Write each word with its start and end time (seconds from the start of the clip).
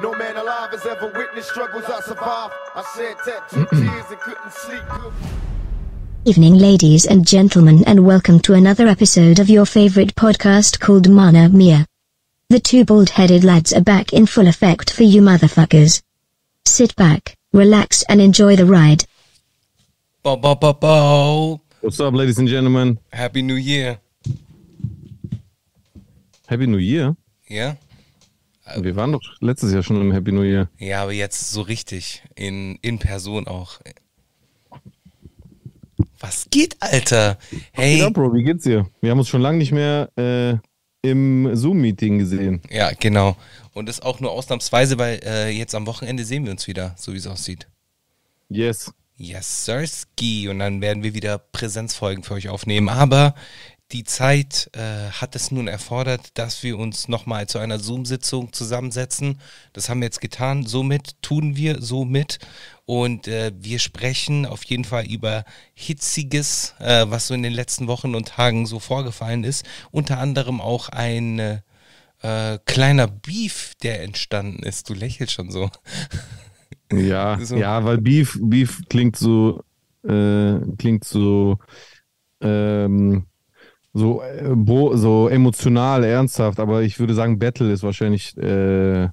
No 0.00 0.12
man 0.12 0.36
alive 0.36 0.72
has 0.72 0.84
ever 0.86 1.06
witnessed 1.06 1.50
struggles 1.50 1.84
I 1.84 2.00
survived. 2.00 2.52
I 2.74 2.84
shed 2.96 3.16
tattooed 3.24 3.68
mm-hmm. 3.68 3.88
tears 3.88 4.10
and 4.10 4.20
couldn't 4.20 4.52
sleep. 4.52 4.82
Evening, 6.24 6.54
ladies 6.54 7.06
and 7.06 7.24
gentlemen, 7.24 7.84
and 7.86 8.04
welcome 8.04 8.40
to 8.40 8.54
another 8.54 8.88
episode 8.88 9.38
of 9.38 9.48
your 9.48 9.64
favorite 9.64 10.16
podcast 10.16 10.80
called 10.80 11.08
Mana 11.08 11.48
Mia. 11.48 11.86
The 12.48 12.58
two 12.58 12.84
bald 12.84 13.10
headed 13.10 13.44
lads 13.44 13.72
are 13.72 13.82
back 13.82 14.12
in 14.12 14.26
full 14.26 14.48
effect 14.48 14.92
for 14.92 15.04
you 15.04 15.22
motherfuckers. 15.22 16.02
Sit 16.66 16.96
back, 16.96 17.36
relax, 17.52 18.02
and 18.08 18.20
enjoy 18.20 18.56
the 18.56 18.66
ride. 18.66 19.04
Bow, 20.24 20.34
bow, 20.34 20.56
bow, 20.56 20.72
bow. 20.72 21.60
What's 21.82 22.00
up, 22.00 22.14
ladies 22.14 22.40
and 22.40 22.48
gentlemen? 22.48 22.98
Happy 23.12 23.42
New 23.42 23.54
Year. 23.54 24.00
Happy 26.48 26.66
New 26.66 26.78
Year. 26.78 27.14
Ja? 27.46 27.74
Wir 28.76 28.96
waren 28.96 29.12
doch 29.12 29.22
letztes 29.40 29.72
Jahr 29.72 29.82
schon 29.82 30.00
im 30.00 30.12
Happy 30.12 30.32
New 30.32 30.42
Year. 30.42 30.68
Ja, 30.78 31.02
aber 31.02 31.12
jetzt 31.12 31.50
so 31.50 31.60
richtig. 31.60 32.22
In, 32.34 32.76
in 32.82 32.98
Person 32.98 33.46
auch. 33.46 33.80
Was 36.18 36.48
geht, 36.50 36.76
Alter? 36.80 37.38
Hey. 37.72 37.98
Ja, 37.98 38.08
Bro, 38.08 38.32
wie 38.34 38.42
geht's 38.42 38.64
dir? 38.64 38.88
Wir 39.02 39.10
haben 39.10 39.18
uns 39.18 39.28
schon 39.28 39.42
lange 39.42 39.58
nicht 39.58 39.72
mehr 39.72 40.08
äh, 40.16 40.56
im 41.02 41.54
Zoom-Meeting 41.54 42.18
gesehen. 42.18 42.62
Ja, 42.70 42.92
genau. 42.98 43.36
Und 43.74 43.88
das 43.88 44.00
auch 44.00 44.20
nur 44.20 44.30
ausnahmsweise, 44.30 44.98
weil 44.98 45.20
äh, 45.22 45.50
jetzt 45.50 45.74
am 45.74 45.86
Wochenende 45.86 46.24
sehen 46.24 46.44
wir 46.44 46.52
uns 46.52 46.66
wieder, 46.66 46.94
so 46.96 47.12
wie 47.12 47.18
es 47.18 47.26
aussieht. 47.26 47.68
Yes. 48.48 48.92
Yes, 49.16 49.66
sir, 49.66 49.86
ski. 49.86 50.48
Und 50.48 50.60
dann 50.60 50.80
werden 50.80 51.02
wir 51.02 51.14
wieder 51.14 51.38
Präsenzfolgen 51.38 52.24
für 52.24 52.34
euch 52.34 52.48
aufnehmen. 52.48 52.88
Aber 52.88 53.34
die 53.92 54.04
Zeit 54.04 54.70
äh, 54.72 55.10
hat 55.10 55.36
es 55.36 55.50
nun 55.50 55.68
erfordert, 55.68 56.30
dass 56.34 56.62
wir 56.62 56.78
uns 56.78 57.08
nochmal 57.08 57.46
zu 57.46 57.58
einer 57.58 57.78
Zoom-Sitzung 57.78 58.52
zusammensetzen. 58.52 59.38
Das 59.72 59.88
haben 59.88 60.00
wir 60.00 60.06
jetzt 60.06 60.20
getan. 60.20 60.66
Somit 60.66 61.22
tun 61.22 61.56
wir 61.56 61.80
somit. 61.80 62.38
Und 62.86 63.28
äh, 63.28 63.52
wir 63.58 63.78
sprechen 63.78 64.46
auf 64.46 64.64
jeden 64.64 64.84
Fall 64.84 65.06
über 65.06 65.44
Hitziges, 65.74 66.74
äh, 66.80 67.06
was 67.08 67.28
so 67.28 67.34
in 67.34 67.42
den 67.42 67.52
letzten 67.52 67.86
Wochen 67.86 68.14
und 68.14 68.28
Tagen 68.28 68.66
so 68.66 68.78
vorgefallen 68.80 69.44
ist. 69.44 69.64
Unter 69.90 70.18
anderem 70.18 70.60
auch 70.60 70.88
ein 70.88 71.38
äh, 71.38 72.58
kleiner 72.64 73.06
Beef, 73.06 73.74
der 73.82 74.02
entstanden 74.02 74.62
ist. 74.62 74.88
Du 74.88 74.94
lächelst 74.94 75.32
schon 75.34 75.50
so. 75.50 75.70
Ja, 76.92 77.38
So. 77.44 77.56
ja, 77.56 77.84
weil 77.84 77.98
Beef, 77.98 78.38
Beef 78.40 78.82
klingt 78.88 79.16
so, 79.16 79.62
äh, 80.06 80.58
klingt 80.78 81.04
so, 81.04 81.58
ähm, 82.40 83.26
so, 83.94 84.22
äh, 84.22 84.96
so 84.96 85.28
emotional, 85.28 86.04
ernsthaft, 86.04 86.60
aber 86.60 86.82
ich 86.82 86.98
würde 86.98 87.14
sagen, 87.14 87.38
Battle 87.38 87.72
ist 87.72 87.82
wahrscheinlich 87.82 88.36
äh, 88.36 89.08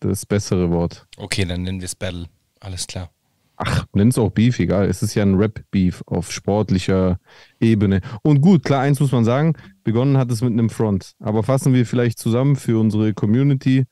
das 0.00 0.26
bessere 0.26 0.70
Wort. 0.70 1.06
Okay, 1.18 1.44
dann 1.44 1.62
nennen 1.62 1.80
wir 1.80 1.86
es 1.86 1.94
Battle. 1.94 2.26
Alles 2.58 2.86
klar. 2.86 3.10
Ach, 3.56 3.86
nenn's 3.92 4.18
auch 4.18 4.30
Beef, 4.30 4.58
egal. 4.58 4.88
Es 4.88 5.02
ist 5.02 5.14
ja 5.14 5.22
ein 5.22 5.34
Rap-Beef 5.34 6.02
auf 6.06 6.32
sportlicher 6.32 7.18
Ebene. 7.60 8.00
Und 8.22 8.40
gut, 8.40 8.64
klar, 8.64 8.80
eins 8.80 8.98
muss 8.98 9.12
man 9.12 9.24
sagen, 9.24 9.54
begonnen 9.84 10.16
hat 10.16 10.30
es 10.32 10.40
mit 10.40 10.52
einem 10.52 10.70
Front. 10.70 11.12
Aber 11.20 11.42
fassen 11.42 11.74
wir 11.74 11.86
vielleicht 11.86 12.18
zusammen 12.18 12.56
für 12.56 12.80
unsere 12.80 13.12
Community. 13.12 13.84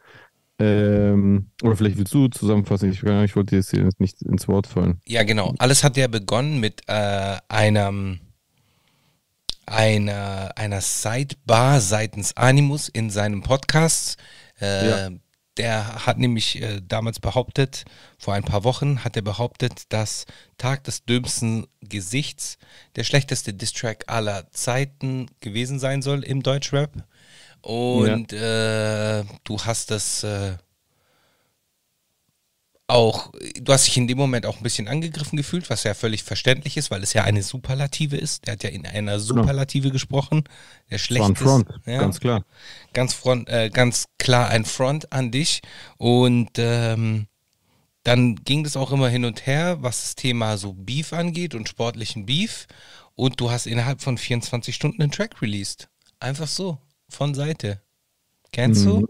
Ähm, 0.58 1.50
oder 1.62 1.76
vielleicht 1.76 1.98
willst 1.98 2.14
du 2.14 2.28
zusammenfassen. 2.28 2.90
Ich, 2.90 3.02
ich 3.02 3.36
wollte 3.36 3.56
jetzt 3.56 3.70
hier 3.70 3.88
nicht 3.98 4.22
ins 4.22 4.48
Wort 4.48 4.66
fallen. 4.66 5.00
Ja, 5.06 5.22
genau. 5.22 5.54
Alles 5.58 5.84
hat 5.84 5.96
ja 5.96 6.08
begonnen 6.08 6.58
mit 6.58 6.82
äh, 6.88 7.36
einem 7.48 8.20
einer, 9.70 10.52
einer 10.56 10.80
Sidebar 10.80 11.80
seitens 11.80 12.36
Animus 12.36 12.88
in 12.88 13.10
seinem 13.10 13.42
Podcast. 13.42 14.16
Äh, 14.60 14.88
Ja. 14.88 15.10
Der 15.56 16.06
hat 16.06 16.16
nämlich 16.16 16.62
äh, 16.62 16.80
damals 16.80 17.20
behauptet, 17.20 17.84
vor 18.18 18.32
ein 18.34 18.44
paar 18.44 18.64
Wochen 18.64 19.04
hat 19.04 19.16
er 19.16 19.22
behauptet, 19.22 19.92
dass 19.92 20.24
Tag 20.56 20.84
des 20.84 21.04
dümmsten 21.04 21.66
Gesichts 21.82 22.56
der 22.96 23.04
schlechteste 23.04 23.52
Distrack 23.52 24.04
aller 24.06 24.50
Zeiten 24.52 25.26
gewesen 25.40 25.78
sein 25.78 26.02
soll 26.02 26.22
im 26.24 26.42
Deutschrap. 26.42 26.92
Und 27.62 28.32
äh, 28.32 29.24
du 29.44 29.58
hast 29.62 29.90
das 29.90 30.22
äh, 30.22 30.52
auch, 32.90 33.32
du 33.60 33.72
hast 33.72 33.86
dich 33.86 33.96
in 33.96 34.06
dem 34.06 34.18
Moment 34.18 34.46
auch 34.46 34.58
ein 34.58 34.62
bisschen 34.62 34.88
angegriffen 34.88 35.36
gefühlt, 35.36 35.70
was 35.70 35.84
ja 35.84 35.94
völlig 35.94 36.22
verständlich 36.22 36.76
ist, 36.76 36.90
weil 36.90 37.02
es 37.02 37.12
ja 37.12 37.24
eine 37.24 37.42
Superlative 37.42 38.16
ist. 38.16 38.46
Der 38.46 38.52
hat 38.54 38.62
ja 38.62 38.70
in 38.70 38.86
einer 38.86 39.18
Superlative 39.20 39.90
gesprochen. 39.90 40.44
Der 40.90 40.98
schlechteste. 40.98 41.44
Front, 41.44 41.68
ja, 41.86 41.98
ganz 41.98 42.20
klar. 42.20 42.44
Ganz, 42.92 43.14
front, 43.14 43.48
äh, 43.48 43.70
ganz 43.70 44.06
klar 44.18 44.48
ein 44.48 44.64
Front 44.64 45.12
an 45.12 45.30
dich. 45.30 45.62
Und 45.96 46.50
ähm, 46.58 47.26
dann 48.02 48.36
ging 48.36 48.64
das 48.64 48.76
auch 48.76 48.92
immer 48.92 49.08
hin 49.08 49.24
und 49.24 49.46
her, 49.46 49.78
was 49.82 50.02
das 50.02 50.14
Thema 50.16 50.56
so 50.56 50.72
Beef 50.72 51.12
angeht 51.12 51.54
und 51.54 51.68
sportlichen 51.68 52.26
Beef. 52.26 52.66
Und 53.14 53.40
du 53.40 53.50
hast 53.50 53.66
innerhalb 53.66 54.00
von 54.00 54.18
24 54.18 54.74
Stunden 54.74 55.02
einen 55.02 55.12
Track 55.12 55.42
released. 55.42 55.88
Einfach 56.18 56.48
so, 56.48 56.78
von 57.08 57.34
Seite. 57.34 57.82
Kennst 58.52 58.84
du? 58.84 59.00
Mhm. 59.00 59.06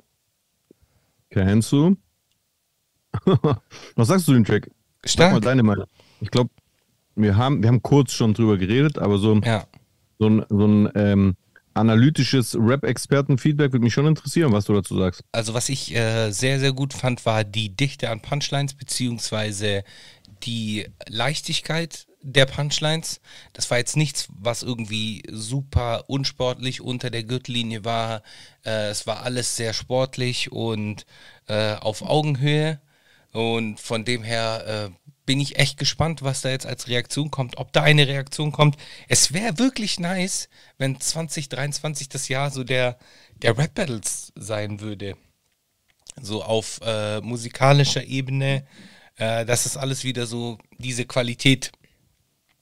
Kennst 1.31 1.73
du? 1.73 1.97
Was 3.97 4.09
sagst 4.09 4.29
du 4.29 4.33
dem 4.33 4.45
Track? 4.45 4.71
Sag 5.05 5.19
mal 5.19 5.29
Stark. 5.31 5.43
deine 5.43 5.63
Meinung. 5.63 5.87
Ich 6.21 6.31
glaube, 6.31 6.51
wir 7.17 7.37
haben, 7.37 7.63
wir 7.63 7.69
haben 7.69 7.83
kurz 7.83 8.13
schon 8.13 8.35
drüber 8.35 8.57
geredet, 8.59 8.99
aber 8.99 9.19
so, 9.19 9.35
Ja. 9.45 9.67
so 10.19 10.29
ein, 10.29 10.45
so 10.49 10.67
ein 10.67 10.91
ähm, 10.95 11.37
analytisches 11.75 12.57
Rap-Experten-Feedback 12.59 13.73
würde 13.73 13.85
mich 13.85 13.95
schon 13.95 14.07
interessieren, 14.07 14.53
was 14.53 14.65
du 14.67 14.75
dazu 14.75 14.99
sagst. 14.99 15.23
Also 15.33 15.55
was 15.55 15.69
ich 15.69 15.95
äh, 15.95 16.31
sehr, 16.31 16.59
sehr 16.61 16.73
gut 16.73 16.93
fand, 16.93 17.25
war 17.27 17.45
die 17.45 17.75
Dichte 17.75 18.11
an 18.11 18.21
Punchlines, 18.21 18.75
beziehungsweise 18.75 19.85
die 20.43 20.87
Leichtigkeit 21.09 22.07
der 22.23 22.45
Punchlines. 22.47 23.21
Das 23.55 23.71
war 23.71 23.79
jetzt 23.79 23.97
nichts, 23.97 24.29
was 24.39 24.63
irgendwie 24.63 25.23
super 25.31 26.05
unsportlich 26.09 26.81
unter 26.83 27.11
der 27.11 27.25
Gürtellinie 27.25 27.85
war. 27.85 28.23
Äh, 28.65 28.89
es 28.91 29.07
war 29.07 29.23
alles 29.23 29.57
sehr 29.57 29.73
sportlich 29.73 30.53
und 30.53 31.07
äh, 31.47 31.75
auf 31.77 32.03
Augenhöhe. 32.03 32.81
Und 33.33 33.79
von 33.79 34.05
dem 34.05 34.23
her 34.23 34.91
äh, 34.91 35.11
bin 35.27 35.41
ich 35.41 35.59
echt 35.59 35.79
gespannt, 35.79 36.23
was 36.23 36.41
da 36.43 36.51
jetzt 36.51 36.67
als 36.67 36.89
Reaktion 36.89 37.31
kommt, 37.31 37.59
ob 37.59 37.73
da 37.73 37.83
eine 37.83 38.09
Reaktion 38.09 38.51
kommt. 38.51 38.77
Es 39.09 39.33
wäre 39.33 39.59
wirklich 39.59 40.01
nice, 40.01 40.49
wenn 40.77 41.01
2023 41.01 42.09
das 42.09 42.29
Jahr 42.29 42.51
so 42.51 42.65
der, 42.65 42.99
der 43.37 43.57
Rap-Battles 43.57 44.33
sein 44.35 44.81
würde. 44.81 45.17
So 46.21 46.43
auf 46.43 46.81
äh, 46.83 47.21
musikalischer 47.21 48.05
Ebene, 48.05 48.67
äh, 49.17 49.47
dass 49.47 49.67
es 49.67 49.77
alles 49.77 50.03
wieder 50.03 50.27
so 50.27 50.59
diese 50.79 51.05
Qualität, 51.05 51.71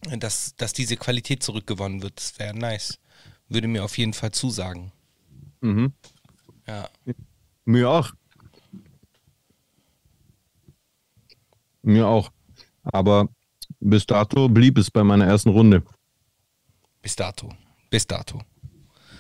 dass, 0.03 0.55
dass 0.57 0.75
diese 0.75 0.97
Qualität 0.97 1.43
zurückgewonnen 1.43 2.03
wird. 2.03 2.19
Das 2.19 2.39
wäre 2.39 2.55
nice. 2.55 2.99
Würde 3.49 3.69
mir 3.69 3.83
auf 3.83 3.97
jeden 3.97 4.13
Fall 4.13 4.33
zusagen. 4.33 4.93
Mhm. 5.63 5.95
Ja. 6.67 6.91
Mir 7.65 7.89
auch. 7.89 8.13
Mir 11.89 12.07
auch. 12.07 12.31
Aber 12.83 13.29
bis 13.81 14.05
dato 14.05 14.49
blieb 14.51 14.77
es 14.77 14.91
bei 14.91 15.03
meiner 15.03 15.27
ersten 15.27 15.49
Runde. 15.49 15.83
Bis 17.01 17.17
dato. 17.17 17.49
Bis 17.89 18.07
dato. 18.07 18.43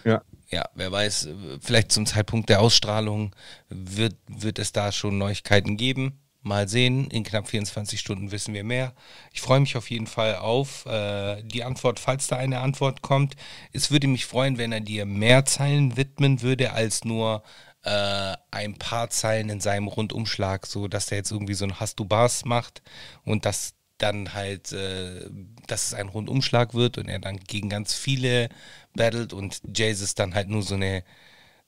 Ja. 0.04 0.22
Ja, 0.50 0.64
wer 0.74 0.92
weiß, 0.92 1.28
vielleicht 1.60 1.92
zum 1.92 2.06
Zeitpunkt 2.06 2.48
der 2.50 2.60
Ausstrahlung 2.60 3.34
wird, 3.68 4.16
wird 4.26 4.58
es 4.58 4.72
da 4.72 4.92
schon 4.92 5.16
Neuigkeiten 5.16 5.76
geben. 5.78 6.20
Mal 6.42 6.68
sehen, 6.68 7.10
in 7.10 7.24
knapp 7.24 7.48
24 7.48 7.98
Stunden 7.98 8.30
wissen 8.32 8.54
wir 8.54 8.64
mehr. 8.64 8.94
Ich 9.32 9.40
freue 9.40 9.60
mich 9.60 9.76
auf 9.76 9.90
jeden 9.90 10.06
Fall 10.06 10.36
auf 10.36 10.86
äh, 10.86 11.42
die 11.42 11.64
Antwort, 11.64 11.98
falls 11.98 12.26
da 12.28 12.36
eine 12.36 12.60
Antwort 12.60 13.02
kommt. 13.02 13.34
Es 13.72 13.90
würde 13.90 14.06
mich 14.06 14.24
freuen, 14.24 14.56
wenn 14.56 14.72
er 14.72 14.80
dir 14.80 15.04
mehr 15.04 15.44
Zeilen 15.44 15.96
widmen 15.96 16.40
würde, 16.40 16.72
als 16.72 17.04
nur 17.04 17.42
äh, 17.84 18.36
ein 18.50 18.74
paar 18.74 19.10
Zeilen 19.10 19.50
in 19.50 19.60
seinem 19.60 19.88
Rundumschlag, 19.88 20.66
so 20.66 20.88
dass 20.88 21.10
er 21.10 21.18
jetzt 21.18 21.32
irgendwie 21.32 21.54
so 21.54 21.64
ein 21.64 21.80
Hast 21.80 21.98
du 21.98 22.04
Bars 22.04 22.44
macht 22.44 22.82
und 23.24 23.44
das 23.44 23.74
dann 23.98 24.34
halt, 24.34 24.72
äh, 24.72 25.28
dass 25.66 25.88
es 25.88 25.94
ein 25.94 26.08
Rundumschlag 26.08 26.74
wird 26.74 26.98
und 26.98 27.08
er 27.08 27.18
dann 27.18 27.38
gegen 27.38 27.68
ganz 27.68 27.94
viele 27.94 28.48
battelt 28.94 29.32
und 29.32 29.60
Jesus 29.76 30.14
dann 30.14 30.34
halt 30.34 30.48
nur 30.48 30.62
so 30.62 30.74
eine 30.74 31.02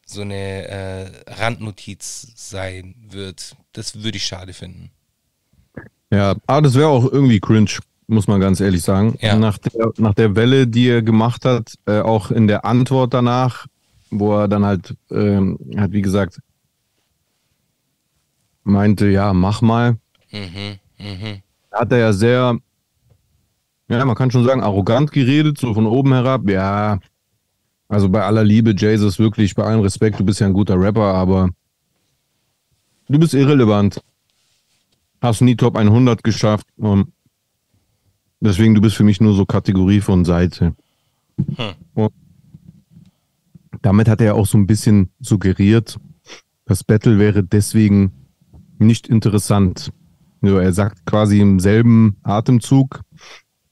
so 0.06 0.22
eine 0.22 0.66
äh, 0.68 1.10
Randnotiz 1.28 2.32
sein 2.34 2.94
wird. 3.08 3.56
Das 3.72 4.02
würde 4.02 4.16
ich 4.16 4.26
schade 4.26 4.52
finden. 4.52 4.90
Ja, 6.10 6.34
aber 6.46 6.62
das 6.62 6.74
wäre 6.74 6.88
auch 6.88 7.04
irgendwie 7.04 7.38
cringe, 7.38 7.78
muss 8.08 8.26
man 8.26 8.40
ganz 8.40 8.60
ehrlich 8.60 8.82
sagen. 8.82 9.16
Ja. 9.20 9.36
Nach, 9.36 9.58
der, 9.58 9.92
nach 9.98 10.14
der 10.14 10.34
Welle, 10.34 10.66
die 10.66 10.88
er 10.88 11.02
gemacht 11.02 11.44
hat, 11.44 11.74
äh, 11.86 12.00
auch 12.00 12.32
in 12.32 12.48
der 12.48 12.64
Antwort 12.64 13.14
danach, 13.14 13.66
wo 14.10 14.38
er 14.38 14.48
dann 14.48 14.64
halt, 14.64 14.96
ähm, 15.10 15.58
hat 15.76 15.92
wie 15.92 16.02
gesagt, 16.02 16.40
meinte, 18.64 19.08
ja, 19.08 19.32
mach 19.32 19.62
mal. 19.62 19.98
Mhm, 20.30 20.78
mhm. 20.98 21.42
Hat 21.72 21.92
er 21.92 21.98
ja 21.98 22.12
sehr, 22.12 22.58
ja, 23.88 24.04
man 24.04 24.16
kann 24.16 24.30
schon 24.30 24.44
sagen, 24.44 24.62
arrogant 24.62 25.12
geredet, 25.12 25.58
so 25.58 25.74
von 25.74 25.86
oben 25.86 26.12
herab. 26.12 26.48
Ja, 26.48 27.00
also 27.88 28.08
bei 28.08 28.22
aller 28.22 28.44
Liebe, 28.44 28.74
Jesus, 28.76 29.18
wirklich, 29.18 29.54
bei 29.54 29.64
allem 29.64 29.80
Respekt, 29.80 30.20
du 30.20 30.24
bist 30.24 30.40
ja 30.40 30.46
ein 30.46 30.52
guter 30.52 30.80
Rapper, 30.80 31.14
aber 31.14 31.50
du 33.08 33.18
bist 33.18 33.34
irrelevant. 33.34 34.00
Hast 35.20 35.40
nie 35.40 35.56
Top 35.56 35.76
100 35.76 36.22
geschafft. 36.22 36.66
Und 36.76 37.12
deswegen, 38.40 38.74
du 38.74 38.80
bist 38.80 38.96
für 38.96 39.04
mich 39.04 39.20
nur 39.20 39.34
so 39.34 39.44
Kategorie 39.44 40.00
von 40.00 40.24
Seite. 40.24 40.74
Hm. 41.36 41.74
Und 41.94 42.12
damit 43.82 44.08
hat 44.08 44.20
er 44.20 44.34
auch 44.34 44.46
so 44.46 44.58
ein 44.58 44.66
bisschen 44.66 45.10
suggeriert, 45.20 45.98
das 46.66 46.84
Battle 46.84 47.18
wäre 47.18 47.42
deswegen 47.42 48.12
nicht 48.78 49.08
interessant. 49.08 49.92
Also 50.42 50.58
er 50.58 50.72
sagt 50.72 51.04
quasi 51.04 51.40
im 51.40 51.60
selben 51.60 52.16
Atemzug, 52.22 53.02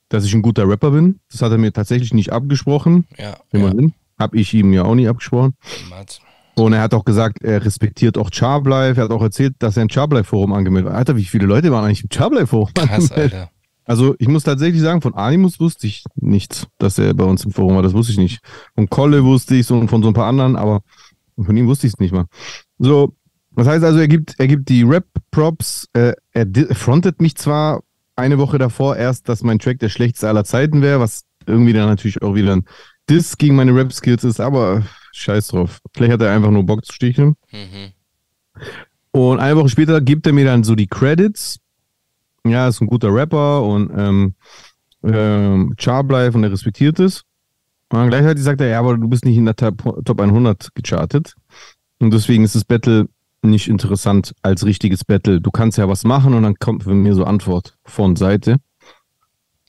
dass 0.09 0.25
ich 0.25 0.35
ein 0.35 0.43
guter 0.43 0.69
Rapper 0.69 0.91
bin. 0.91 1.21
Das 1.31 1.43
hat 1.43 1.53
er 1.53 1.59
mir 1.59 1.73
tatsächlich 1.73 2.13
nicht 2.13 2.33
abgesprochen. 2.33 3.07
Ja, 3.17 3.25
ja. 3.25 3.37
Immerhin. 3.53 3.95
Hab 4.19 4.35
ich 4.35 4.53
ihm 4.53 4.73
ja 4.73 4.83
auch 4.83 4.95
nie 4.95 5.07
abgesprochen. 5.07 5.55
Niemals. 5.85 6.21
Und 6.57 6.73
er 6.73 6.81
hat 6.81 6.93
auch 6.93 7.05
gesagt, 7.05 7.43
er 7.43 7.65
respektiert 7.65 8.19
auch 8.19 8.31
Charblife. 8.33 9.01
Er 9.01 9.05
hat 9.05 9.11
auch 9.13 9.23
erzählt, 9.23 9.55
dass 9.61 9.77
er 9.77 9.83
ein 9.83 9.91
Charblife-Forum 9.91 10.53
angemeldet 10.53 10.91
war. 10.91 10.99
Alter, 10.99 11.17
wie 11.17 11.25
viele 11.25 11.47
Leute 11.47 11.71
waren 11.71 11.85
eigentlich 11.85 12.03
im 12.03 12.11
Charblife-Forum 12.13 12.75
Krass? 12.75 13.13
Alter. 13.13 13.51
Also 13.89 14.15
ich 14.19 14.29
muss 14.29 14.43
tatsächlich 14.45 14.83
sagen, 14.83 15.01
von 15.01 15.15
Animus 15.15 15.61
wusste 15.61 15.87
ich 15.87 16.05
nichts, 16.15 16.67
dass 16.77 16.99
er 16.99 17.15
bei 17.15 17.25
uns 17.25 17.47
im 17.47 17.53
Forum 17.53 17.75
war. 17.75 17.83
Das 17.83 17.95
wusste 17.95 18.13
ich 18.13 18.19
nicht. 18.19 18.41
Von 18.75 18.91
Kolle 18.91 19.25
wusste 19.25 19.55
ich 19.55 19.71
und 19.71 19.89
von 19.89 20.03
so 20.03 20.09
ein 20.09 20.15
paar 20.15 20.27
anderen, 20.27 20.57
aber 20.57 20.83
von 21.43 21.57
ihm 21.57 21.67
wusste 21.67 21.87
ich 21.87 21.95
es 21.95 21.99
nicht 21.99 22.13
mal. 22.13 22.27
So, 22.79 23.15
das 23.53 23.67
heißt 23.67 23.83
also, 23.83 23.99
er 23.99 24.09
gibt, 24.09 24.35
er 24.39 24.47
gibt 24.47 24.69
die 24.69 24.83
Rap-Props. 24.83 25.89
Äh, 25.95 26.13
er 26.33 26.47
frontet 26.77 27.23
mich 27.23 27.37
zwar 27.37 27.83
eine 28.15 28.37
Woche 28.37 28.59
davor 28.59 28.95
erst, 28.97 29.27
dass 29.27 29.43
mein 29.43 29.59
Track 29.59 29.79
der 29.79 29.89
schlechteste 29.89 30.29
aller 30.29 30.45
Zeiten 30.45 30.83
wäre, 30.83 31.01
was 31.01 31.23
irgendwie 31.47 31.73
dann 31.73 31.89
natürlich 31.89 32.21
auch 32.21 32.35
wieder 32.35 32.57
ein 32.57 32.67
Diss 33.09 33.39
gegen 33.39 33.57
meine 33.57 33.75
Rap-Skills 33.75 34.23
ist, 34.23 34.39
aber 34.39 34.83
scheiß 35.13 35.49
drauf. 35.49 35.81
Vielleicht 35.95 36.13
hat 36.13 36.21
er 36.21 36.35
einfach 36.35 36.51
nur 36.51 36.65
Bock 36.65 36.85
zu 36.85 36.93
sticheln. 36.93 37.37
Mhm. 37.51 37.93
Und 39.13 39.39
eine 39.41 39.57
Woche 39.57 39.71
später 39.71 40.03
gibt 40.03 40.27
er 40.27 40.35
mir 40.35 40.45
dann 40.45 40.63
so 40.63 40.75
die 40.75 40.89
Credits. 40.89 41.59
Ja, 42.51 42.69
ist 42.69 42.81
ein 42.81 42.87
guter 42.87 43.13
Rapper 43.13 43.63
und 43.63 43.91
ähm, 43.97 44.35
ähm, 45.03 45.75
Charblife 45.79 46.37
und 46.37 46.45
er 46.45 46.53
respektiert 46.53 46.99
es. 46.99 47.23
Und 47.91 48.09
gleichzeitig 48.09 48.45
sagt 48.45 48.61
er, 48.61 48.69
ja, 48.69 48.81
aber 48.81 48.97
du 48.97 49.09
bist 49.09 49.25
nicht 49.25 49.37
in 49.37 49.47
der 49.47 49.57
Top, 49.57 50.05
Top 50.05 50.21
100 50.21 50.75
gechartet. 50.75 51.35
Und 51.99 52.13
deswegen 52.13 52.45
ist 52.45 52.55
das 52.55 52.65
Battle 52.65 53.09
nicht 53.43 53.69
interessant 53.69 54.35
als 54.43 54.65
richtiges 54.65 55.05
Battle. 55.05 55.41
Du 55.41 55.51
kannst 55.51 55.79
ja 55.79 55.89
was 55.89 56.05
machen 56.05 56.35
und 56.35 56.43
dann 56.43 56.57
kommt 56.57 56.85
von 56.85 57.01
mir 57.01 57.15
so 57.15 57.25
Antwort 57.25 57.77
von 57.85 58.17
Seite. 58.17 58.57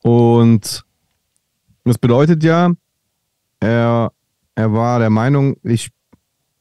Und 0.01 0.83
das 1.83 1.97
bedeutet 1.97 2.43
ja, 2.43 2.71
er, 3.59 4.11
er 4.55 4.73
war 4.73 4.99
der 4.99 5.09
Meinung, 5.09 5.57
ich, 5.63 5.89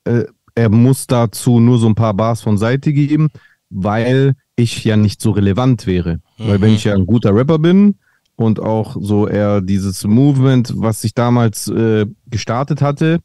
äh, 0.04 0.24
er 0.54 0.68
muss 0.68 1.06
dazu 1.06 1.60
nur 1.60 1.78
so 1.78 1.86
ein 1.86 1.94
paar 1.94 2.14
Bars 2.14 2.40
von 2.40 2.58
Seite 2.58 2.92
geben, 2.92 3.28
weil 3.70 4.34
ich 4.58 4.84
ja 4.84 4.96
nicht 4.96 5.20
so 5.20 5.30
relevant 5.30 5.86
wäre. 5.86 6.20
Weil 6.38 6.60
wenn 6.60 6.74
ich 6.74 6.84
ja 6.84 6.94
ein 6.94 7.06
guter 7.06 7.34
Rapper 7.34 7.58
bin 7.58 7.96
und 8.36 8.60
auch 8.60 8.96
so 9.00 9.26
eher 9.28 9.60
dieses 9.60 10.04
Movement, 10.04 10.72
was 10.76 11.04
ich 11.04 11.14
damals 11.14 11.68
äh, 11.68 12.06
gestartet 12.26 12.82
hatte, 12.82 13.20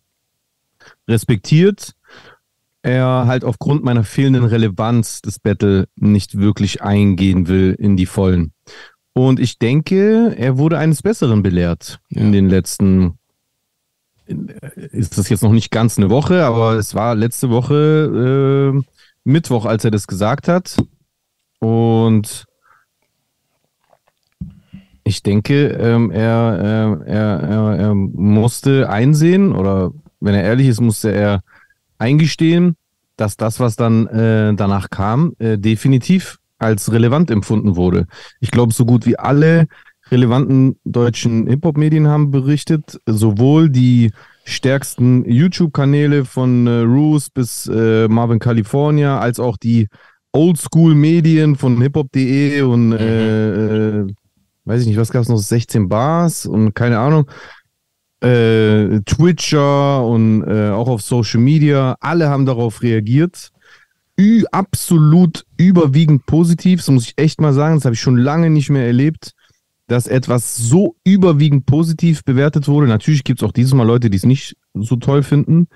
respektiert, 1.07 1.93
er 2.81 3.25
halt 3.25 3.45
aufgrund 3.45 3.83
meiner 3.83 4.03
fehlenden 4.03 4.43
Relevanz 4.43 5.21
des 5.21 5.39
Battle 5.39 5.87
nicht 5.95 6.37
wirklich 6.37 6.81
eingehen 6.81 7.47
will 7.47 7.75
in 7.79 7.97
die 7.97 8.05
Vollen. 8.05 8.51
Und 9.13 9.39
ich 9.39 9.57
denke, 9.57 10.35
er 10.37 10.57
wurde 10.57 10.77
eines 10.77 11.01
Besseren 11.01 11.43
belehrt 11.43 11.99
in 12.09 12.31
den 12.31 12.49
letzten 12.49 13.17
ist 14.25 15.17
das 15.17 15.29
jetzt 15.29 15.43
noch 15.43 15.51
nicht 15.51 15.69
ganz 15.69 15.97
eine 15.97 16.09
Woche, 16.09 16.45
aber 16.45 16.75
es 16.75 16.95
war 16.95 17.13
letzte 17.13 17.49
Woche 17.49 18.73
äh, 18.73 18.81
Mittwoch, 19.25 19.65
als 19.65 19.83
er 19.83 19.91
das 19.91 20.07
gesagt 20.07 20.47
hat. 20.47 20.77
Und 21.63 22.43
ich 25.05 25.23
denke, 25.23 25.67
ähm, 25.67 26.11
er, 26.11 26.99
äh, 27.05 27.09
er, 27.09 27.39
er, 27.39 27.75
er 27.79 27.95
musste 27.95 28.89
einsehen, 28.89 29.53
oder 29.53 29.91
wenn 30.19 30.35
er 30.35 30.43
ehrlich 30.43 30.67
ist, 30.67 30.81
musste 30.81 31.13
er 31.13 31.39
eingestehen, 31.99 32.75
dass 33.15 33.37
das, 33.37 33.61
was 33.61 33.77
dann 33.77 34.07
äh, 34.07 34.53
danach 34.55 34.89
kam, 34.89 35.35
äh, 35.39 35.57
definitiv 35.57 36.39
als 36.59 36.91
relevant 36.91 37.31
empfunden 37.31 37.77
wurde. 37.77 38.07
Ich 38.41 38.51
glaube, 38.51 38.73
so 38.73 38.83
gut 38.83 39.05
wie 39.05 39.17
alle 39.17 39.67
relevanten 40.11 40.75
deutschen 40.83 41.47
Hip-Hop-Medien 41.47 42.09
haben 42.09 42.29
berichtet, 42.29 42.99
sowohl 43.05 43.69
die 43.69 44.11
stärksten 44.43 45.23
YouTube-Kanäle 45.29 46.25
von 46.25 46.67
äh, 46.67 46.79
Roos 46.81 47.29
bis 47.29 47.67
äh, 47.67 48.09
Marvin 48.09 48.39
California, 48.39 49.17
als 49.17 49.39
auch 49.39 49.55
die 49.55 49.87
Oldschool-Medien 50.33 51.55
von 51.55 51.81
hiphop.de 51.81 52.61
und 52.61 52.93
äh, 52.93 53.99
äh, 53.99 54.07
weiß 54.65 54.81
ich 54.81 54.87
nicht, 54.87 54.97
was 54.97 55.11
gab 55.11 55.21
es 55.21 55.29
noch, 55.29 55.37
16 55.37 55.87
Bars 55.89 56.45
und 56.45 56.73
keine 56.73 56.99
Ahnung, 56.99 57.29
äh, 58.21 58.99
Twitcher 59.05 60.05
und 60.05 60.43
äh, 60.43 60.69
auch 60.69 60.87
auf 60.87 61.01
Social 61.01 61.39
Media, 61.39 61.95
alle 61.99 62.29
haben 62.29 62.45
darauf 62.45 62.81
reagiert. 62.81 63.51
Ü 64.19 64.43
absolut 64.51 65.45
überwiegend 65.57 66.25
positiv, 66.25 66.83
so 66.83 66.91
muss 66.91 67.07
ich 67.07 67.13
echt 67.17 67.41
mal 67.41 67.53
sagen, 67.53 67.75
das 67.75 67.85
habe 67.85 67.95
ich 67.95 68.01
schon 68.01 68.17
lange 68.17 68.49
nicht 68.49 68.69
mehr 68.69 68.85
erlebt 68.85 69.33
dass 69.87 70.07
etwas 70.07 70.55
so 70.55 70.95
überwiegend 71.03 71.65
positiv 71.65 72.23
bewertet 72.23 72.67
wurde. 72.67 72.87
Natürlich 72.87 73.23
gibt 73.23 73.41
es 73.41 73.47
auch 73.47 73.51
dieses 73.51 73.73
Mal 73.73 73.85
Leute, 73.85 74.09
die 74.09 74.17
es 74.17 74.25
nicht 74.25 74.55
so 74.73 74.95
toll 74.95 75.23
finden, 75.23 75.67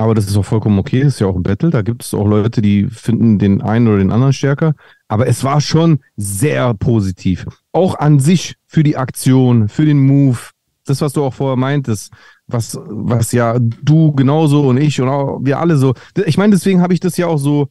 aber 0.00 0.14
das 0.14 0.26
ist 0.26 0.36
auch 0.36 0.44
vollkommen 0.44 0.78
okay. 0.78 1.02
Das 1.02 1.14
ist 1.14 1.20
ja 1.20 1.26
auch 1.26 1.34
ein 1.34 1.42
Battle. 1.42 1.70
Da 1.70 1.82
gibt 1.82 2.04
es 2.04 2.14
auch 2.14 2.26
Leute, 2.26 2.62
die 2.62 2.86
finden 2.86 3.40
den 3.40 3.60
einen 3.60 3.88
oder 3.88 3.98
den 3.98 4.12
anderen 4.12 4.32
stärker. 4.32 4.74
Aber 5.08 5.26
es 5.26 5.42
war 5.42 5.60
schon 5.60 5.98
sehr 6.16 6.72
positiv. 6.74 7.46
Auch 7.72 7.98
an 7.98 8.20
sich 8.20 8.54
für 8.68 8.84
die 8.84 8.96
Aktion, 8.96 9.68
für 9.68 9.84
den 9.84 9.98
Move. 9.98 10.38
Das, 10.86 11.00
was 11.00 11.12
du 11.12 11.24
auch 11.24 11.34
vorher 11.34 11.56
meintest, 11.56 12.12
was, 12.46 12.78
was 12.86 13.32
ja 13.32 13.58
du 13.58 14.12
genauso 14.12 14.68
und 14.68 14.78
ich 14.78 15.00
und 15.00 15.08
auch 15.08 15.40
wir 15.42 15.58
alle 15.58 15.76
so. 15.76 15.94
Ich 16.26 16.38
meine, 16.38 16.52
deswegen 16.52 16.80
habe 16.80 16.94
ich 16.94 17.00
das 17.00 17.16
ja 17.16 17.26
auch 17.26 17.38
so 17.38 17.68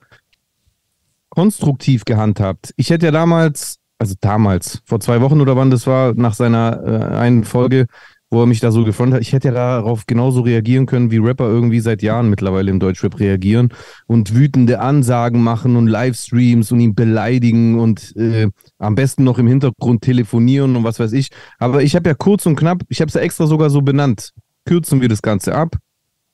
konstruktiv 1.29 2.03
gehandhabt. 2.03 2.73
Ich 2.75 2.89
hätte 2.89 3.05
ja 3.05 3.11
damals 3.11 3.79
also 3.99 4.15
damals, 4.19 4.81
vor 4.85 4.99
zwei 4.99 5.21
Wochen 5.21 5.41
oder 5.41 5.55
wann 5.55 5.71
das 5.71 5.87
war, 5.87 6.13
nach 6.13 6.33
seiner 6.33 6.83
äh, 6.85 7.15
einen 7.15 7.43
Folge, 7.43 7.87
wo 8.29 8.41
er 8.41 8.45
mich 8.45 8.59
da 8.59 8.71
so 8.71 8.83
gefrontet 8.83 9.15
hat, 9.15 9.21
ich 9.21 9.31
hätte 9.31 9.49
ja 9.49 9.53
darauf 9.53 10.05
genauso 10.05 10.41
reagieren 10.41 10.85
können, 10.85 11.11
wie 11.11 11.17
Rapper 11.17 11.47
irgendwie 11.47 11.79
seit 11.79 12.01
Jahren 12.01 12.29
mittlerweile 12.29 12.69
im 12.69 12.79
Deutschrap 12.79 13.19
reagieren 13.19 13.69
und 14.05 14.35
wütende 14.35 14.79
Ansagen 14.79 15.41
machen 15.41 15.77
und 15.77 15.87
Livestreams 15.87 16.71
und 16.71 16.79
ihn 16.81 16.93
beleidigen 16.93 17.79
und 17.79 18.15
äh, 18.17 18.49
am 18.79 18.95
besten 18.95 19.23
noch 19.23 19.39
im 19.39 19.47
Hintergrund 19.47 20.01
telefonieren 20.01 20.75
und 20.75 20.83
was 20.83 20.99
weiß 20.99 21.13
ich. 21.13 21.29
Aber 21.57 21.83
ich 21.83 21.95
habe 21.95 22.09
ja 22.09 22.15
kurz 22.15 22.45
und 22.45 22.57
knapp, 22.57 22.83
ich 22.89 22.99
habe 22.99 23.07
es 23.07 23.15
ja 23.15 23.21
extra 23.21 23.47
sogar 23.47 23.69
so 23.69 23.81
benannt. 23.81 24.33
Kürzen 24.65 24.99
wir 24.99 25.07
das 25.07 25.21
Ganze 25.21 25.55
ab. 25.55 25.77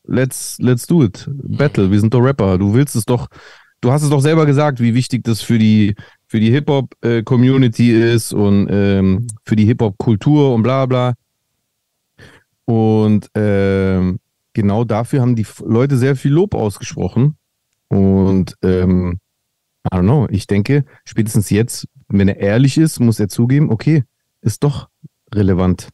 Let's, 0.05 0.57
let's 0.59 0.87
do 0.87 1.03
it. 1.03 1.29
Battle, 1.31 1.91
wir 1.91 1.99
sind 1.99 2.13
doch 2.13 2.21
Rapper. 2.21 2.57
Du 2.57 2.73
willst 2.73 2.95
es 2.95 3.05
doch, 3.05 3.27
du 3.81 3.91
hast 3.91 4.01
es 4.01 4.09
doch 4.09 4.19
selber 4.19 4.45
gesagt, 4.47 4.79
wie 4.79 4.95
wichtig 4.95 5.23
das 5.23 5.41
für 5.41 5.59
die 5.59 5.95
für 6.33 6.39
die 6.39 6.49
Hip-Hop-Community 6.49 7.91
ist 7.91 8.33
und 8.33 8.67
ähm, 8.71 9.27
für 9.45 9.55
die 9.55 9.65
Hip-Hop-Kultur 9.65 10.55
und 10.55 10.63
bla 10.63 10.87
bla. 10.87 11.13
Und 12.65 13.29
ähm, 13.35 14.19
genau 14.53 14.83
dafür 14.83 15.21
haben 15.21 15.35
die 15.35 15.45
Leute 15.63 15.97
sehr 15.97 16.15
viel 16.15 16.31
Lob 16.31 16.55
ausgesprochen. 16.55 17.37
Und 17.89 18.55
ähm, 18.63 19.19
I 19.85 19.95
don't 19.95 20.03
know, 20.03 20.27
ich 20.29 20.47
denke, 20.47 20.85
spätestens 21.03 21.49
jetzt, 21.49 21.87
wenn 22.07 22.27
er 22.27 22.37
ehrlich 22.37 22.77
ist, 22.77 22.99
muss 22.99 23.19
er 23.19 23.27
zugeben, 23.27 23.69
okay, 23.69 24.03
ist 24.41 24.63
doch 24.63 24.89
relevant. 25.33 25.89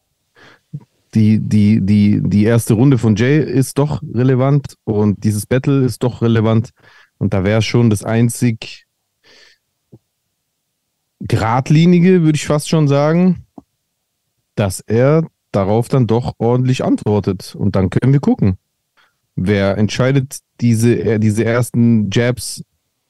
Die, 1.16 1.40
die, 1.40 1.82
die, 1.82 2.22
die 2.24 2.44
erste 2.44 2.76
Runde 2.76 3.00
von 3.00 3.16
Jay 3.16 3.40
ist 3.40 3.80
doch 3.80 4.04
relevant 4.04 4.76
und 4.84 5.24
dieses 5.24 5.48
Battle 5.48 5.84
ist 5.84 6.04
doch 6.04 6.22
relevant. 6.22 6.70
Und 7.18 7.34
da 7.34 7.44
wäre 7.44 7.64
schon 7.64 7.90
das 7.90 8.04
einzig 8.04 8.86
geradlinige, 11.20 12.22
würde 12.22 12.36
ich 12.36 12.46
fast 12.46 12.70
schon 12.70 12.88
sagen, 12.88 13.46
dass 14.56 14.82
er 14.82 15.28
darauf 15.52 15.88
dann 15.88 16.08
doch 16.08 16.34
ordentlich 16.38 16.84
antwortet. 16.84 17.56
Und 17.56 17.76
dann 17.76 17.90
können 17.90 18.14
wir 18.14 18.20
gucken. 18.20 18.58
Wer 19.36 19.78
entscheidet 19.78 20.40
diese, 20.60 20.96
äh, 21.00 21.20
diese 21.20 21.46
ersten 21.46 22.10
Jabs 22.12 22.64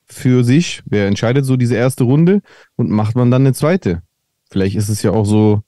für 0.05 0.43
sich? 0.43 0.81
Wer 0.85 1.07
entscheidet 1.07 1.45
so 1.45 1.57
diese 1.57 1.75
erste 1.75 2.03
Runde 2.03 2.41
und 2.75 2.89
macht 2.89 3.15
man 3.15 3.31
dann 3.31 3.43
eine 3.43 3.53
zweite? 3.53 4.01
Vielleicht 4.49 4.75
ist 4.75 4.89
es 4.89 5.01
ja 5.01 5.11
auch 5.11 5.25
so 5.25 5.61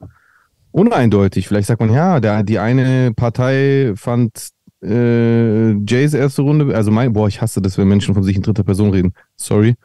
uneindeutig. 0.71 1.47
Vielleicht 1.47 1.67
sagt 1.67 1.81
man, 1.81 1.93
ja, 1.93 2.19
der, 2.19 2.43
die 2.43 2.59
eine 2.59 3.13
Partei 3.13 3.93
fand 3.95 4.51
äh, 4.83 5.71
Jays 5.85 6.13
erste 6.13 6.41
Runde, 6.41 6.75
also 6.75 6.91
mein, 6.91 7.13
boah, 7.13 7.27
ich 7.27 7.41
hasse 7.41 7.61
das, 7.61 7.77
wenn 7.77 7.87
Menschen 7.87 8.13
von 8.13 8.23
sich 8.23 8.35
in 8.35 8.41
dritter 8.41 8.63
Person 8.63 8.91
reden. 8.91 9.13
Sorry. 9.35 9.75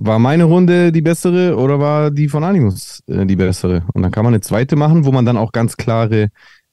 War 0.00 0.20
meine 0.20 0.44
Runde 0.44 0.92
die 0.92 1.02
bessere 1.02 1.56
oder 1.56 1.80
war 1.80 2.12
die 2.12 2.28
von 2.28 2.44
Animus 2.44 3.02
äh, 3.08 3.26
die 3.26 3.34
bessere? 3.34 3.82
Und 3.94 4.02
dann 4.02 4.12
kann 4.12 4.22
man 4.22 4.32
eine 4.32 4.40
zweite 4.40 4.76
machen, 4.76 5.04
wo 5.04 5.10
man 5.10 5.24
dann 5.24 5.36
auch 5.36 5.50
ganz 5.50 5.76
klare 5.76 6.28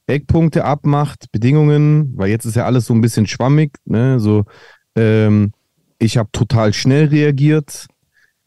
Eckpunkte 0.06 0.64
abmacht, 0.64 1.32
Bedingungen, 1.32 2.14
weil 2.16 2.30
jetzt 2.30 2.46
ist 2.46 2.56
ja 2.56 2.66
alles 2.66 2.86
so 2.86 2.94
ein 2.94 3.02
bisschen 3.02 3.26
schwammig, 3.26 3.72
ne? 3.86 4.20
So, 4.20 4.44
ähm, 4.96 5.54
ich 5.98 6.18
habe 6.18 6.30
total 6.34 6.72
schnell 6.74 7.06
reagiert. 7.06 7.88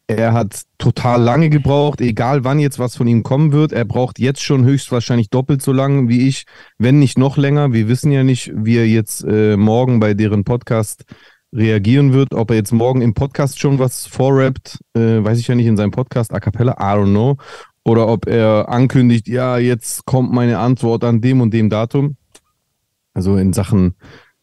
Er 0.07 0.33
hat 0.33 0.63
total 0.79 1.23
lange 1.23 1.51
gebraucht, 1.51 2.01
egal 2.01 2.45
wann 2.45 2.61
jetzt 2.61 2.79
was 2.79 2.97
von 2.97 3.09
ihm 3.09 3.25
kommen 3.25 3.51
wird. 3.51 3.73
Er 3.73 3.85
braucht 3.85 4.21
jetzt 4.21 4.43
schon 4.45 4.65
höchstwahrscheinlich 4.65 5.29
doppelt 5.29 5.61
so 5.61 5.73
lang 5.73 6.09
wie 6.09 6.29
ich, 6.29 6.45
wenn 6.79 7.01
nicht 7.01 7.19
noch 7.19 7.37
länger. 7.37 7.73
Wir 7.73 7.89
wissen 7.89 8.13
ja 8.13 8.23
nicht, 8.23 8.53
wie 8.55 8.77
er 8.77 8.87
jetzt 8.87 9.25
äh, 9.25 9.57
morgen 9.57 9.99
bei 9.99 10.15
deren 10.15 10.45
Podcast 10.45 11.05
reagieren 11.52 12.12
wird. 12.12 12.35
Ob 12.35 12.50
er 12.50 12.57
jetzt 12.57 12.73
morgen 12.73 13.00
im 13.02 13.14
Podcast 13.14 13.59
schon 13.59 13.78
was 13.78 14.07
vorrappt, 14.07 14.78
äh, 14.95 15.23
weiß 15.23 15.38
ich 15.38 15.49
ja 15.49 15.55
nicht, 15.55 15.67
in 15.67 15.76
seinem 15.76 15.90
Podcast 15.90 16.33
A 16.33 16.40
Cappella, 16.40 16.73
I 16.73 16.99
don't 16.99 17.11
know. 17.11 17.37
Oder 17.85 18.09
ob 18.09 18.26
er 18.26 18.69
ankündigt, 18.69 19.28
ja, 19.28 19.59
jetzt 19.59 20.05
kommt 20.05 20.33
meine 20.33 20.59
Antwort 20.59 21.05
an 21.05 21.21
dem 21.21 21.40
und 21.40 21.55
dem 21.55 21.71
Datum. 21.71 22.17
Also 23.14 23.37
in 23.37 23.52
Sachen 23.52 23.95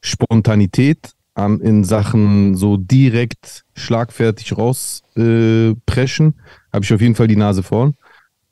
Spontanität 0.01 1.15
ähm, 1.38 1.62
in 1.62 1.83
Sachen 1.83 2.55
so 2.55 2.77
direkt 2.77 3.63
schlagfertig 3.75 4.57
rauspreschen, 4.57 6.29
äh, 6.29 6.74
habe 6.74 6.85
ich 6.85 6.93
auf 6.93 7.01
jeden 7.01 7.15
Fall 7.15 7.27
die 7.27 7.35
Nase 7.35 7.63
vorn. 7.63 7.95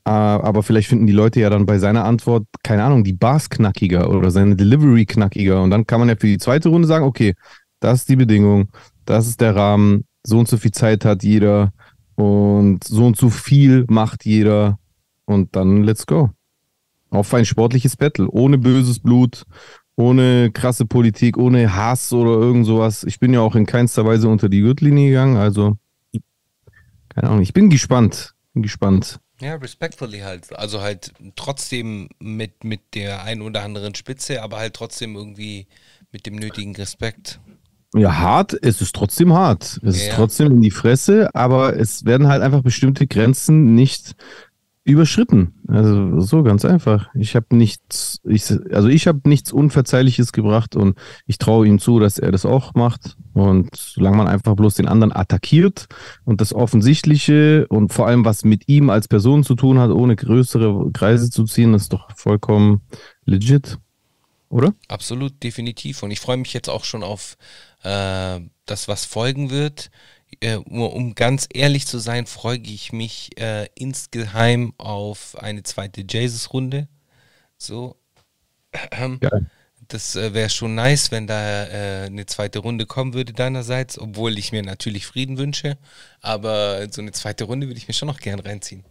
Äh, 0.05 0.09
aber 0.09 0.63
vielleicht 0.63 0.89
finden 0.89 1.07
die 1.07 1.13
Leute 1.13 1.39
ja 1.39 1.49
dann 1.49 1.65
bei 1.65 1.77
seiner 1.79 2.03
Antwort, 2.03 2.45
keine 2.63 2.83
Ahnung, 2.83 3.03
die 3.03 3.13
Bars 3.13 3.49
knackiger 3.49 4.09
oder 4.09 4.31
seine 4.31 4.55
Delivery 4.55 5.05
knackiger. 5.05 5.61
Und 5.61 5.69
dann 5.69 5.87
kann 5.87 5.99
man 5.99 6.09
ja 6.09 6.15
für 6.15 6.27
die 6.27 6.37
zweite 6.37 6.69
Runde 6.69 6.87
sagen, 6.87 7.05
okay, 7.05 7.35
das 7.83 8.01
ist 8.01 8.09
die 8.09 8.15
Bedingung, 8.15 8.69
das 9.05 9.27
ist 9.27 9.41
der 9.41 9.55
Rahmen, 9.55 10.05
so 10.23 10.39
und 10.39 10.47
so 10.47 10.57
viel 10.57 10.71
Zeit 10.71 11.03
hat 11.03 11.23
jeder 11.23 11.73
und 12.15 12.83
so 12.83 13.05
und 13.05 13.17
so 13.17 13.29
viel 13.29 13.85
macht 13.89 14.25
jeder 14.25 14.79
und 15.25 15.55
dann 15.55 15.83
let's 15.83 16.05
go. 16.05 16.29
Auf 17.09 17.33
ein 17.33 17.45
sportliches 17.45 17.97
Battle, 17.97 18.27
ohne 18.29 18.57
böses 18.57 18.99
Blut, 18.99 19.43
ohne 19.95 20.49
krasse 20.51 20.85
Politik, 20.85 21.37
ohne 21.37 21.75
Hass 21.75 22.13
oder 22.13 22.31
irgend 22.31 22.65
sowas. 22.65 23.03
Ich 23.03 23.19
bin 23.19 23.33
ja 23.33 23.41
auch 23.41 23.55
in 23.55 23.65
keinster 23.65 24.05
Weise 24.05 24.29
unter 24.29 24.49
die 24.49 24.61
Gürtellinie 24.61 25.09
gegangen, 25.09 25.37
also 25.37 25.77
keine 27.09 27.29
Ahnung, 27.29 27.41
ich 27.41 27.53
bin 27.53 27.69
gespannt, 27.69 28.33
bin 28.53 28.63
gespannt. 28.63 29.19
Ja, 29.41 29.55
respectfully 29.55 30.19
halt. 30.19 30.53
Also 30.57 30.81
halt 30.81 31.13
trotzdem 31.35 32.07
mit, 32.19 32.63
mit 32.63 32.95
der 32.95 33.23
ein 33.23 33.41
oder 33.41 33.61
anderen 33.63 33.93
Spitze, 33.93 34.41
aber 34.41 34.57
halt 34.57 34.73
trotzdem 34.73 35.15
irgendwie 35.15 35.67
mit 36.13 36.25
dem 36.25 36.35
nötigen 36.35 36.75
Respekt. 36.75 37.39
Ja, 37.95 38.17
hart, 38.17 38.57
es 38.61 38.81
ist 38.81 38.95
trotzdem 38.95 39.33
hart. 39.33 39.79
Es 39.83 39.97
Ja. 40.03 40.09
ist 40.09 40.15
trotzdem 40.15 40.51
in 40.51 40.61
die 40.61 40.71
Fresse, 40.71 41.33
aber 41.35 41.77
es 41.77 42.05
werden 42.05 42.27
halt 42.27 42.41
einfach 42.41 42.61
bestimmte 42.61 43.05
Grenzen 43.07 43.75
nicht 43.75 44.15
überschritten. 44.85 45.53
Also 45.67 46.19
so 46.19 46.43
ganz 46.43 46.65
einfach. 46.65 47.07
Ich 47.15 47.35
habe 47.35 47.55
nichts, 47.55 48.19
ich, 48.25 48.43
also 48.73 48.89
ich 48.89 49.07
habe 49.07 49.21
nichts 49.29 49.53
Unverzeihliches 49.53 50.33
gebracht 50.33 50.75
und 50.75 50.97
ich 51.25 51.37
traue 51.37 51.65
ihm 51.67 51.79
zu, 51.79 51.99
dass 51.99 52.17
er 52.19 52.31
das 52.33 52.45
auch 52.45 52.73
macht. 52.73 53.15
Und 53.33 53.69
solange 53.75 54.17
man 54.17 54.27
einfach 54.27 54.55
bloß 54.55 54.75
den 54.75 54.87
anderen 54.87 55.15
attackiert 55.15 55.87
und 56.25 56.41
das 56.41 56.53
Offensichtliche 56.53 57.65
und 57.69 57.93
vor 57.93 58.07
allem 58.07 58.25
was 58.25 58.43
mit 58.43 58.67
ihm 58.67 58.89
als 58.89 59.07
Person 59.07 59.43
zu 59.43 59.55
tun 59.55 59.79
hat, 59.79 59.89
ohne 59.89 60.15
größere 60.17 60.91
Kreise 60.91 61.29
zu 61.29 61.45
ziehen, 61.45 61.73
ist 61.73 61.93
doch 61.93 62.09
vollkommen 62.17 62.81
legit. 63.25 63.77
Oder? 64.49 64.73
Absolut, 64.89 65.41
definitiv. 65.41 66.03
Und 66.03 66.11
ich 66.11 66.19
freue 66.19 66.37
mich 66.37 66.53
jetzt 66.53 66.69
auch 66.69 66.83
schon 66.83 67.03
auf 67.03 67.37
äh, 67.83 68.39
das, 68.65 68.87
was 68.87 69.05
folgen 69.05 69.49
wird. 69.49 69.91
Äh, 70.41 70.59
nur 70.65 70.93
um 70.93 71.15
ganz 71.15 71.47
ehrlich 71.53 71.85
zu 71.85 71.99
sein, 71.99 72.25
freue 72.25 72.57
ich 72.57 72.91
mich 72.91 73.39
äh, 73.39 73.67
insgeheim 73.75 74.73
auf 74.77 75.37
eine 75.39 75.63
zweite 75.63 76.01
Jesus-Runde. 76.07 76.87
So. 77.57 77.95
Geil. 78.99 79.47
Das 79.87 80.15
äh, 80.15 80.33
wäre 80.33 80.49
schon 80.49 80.75
nice, 80.75 81.11
wenn 81.11 81.27
da 81.27 81.65
äh, 81.65 82.05
eine 82.07 82.25
zweite 82.25 82.59
Runde 82.59 82.85
kommen 82.85 83.13
würde 83.13 83.33
deinerseits, 83.33 83.99
obwohl 83.99 84.37
ich 84.39 84.51
mir 84.51 84.63
natürlich 84.63 85.05
Frieden 85.05 85.37
wünsche. 85.37 85.77
Aber 86.21 86.87
so 86.91 87.01
eine 87.01 87.11
zweite 87.11 87.43
Runde 87.43 87.67
würde 87.67 87.77
ich 87.77 87.87
mir 87.87 87.93
schon 87.93 88.07
noch 88.07 88.19
gern 88.19 88.39
reinziehen. 88.39 88.83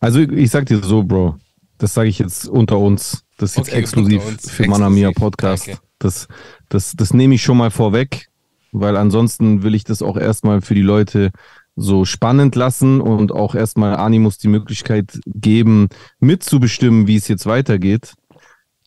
Also 0.00 0.20
ich 0.20 0.50
sag 0.50 0.66
dir 0.66 0.82
so, 0.82 1.02
Bro, 1.04 1.38
das 1.78 1.94
sage 1.94 2.08
ich 2.08 2.18
jetzt 2.18 2.48
unter 2.48 2.78
uns. 2.78 3.24
Das 3.38 3.50
ist 3.50 3.56
jetzt 3.58 3.68
Okay, 3.68 3.78
exklusiv 3.80 4.22
unter 4.22 4.28
uns. 4.28 4.50
für 4.50 4.66
Manamia 4.66 5.08
Exklusiv, 5.10 5.14
Podcast. 5.14 5.68
danke. 5.68 5.85
Das, 5.98 6.28
das, 6.68 6.92
das 6.96 7.14
nehme 7.14 7.34
ich 7.34 7.42
schon 7.42 7.56
mal 7.56 7.70
vorweg, 7.70 8.28
weil 8.72 8.96
ansonsten 8.96 9.62
will 9.62 9.74
ich 9.74 9.84
das 9.84 10.02
auch 10.02 10.16
erstmal 10.16 10.60
für 10.60 10.74
die 10.74 10.82
Leute 10.82 11.30
so 11.76 12.04
spannend 12.04 12.56
lassen 12.56 13.00
und 13.00 13.32
auch 13.32 13.54
erstmal 13.54 13.96
Animus 13.96 14.38
die 14.38 14.48
Möglichkeit 14.48 15.20
geben, 15.26 15.88
mitzubestimmen, 16.20 17.06
wie 17.06 17.16
es 17.16 17.28
jetzt 17.28 17.46
weitergeht. 17.46 18.14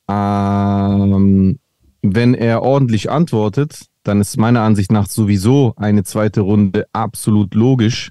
Ähm, 0.07 1.59
wenn 2.01 2.33
er 2.33 2.63
ordentlich 2.63 3.11
antwortet, 3.11 3.85
dann 4.03 4.21
ist 4.21 4.37
meiner 4.37 4.61
Ansicht 4.61 4.91
nach 4.91 5.07
sowieso 5.07 5.73
eine 5.75 6.03
zweite 6.03 6.41
Runde 6.41 6.87
absolut 6.93 7.53
logisch. 7.53 8.09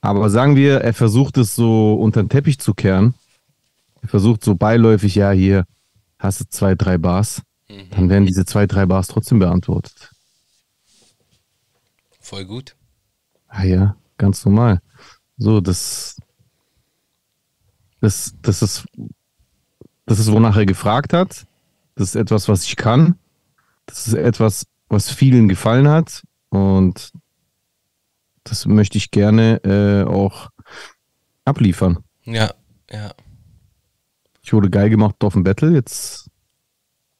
Aber 0.00 0.30
sagen 0.30 0.56
wir, 0.56 0.80
er 0.80 0.94
versucht 0.94 1.36
es 1.38 1.54
so 1.54 1.94
unter 1.94 2.22
den 2.22 2.28
Teppich 2.28 2.58
zu 2.60 2.74
kehren. 2.74 3.14
Er 4.02 4.08
versucht 4.08 4.44
so 4.44 4.54
beiläufig, 4.54 5.14
ja, 5.14 5.30
hier 5.30 5.64
hast 6.18 6.40
du 6.40 6.44
zwei, 6.48 6.74
drei 6.74 6.98
Bars. 6.98 7.42
Dann 7.90 8.08
werden 8.08 8.26
diese 8.26 8.44
zwei, 8.44 8.66
drei 8.66 8.86
Bars 8.86 9.06
trotzdem 9.06 9.38
beantwortet. 9.38 10.10
Voll 12.20 12.44
gut. 12.44 12.76
Ah 13.48 13.64
ja, 13.64 13.96
ganz 14.18 14.44
normal. 14.44 14.80
So, 15.36 15.60
das, 15.60 16.16
das, 18.00 18.34
das 18.40 18.62
ist, 18.62 18.84
das 20.06 20.18
ist, 20.18 20.30
wonach 20.30 20.56
er 20.56 20.66
gefragt 20.66 21.12
hat. 21.12 21.46
Das 21.94 22.08
ist 22.08 22.14
etwas, 22.14 22.48
was 22.48 22.64
ich 22.64 22.76
kann. 22.76 23.18
Das 23.86 24.06
ist 24.06 24.14
etwas, 24.14 24.66
was 24.88 25.10
vielen 25.10 25.48
gefallen 25.48 25.88
hat. 25.88 26.22
Und 26.48 27.12
das 28.44 28.66
möchte 28.66 28.98
ich 28.98 29.10
gerne 29.10 29.56
äh, 29.64 30.04
auch 30.08 30.50
abliefern. 31.44 31.98
Ja, 32.24 32.54
ja. 32.90 33.12
Ich 34.42 34.52
wurde 34.52 34.70
geil 34.70 34.90
gemacht 34.90 35.22
auf 35.22 35.34
dem 35.34 35.44
Battle, 35.44 35.72
jetzt 35.72 36.31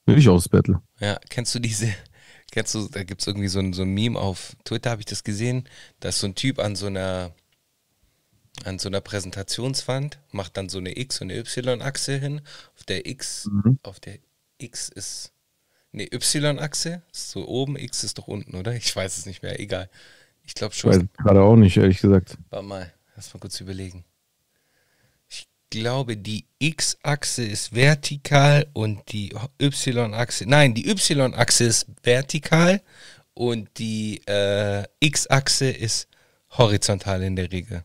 will 0.07 0.19
ich 0.19 0.29
auch 0.29 0.37
das 0.37 0.49
Battle. 0.49 0.81
Ja, 1.01 1.19
kennst 1.31 1.55
du 1.55 1.59
diese, 1.59 1.93
kennst 2.51 2.75
du, 2.75 2.89
da 2.89 3.03
gibt 3.05 3.21
es 3.21 3.27
irgendwie 3.27 3.49
so 3.49 3.59
ein, 3.59 3.73
so 3.73 3.83
ein 3.83 3.93
Meme 3.95 4.19
auf 4.19 4.57
Twitter, 4.65 4.91
habe 4.91 5.01
ich 5.01 5.07
das 5.07 5.25
gesehen, 5.25 5.69
da 6.01 6.09
ist 6.11 6.21
so 6.21 6.27
ein 6.27 6.35
Typ 6.35 6.59
an 6.59 6.77
so 6.77 6.87
einer, 6.87 7.33
an 8.65 8.79
so 8.79 8.89
einer 8.89 9.01
Präsentationswand, 9.01 10.19
macht 10.31 10.57
dann 10.57 10.69
so 10.69 10.79
eine 10.79 10.97
X- 10.99 11.21
und 11.21 11.31
eine 11.31 11.41
Y-Achse 11.41 12.19
hin. 12.19 12.43
Auf 12.77 12.85
der 12.85 13.07
X, 13.07 13.49
auf 13.83 13.99
der 14.01 14.19
X 14.59 14.89
ist, 14.89 15.33
nee, 15.91 16.09
Y-Achse 16.13 17.03
ist 17.13 17.31
so 17.31 17.47
oben, 17.49 17.77
X 17.77 18.05
ist 18.05 18.19
doch 18.19 18.29
unten, 18.29 18.55
oder? 18.55 18.75
Ich 18.75 18.95
weiß 18.95 19.19
es 19.19 19.27
nicht 19.27 19.43
mehr, 19.43 19.59
egal. 19.59 19.89
Ich 20.45 20.55
glaube 20.55 20.75
Ich 20.75 20.85
weiß 20.85 20.97
schon. 20.97 21.09
gerade 21.19 21.41
auch 21.43 21.57
nicht, 21.57 21.77
ehrlich 21.77 22.01
gesagt. 22.01 22.37
Warte 22.51 22.67
mal, 22.67 22.93
lass 23.17 23.33
mal 23.33 23.41
kurz 23.41 23.59
überlegen. 23.61 24.05
Ich 25.73 25.81
glaube, 25.81 26.19
die 26.19 26.45
X-Achse 26.59 27.45
ist 27.45 27.75
vertikal 27.75 28.67
und 28.75 29.11
die 29.11 29.35
Y-Achse, 29.59 30.45
nein, 30.47 30.75
die 30.75 30.87
Y-Achse 30.87 31.64
ist 31.64 31.87
vertikal 32.02 32.83
und 33.33 33.71
die 33.79 34.21
äh, 34.26 34.85
X-Achse 35.00 35.71
ist 35.71 36.09
horizontal 36.50 37.23
in 37.23 37.37
der 37.37 37.50
Regel. 37.50 37.85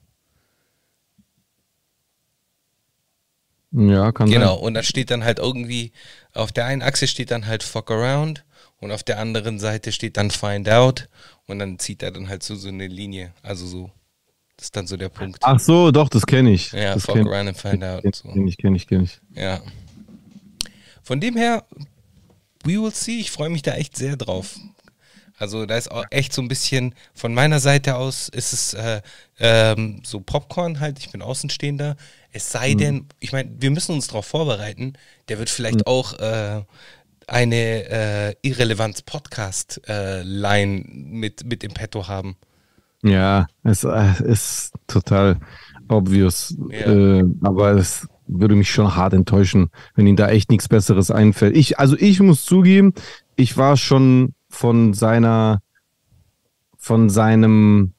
Ja, 3.71 4.11
kann 4.11 4.29
Genau, 4.29 4.55
sein. 4.55 4.63
und 4.65 4.73
da 4.73 4.83
steht 4.83 5.11
dann 5.11 5.23
halt 5.23 5.39
irgendwie, 5.39 5.93
auf 6.33 6.51
der 6.51 6.65
einen 6.65 6.81
Achse 6.81 7.07
steht 7.07 7.31
dann 7.31 7.45
halt 7.47 7.63
fuck 7.63 7.89
around 7.91 8.43
und 8.81 8.91
auf 8.91 9.03
der 9.03 9.19
anderen 9.19 9.59
Seite 9.59 9.93
steht 9.93 10.17
dann 10.17 10.31
find 10.31 10.67
out 10.69 11.07
und 11.45 11.59
dann 11.59 11.79
zieht 11.79 12.03
er 12.03 12.11
dann 12.11 12.27
halt 12.27 12.43
so, 12.43 12.55
so 12.55 12.67
eine 12.69 12.87
Linie, 12.87 13.33
also 13.43 13.65
so, 13.65 13.91
das 14.57 14.65
ist 14.65 14.75
dann 14.75 14.87
so 14.87 14.97
der 14.97 15.07
Punkt. 15.09 15.37
Ach 15.43 15.59
so, 15.59 15.91
doch, 15.91 16.09
das 16.09 16.25
kenne 16.25 16.51
ich. 16.51 16.71
Ja, 16.73 16.95
das 16.95 17.05
fuck 17.05 17.15
kenn- 17.15 17.27
around 17.27 17.47
and 17.49 17.57
find 17.57 17.83
out. 17.83 18.01
Kenn 18.01 18.11
So. 18.13 18.27
kenn 18.29 18.47
ich, 18.47 18.57
kenne 18.57 18.75
ich, 18.75 18.87
kenne 18.87 19.03
ich. 19.05 19.19
Ja. 19.35 19.61
Von 21.03 21.21
dem 21.21 21.37
her, 21.37 21.63
we 22.63 22.73
will 22.81 22.91
see. 22.93 23.19
Ich 23.19 23.29
freue 23.31 23.49
mich 23.49 23.61
da 23.61 23.73
echt 23.75 23.95
sehr 23.95 24.17
drauf. 24.17 24.57
Also 25.39 25.67
da 25.67 25.77
ist 25.77 25.91
auch 25.91 26.03
echt 26.09 26.33
so 26.33 26.41
ein 26.41 26.47
bisschen, 26.47 26.95
von 27.13 27.31
meiner 27.33 27.59
Seite 27.59 27.95
aus 27.95 28.27
ist 28.29 28.53
es 28.53 28.73
äh, 28.73 29.01
ähm, 29.39 30.01
so 30.03 30.19
Popcorn 30.19 30.79
halt, 30.79 30.97
ich 30.97 31.11
bin 31.11 31.21
Außenstehender. 31.21 31.95
Es 32.31 32.51
sei 32.51 32.73
Mhm. 32.73 32.77
denn, 32.79 33.05
ich 33.19 33.31
meine, 33.33 33.51
wir 33.59 33.69
müssen 33.69 33.91
uns 33.93 34.07
darauf 34.07 34.25
vorbereiten, 34.25 34.93
der 35.29 35.37
wird 35.37 35.51
vielleicht 35.51 35.85
auch 35.85 36.13
äh, 36.19 36.63
eine 37.27 38.33
äh, 38.35 38.39
Irrelevanz-Podcast-Line 38.41 40.83
mit, 40.87 41.45
mit 41.45 41.63
im 41.63 41.73
Petto 41.73 42.07
haben. 42.07 42.35
Ja, 43.03 43.47
es 43.63 43.83
äh, 43.83 44.23
ist 44.23 44.73
total 44.87 45.37
obvious. 45.87 46.55
Ja. 46.69 47.19
Äh, 47.19 47.23
aber 47.41 47.71
es 47.71 48.07
würde 48.27 48.55
mich 48.55 48.69
schon 48.69 48.95
hart 48.95 49.13
enttäuschen, 49.13 49.69
wenn 49.95 50.07
Ihnen 50.07 50.17
da 50.17 50.29
echt 50.29 50.51
nichts 50.51 50.67
Besseres 50.67 51.11
einfällt. 51.11 51.55
Ich, 51.55 51.79
also 51.79 51.95
ich 51.97 52.19
muss 52.19 52.43
zugeben, 52.43 52.93
ich 53.35 53.57
war 53.57 53.77
schon 53.77 54.33
von 54.49 54.93
seiner, 54.93 55.59
von 56.77 57.09
seinem, 57.09 57.93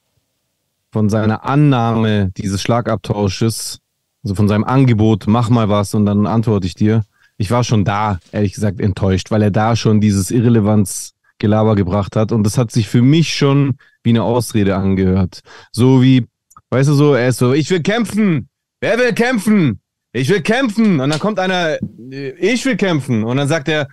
von 0.91 1.09
seiner 1.09 1.45
Annahme 1.45 2.31
dieses 2.37 2.61
Schlagabtausches, 2.61 3.81
also 4.23 4.35
von 4.35 4.49
seinem 4.49 4.65
Angebot, 4.65 5.25
mach 5.27 5.49
mal 5.49 5.69
was 5.69 5.95
und 5.95 6.05
dann 6.05 6.27
antworte 6.27 6.67
ich 6.67 6.75
dir. 6.75 7.05
Ich 7.37 7.51
war 7.51 7.63
schon 7.63 7.85
da, 7.85 8.19
ehrlich 8.33 8.55
gesagt, 8.55 8.81
enttäuscht, 8.81 9.31
weil 9.31 9.43
er 9.43 9.53
da 9.53 9.77
schon 9.77 10.01
dieses 10.01 10.31
Irrelevanz 10.31 11.15
Gelaber 11.39 11.77
gebracht 11.77 12.17
hat. 12.17 12.33
Und 12.33 12.45
das 12.45 12.59
hat 12.59 12.73
sich 12.73 12.89
für 12.89 13.03
mich 13.03 13.35
schon 13.35 13.77
wie 14.09 14.13
eine 14.13 14.23
Ausrede 14.23 14.75
angehört. 14.75 15.43
So 15.71 16.03
wie, 16.03 16.27
weißt 16.71 16.89
du 16.89 16.95
so, 16.95 17.15
er 17.15 17.29
ist 17.29 17.39
so, 17.39 17.53
ich 17.53 17.69
will 17.71 17.83
kämpfen. 17.83 18.49
Wer 18.81 18.99
will 18.99 19.13
kämpfen? 19.13 19.81
Ich 20.13 20.31
will 20.31 20.41
kämpfen. 20.41 21.01
Und 21.01 21.11
dann 21.11 21.19
kommt 21.19 21.39
einer, 21.39 21.77
äh, 22.11 22.31
ich 22.39 22.65
will 22.65 22.77
kämpfen. 22.77 23.23
Und 23.23 23.37
dann 23.37 23.49
sagt 23.49 23.69
er, 23.69 23.87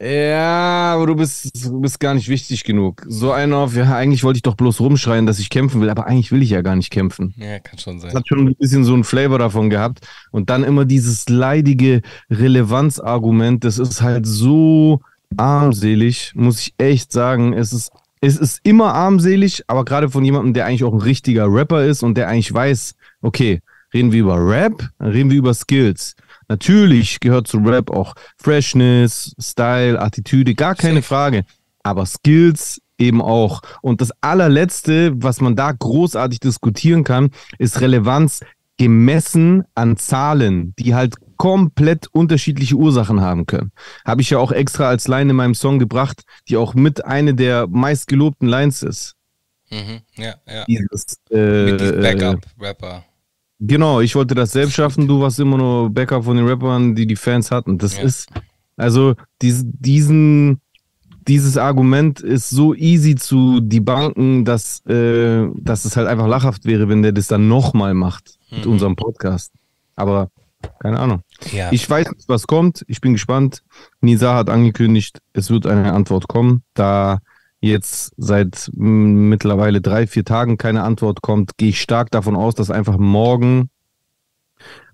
ja, 0.00 0.94
aber 0.94 1.06
du 1.06 1.14
bist, 1.14 1.64
du 1.64 1.80
bist 1.80 2.00
gar 2.00 2.14
nicht 2.14 2.28
wichtig 2.28 2.64
genug. 2.64 3.04
So 3.06 3.30
einer 3.30 3.58
auf, 3.58 3.76
ja, 3.76 3.94
eigentlich 3.94 4.24
wollte 4.24 4.38
ich 4.38 4.42
doch 4.42 4.56
bloß 4.56 4.80
rumschreien, 4.80 5.26
dass 5.26 5.38
ich 5.38 5.48
kämpfen 5.48 5.80
will, 5.80 5.90
aber 5.90 6.06
eigentlich 6.06 6.32
will 6.32 6.42
ich 6.42 6.50
ja 6.50 6.60
gar 6.60 6.74
nicht 6.74 6.90
kämpfen. 6.90 7.32
Ja, 7.36 7.60
kann 7.60 7.78
schon 7.78 8.00
sein. 8.00 8.10
Das 8.10 8.18
hat 8.18 8.26
schon 8.26 8.48
ein 8.48 8.56
bisschen 8.56 8.82
so 8.82 8.96
ein 8.96 9.04
Flavor 9.04 9.38
davon 9.38 9.70
gehabt. 9.70 10.00
Und 10.32 10.50
dann 10.50 10.64
immer 10.64 10.86
dieses 10.86 11.28
leidige 11.28 12.02
Relevanzargument, 12.30 13.62
das 13.62 13.78
ist 13.78 14.02
halt 14.02 14.26
so 14.26 15.02
armselig, 15.36 16.32
muss 16.34 16.58
ich 16.58 16.74
echt 16.78 17.12
sagen. 17.12 17.52
Es 17.52 17.72
ist, 17.72 17.92
es 18.22 18.36
ist 18.36 18.60
immer 18.62 18.94
armselig, 18.94 19.64
aber 19.66 19.84
gerade 19.84 20.08
von 20.08 20.24
jemandem, 20.24 20.54
der 20.54 20.66
eigentlich 20.66 20.84
auch 20.84 20.92
ein 20.92 21.00
richtiger 21.00 21.52
Rapper 21.52 21.84
ist 21.84 22.04
und 22.04 22.16
der 22.16 22.28
eigentlich 22.28 22.54
weiß, 22.54 22.94
okay, 23.20 23.60
reden 23.92 24.12
wir 24.12 24.20
über 24.20 24.36
Rap, 24.36 24.88
dann 24.98 25.10
reden 25.10 25.30
wir 25.30 25.38
über 25.38 25.52
Skills. 25.52 26.14
Natürlich 26.48 27.18
gehört 27.18 27.48
zu 27.48 27.58
Rap 27.58 27.90
auch 27.90 28.14
Freshness, 28.36 29.34
Style, 29.40 30.00
Attitüde, 30.00 30.54
gar 30.54 30.76
keine. 30.76 31.02
Frage. 31.02 31.44
Aber 31.82 32.06
Skills 32.06 32.80
eben 32.96 33.20
auch. 33.20 33.60
Und 33.80 34.00
das 34.00 34.12
allerletzte, 34.20 35.12
was 35.16 35.40
man 35.40 35.56
da 35.56 35.72
großartig 35.72 36.38
diskutieren 36.38 37.02
kann, 37.02 37.30
ist 37.58 37.80
Relevanz 37.80 38.40
gemessen 38.78 39.64
an 39.74 39.96
Zahlen, 39.96 40.74
die 40.78 40.94
halt 40.94 41.16
komplett 41.42 42.06
unterschiedliche 42.12 42.76
Ursachen 42.76 43.20
haben 43.20 43.46
können. 43.46 43.72
Habe 44.04 44.22
ich 44.22 44.30
ja 44.30 44.38
auch 44.38 44.52
extra 44.52 44.84
als 44.88 45.08
Line 45.08 45.30
in 45.30 45.36
meinem 45.36 45.56
Song 45.56 45.80
gebracht, 45.80 46.22
die 46.48 46.56
auch 46.56 46.74
mit 46.74 47.04
eine 47.04 47.34
der 47.34 47.66
meistgelobten 47.66 48.46
Lines 48.46 48.84
ist. 48.84 49.16
Mhm. 49.68 50.02
Ja, 50.14 50.34
ja. 50.46 50.64
Dieses, 50.68 51.16
äh, 51.32 51.64
Mit 51.64 51.80
diesem 51.80 51.98
äh, 51.98 52.02
Backup-Rapper. 52.14 53.04
Genau, 53.58 54.00
ich 54.00 54.14
wollte 54.14 54.36
das 54.36 54.52
selbst 54.52 54.74
schaffen, 54.74 55.08
du 55.08 55.20
warst 55.20 55.40
immer 55.40 55.56
nur 55.58 55.90
Backup 55.90 56.22
von 56.22 56.36
den 56.36 56.46
Rappern, 56.46 56.94
die 56.94 57.08
die 57.08 57.16
Fans 57.16 57.50
hatten. 57.50 57.76
Das 57.76 57.96
Ja. 57.96 58.04
ist, 58.04 58.28
also 58.76 59.14
dies, 59.40 59.64
diesen, 59.64 60.60
dieses 61.26 61.56
Argument 61.56 62.20
ist 62.20 62.50
so 62.50 62.72
easy 62.72 63.16
zu 63.16 63.58
debunken, 63.58 64.44
dass, 64.44 64.86
äh, 64.86 65.48
dass 65.56 65.86
es 65.86 65.96
halt 65.96 66.06
einfach 66.06 66.28
lachhaft 66.28 66.66
wäre, 66.66 66.88
wenn 66.88 67.02
der 67.02 67.10
das 67.10 67.26
dann 67.26 67.48
nochmal 67.48 67.94
macht 67.94 68.38
mit 68.52 68.64
Mhm. 68.64 68.72
unserem 68.74 68.94
Podcast. 68.94 69.50
Aber 69.96 70.28
keine 70.78 71.00
Ahnung. 71.00 71.22
Ja. 71.50 71.72
Ich 71.72 71.88
weiß 71.88 72.10
nicht, 72.12 72.28
was 72.28 72.46
kommt. 72.46 72.84
Ich 72.88 73.00
bin 73.00 73.12
gespannt. 73.14 73.62
Nisa 74.00 74.34
hat 74.34 74.50
angekündigt, 74.50 75.18
es 75.32 75.50
wird 75.50 75.66
eine 75.66 75.92
Antwort 75.92 76.28
kommen. 76.28 76.62
Da 76.74 77.20
jetzt 77.60 78.12
seit 78.16 78.70
mittlerweile 78.74 79.80
drei, 79.80 80.06
vier 80.06 80.24
Tagen 80.24 80.58
keine 80.58 80.82
Antwort 80.82 81.22
kommt, 81.22 81.56
gehe 81.56 81.70
ich 81.70 81.80
stark 81.80 82.10
davon 82.10 82.36
aus, 82.36 82.54
dass 82.54 82.70
einfach 82.70 82.98
morgen 82.98 83.70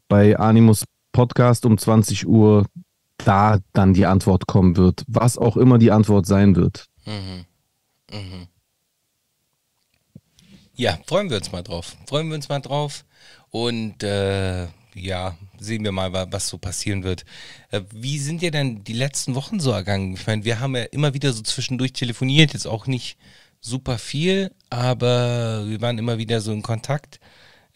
bei 0.08 0.38
Animus 0.38 0.84
Podcast 1.12 1.66
um 1.66 1.78
20 1.78 2.28
Uhr 2.28 2.66
da 3.18 3.58
dann 3.72 3.94
die 3.94 4.06
Antwort 4.06 4.46
kommen 4.46 4.76
wird. 4.76 5.02
Was 5.08 5.38
auch 5.38 5.56
immer 5.56 5.78
die 5.78 5.90
Antwort 5.90 6.26
sein 6.26 6.56
wird. 6.56 6.86
Mhm. 7.04 7.44
Mhm. 8.12 8.46
Ja, 10.74 10.96
freuen 11.06 11.28
wir 11.28 11.38
uns 11.38 11.50
mal 11.50 11.62
drauf. 11.62 11.96
Freuen 12.06 12.28
wir 12.28 12.36
uns 12.36 12.48
mal 12.48 12.60
drauf. 12.60 13.04
Und 13.50 14.02
äh, 14.04 14.68
ja, 15.00 15.36
sehen 15.58 15.84
wir 15.84 15.92
mal, 15.92 16.12
wa- 16.12 16.26
was 16.30 16.48
so 16.48 16.58
passieren 16.58 17.04
wird. 17.04 17.24
Äh, 17.70 17.82
wie 17.92 18.18
sind 18.18 18.42
dir 18.42 18.50
denn 18.50 18.84
die 18.84 18.92
letzten 18.92 19.34
Wochen 19.34 19.60
so 19.60 19.70
ergangen? 19.70 20.14
Ich 20.14 20.26
meine, 20.26 20.44
wir 20.44 20.60
haben 20.60 20.76
ja 20.76 20.82
immer 20.84 21.14
wieder 21.14 21.32
so 21.32 21.42
zwischendurch 21.42 21.92
telefoniert, 21.92 22.52
jetzt 22.52 22.66
auch 22.66 22.86
nicht 22.86 23.18
super 23.60 23.98
viel, 23.98 24.52
aber 24.70 25.64
wir 25.68 25.80
waren 25.80 25.98
immer 25.98 26.18
wieder 26.18 26.40
so 26.40 26.52
in 26.52 26.62
Kontakt. 26.62 27.20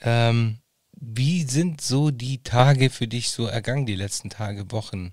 Ähm, 0.00 0.58
wie 1.00 1.42
sind 1.42 1.80
so 1.80 2.10
die 2.10 2.42
Tage 2.42 2.90
für 2.90 3.08
dich 3.08 3.30
so 3.30 3.46
ergangen, 3.46 3.86
die 3.86 3.96
letzten 3.96 4.30
Tage, 4.30 4.70
Wochen? 4.70 5.12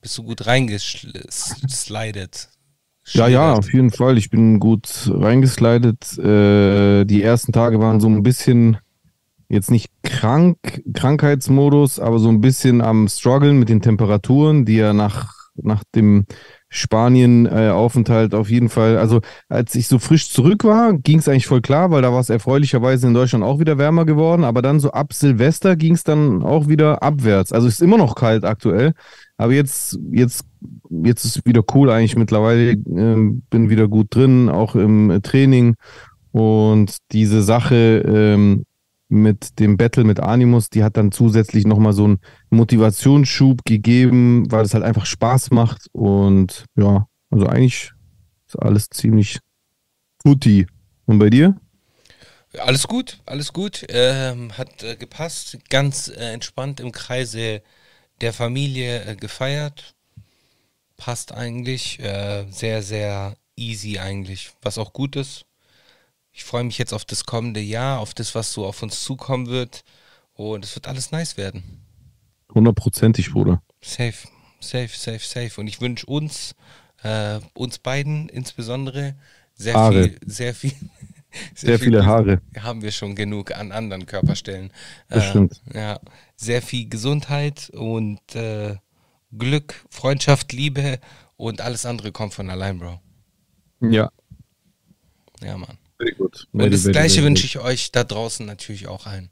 Bist 0.00 0.16
du 0.18 0.22
gut 0.24 0.46
reingeslidet? 0.46 1.34
Ja, 3.12 3.26
ja, 3.28 3.52
auf 3.54 3.72
jeden 3.72 3.90
Fall. 3.90 4.16
Ich 4.16 4.30
bin 4.30 4.60
gut 4.60 5.10
reingeslidet. 5.12 6.18
Äh, 6.18 7.04
die 7.04 7.22
ersten 7.22 7.52
Tage 7.52 7.80
waren 7.80 8.00
so 8.00 8.08
ein 8.08 8.22
bisschen 8.22 8.78
jetzt 9.52 9.70
nicht 9.70 9.90
krank, 10.02 10.56
Krankheitsmodus, 10.94 12.00
aber 12.00 12.18
so 12.18 12.30
ein 12.30 12.40
bisschen 12.40 12.80
am 12.80 13.06
struggeln 13.06 13.58
mit 13.58 13.68
den 13.68 13.82
Temperaturen, 13.82 14.64
die 14.64 14.76
ja 14.76 14.94
nach, 14.94 15.34
nach 15.56 15.84
dem 15.94 16.24
Spanien-Aufenthalt 16.70 18.34
auf 18.34 18.48
jeden 18.48 18.70
Fall, 18.70 18.96
also 18.96 19.20
als 19.50 19.74
ich 19.74 19.88
so 19.88 19.98
frisch 19.98 20.30
zurück 20.30 20.64
war, 20.64 20.94
ging 20.94 21.18
es 21.18 21.28
eigentlich 21.28 21.46
voll 21.46 21.60
klar, 21.60 21.90
weil 21.90 22.00
da 22.00 22.12
war 22.12 22.20
es 22.20 22.30
erfreulicherweise 22.30 23.06
in 23.06 23.12
Deutschland 23.12 23.44
auch 23.44 23.60
wieder 23.60 23.76
wärmer 23.76 24.06
geworden, 24.06 24.42
aber 24.42 24.62
dann 24.62 24.80
so 24.80 24.90
ab 24.90 25.12
Silvester 25.12 25.76
ging 25.76 25.92
es 25.92 26.02
dann 26.02 26.42
auch 26.42 26.68
wieder 26.68 27.02
abwärts. 27.02 27.52
Also 27.52 27.68
es 27.68 27.74
ist 27.74 27.82
immer 27.82 27.98
noch 27.98 28.14
kalt 28.14 28.46
aktuell, 28.46 28.94
aber 29.36 29.52
jetzt, 29.52 29.98
jetzt, 30.12 30.46
jetzt 30.88 31.26
ist 31.26 31.44
wieder 31.44 31.62
cool 31.74 31.90
eigentlich 31.90 32.16
mittlerweile, 32.16 32.70
ähm, 32.70 33.42
bin 33.50 33.68
wieder 33.68 33.86
gut 33.86 34.06
drin, 34.14 34.48
auch 34.48 34.76
im 34.76 35.10
äh, 35.10 35.20
Training 35.20 35.74
und 36.30 36.96
diese 37.12 37.42
Sache 37.42 38.02
ähm, 38.06 38.64
mit 39.12 39.58
dem 39.60 39.76
Battle 39.76 40.04
mit 40.04 40.20
Animus, 40.20 40.70
die 40.70 40.82
hat 40.82 40.96
dann 40.96 41.12
zusätzlich 41.12 41.66
nochmal 41.66 41.92
so 41.92 42.04
einen 42.04 42.18
Motivationsschub 42.48 43.64
gegeben, 43.64 44.50
weil 44.50 44.64
es 44.64 44.72
halt 44.72 44.84
einfach 44.84 45.04
Spaß 45.04 45.50
macht 45.50 45.86
und 45.92 46.64
ja, 46.76 47.06
also 47.30 47.46
eigentlich 47.46 47.92
ist 48.46 48.58
alles 48.58 48.88
ziemlich 48.88 49.38
tutti. 50.24 50.66
Und 51.04 51.18
bei 51.18 51.28
dir? 51.28 51.56
Alles 52.58 52.88
gut, 52.88 53.18
alles 53.26 53.52
gut. 53.52 53.84
Ähm, 53.88 54.56
hat 54.56 54.82
äh, 54.82 54.96
gepasst. 54.96 55.58
Ganz 55.68 56.08
äh, 56.08 56.32
entspannt 56.32 56.80
im 56.80 56.92
Kreise 56.92 57.62
der 58.20 58.32
Familie 58.32 59.04
äh, 59.04 59.16
gefeiert. 59.16 59.94
Passt 60.96 61.32
eigentlich. 61.32 61.98
Äh, 62.00 62.46
sehr, 62.50 62.82
sehr 62.82 63.36
easy 63.56 63.98
eigentlich. 63.98 64.52
Was 64.62 64.78
auch 64.78 64.92
gut 64.92 65.16
ist. 65.16 65.44
Ich 66.32 66.44
freue 66.44 66.64
mich 66.64 66.78
jetzt 66.78 66.92
auf 66.94 67.04
das 67.04 67.24
kommende 67.26 67.60
Jahr, 67.60 68.00
auf 68.00 68.14
das, 68.14 68.34
was 68.34 68.52
so 68.52 68.66
auf 68.66 68.82
uns 68.82 69.02
zukommen 69.04 69.46
wird. 69.48 69.84
Und 70.34 70.64
es 70.64 70.74
wird 70.74 70.88
alles 70.88 71.10
nice 71.10 71.36
werden. 71.36 71.62
Hundertprozentig, 72.54 73.30
Bruder. 73.32 73.62
Safe, 73.82 74.14
safe, 74.60 74.88
safe, 74.96 75.18
safe. 75.20 75.60
Und 75.60 75.66
ich 75.66 75.80
wünsche 75.80 76.06
uns, 76.06 76.54
äh, 77.02 77.38
uns 77.54 77.78
beiden 77.78 78.28
insbesondere, 78.28 79.14
sehr 79.54 79.74
Haare. 79.74 80.04
viel, 80.04 80.18
sehr 80.24 80.54
viel. 80.54 80.72
Sehr 81.54 81.78
viele 81.78 82.00
Glück. 82.00 82.04
Haare. 82.04 82.42
Haben 82.60 82.82
wir 82.82 82.92
schon 82.92 83.14
genug 83.14 83.56
an 83.56 83.72
anderen 83.72 84.04
Körperstellen. 84.04 84.70
Das 85.08 85.24
Äh, 85.24 85.30
stimmt. 85.30 85.62
Ja, 85.72 85.98
sehr 86.36 86.60
viel 86.60 86.90
Gesundheit 86.90 87.70
und 87.70 88.20
äh, 88.34 88.76
Glück, 89.38 89.82
Freundschaft, 89.88 90.52
Liebe 90.52 90.98
und 91.38 91.62
alles 91.62 91.86
andere 91.86 92.12
kommt 92.12 92.34
von 92.34 92.50
allein, 92.50 92.78
Bro. 92.78 93.00
Ja. 93.80 94.10
Ja, 95.42 95.56
Mann. 95.56 95.78
Very 96.02 96.14
good. 96.16 96.48
Und 96.52 96.72
das 96.72 96.84
Gleiche 96.84 97.22
wünsche 97.22 97.46
ich 97.46 97.58
euch 97.60 97.92
da 97.92 98.02
draußen 98.02 98.44
natürlich 98.44 98.88
auch 98.88 99.06
allen. 99.06 99.30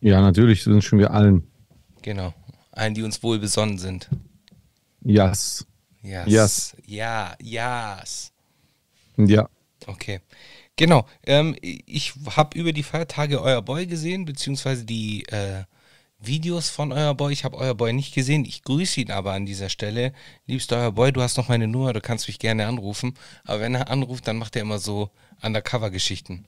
Ja, 0.00 0.20
natürlich 0.22 0.66
wünschen 0.66 0.98
wir 0.98 1.10
allen. 1.10 1.46
Genau. 2.00 2.32
Allen, 2.70 2.94
die 2.94 3.02
uns 3.02 3.22
wohl 3.22 3.38
besonnen 3.38 3.76
sind. 3.76 4.08
Yes. 5.04 5.66
Yes. 6.02 6.26
Yes. 6.26 6.76
Ja, 6.86 7.36
yes. 7.40 8.32
Ja. 9.18 9.48
Okay. 9.86 10.20
Genau. 10.76 11.06
Ähm, 11.26 11.54
ich 11.60 12.14
habe 12.34 12.58
über 12.58 12.72
die 12.72 12.82
Feiertage 12.82 13.42
euer 13.42 13.60
Boy 13.60 13.86
gesehen, 13.86 14.24
beziehungsweise 14.24 14.86
die 14.86 15.24
äh, 15.26 15.64
Videos 16.26 16.70
von 16.70 16.92
euer 16.92 17.14
Boy. 17.14 17.32
Ich 17.32 17.44
habe 17.44 17.56
euer 17.56 17.74
Boy 17.74 17.92
nicht 17.92 18.14
gesehen. 18.14 18.44
Ich 18.44 18.62
grüße 18.62 19.00
ihn 19.00 19.10
aber 19.10 19.32
an 19.32 19.46
dieser 19.46 19.68
Stelle. 19.68 20.12
Liebster 20.46 20.76
euer 20.78 20.92
Boy, 20.92 21.12
du 21.12 21.22
hast 21.22 21.36
noch 21.36 21.48
meine 21.48 21.68
Nummer, 21.68 21.92
du 21.92 22.00
kannst 22.00 22.28
mich 22.28 22.38
gerne 22.38 22.66
anrufen. 22.66 23.14
Aber 23.44 23.60
wenn 23.60 23.74
er 23.74 23.90
anruft, 23.90 24.26
dann 24.28 24.38
macht 24.38 24.56
er 24.56 24.62
immer 24.62 24.78
so 24.78 25.10
Undercover-Geschichten. 25.42 26.46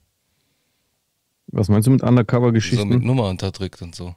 Was 1.49 1.69
meinst 1.69 1.87
du 1.87 1.91
mit 1.91 2.01
So 2.01 2.07
mit 2.07 2.11
Undercover-Geschichten? 2.11 3.07
Nummer 3.07 3.29
unterdrückt 3.29 3.83
und 3.83 3.95
so. 3.95 4.15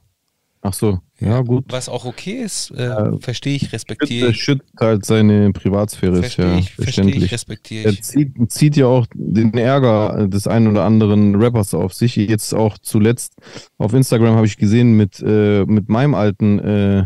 Ach 0.69 0.73
so. 0.73 0.99
Ja, 1.19 1.41
gut. 1.41 1.63
Was 1.69 1.88
auch 1.88 2.03
okay 2.06 2.41
ist, 2.43 2.71
äh, 2.71 2.88
Ja. 2.88 3.17
verstehe 3.19 3.56
ich, 3.56 3.71
respektiere 3.71 4.32
ich. 4.32 4.43
schützt 4.43 4.69
halt 4.80 5.06
seine 5.06 5.51
Privatsphäre, 5.53 6.19
ist 6.19 6.36
ja 6.38 6.58
ich, 6.58 6.73
verstehe 6.73 6.75
ich, 6.75 6.75
verständlich. 6.75 7.32
respektiere 7.32 7.86
Er 7.86 7.91
ich. 7.93 8.03
zieht, 8.03 8.51
zieht 8.51 8.75
ja 8.75 8.86
auch 8.88 9.08
den 9.15 9.53
Ärger 9.53 10.27
des 10.27 10.45
einen 10.45 10.67
oder 10.67 10.84
anderen 10.84 11.36
Rappers 11.41 11.73
auf 11.73 11.93
sich. 11.93 12.17
Jetzt 12.17 12.53
auch 12.53 12.77
zuletzt 12.80 13.34
auf 13.77 13.93
Instagram 13.93 14.36
habe 14.36 14.45
ich 14.45 14.58
gesehen 14.58 14.97
mit, 14.97 15.21
äh, 15.25 15.63
mit 15.65 15.88
meinem 15.89 16.13
alten 16.15 16.60
äh, 16.60 17.06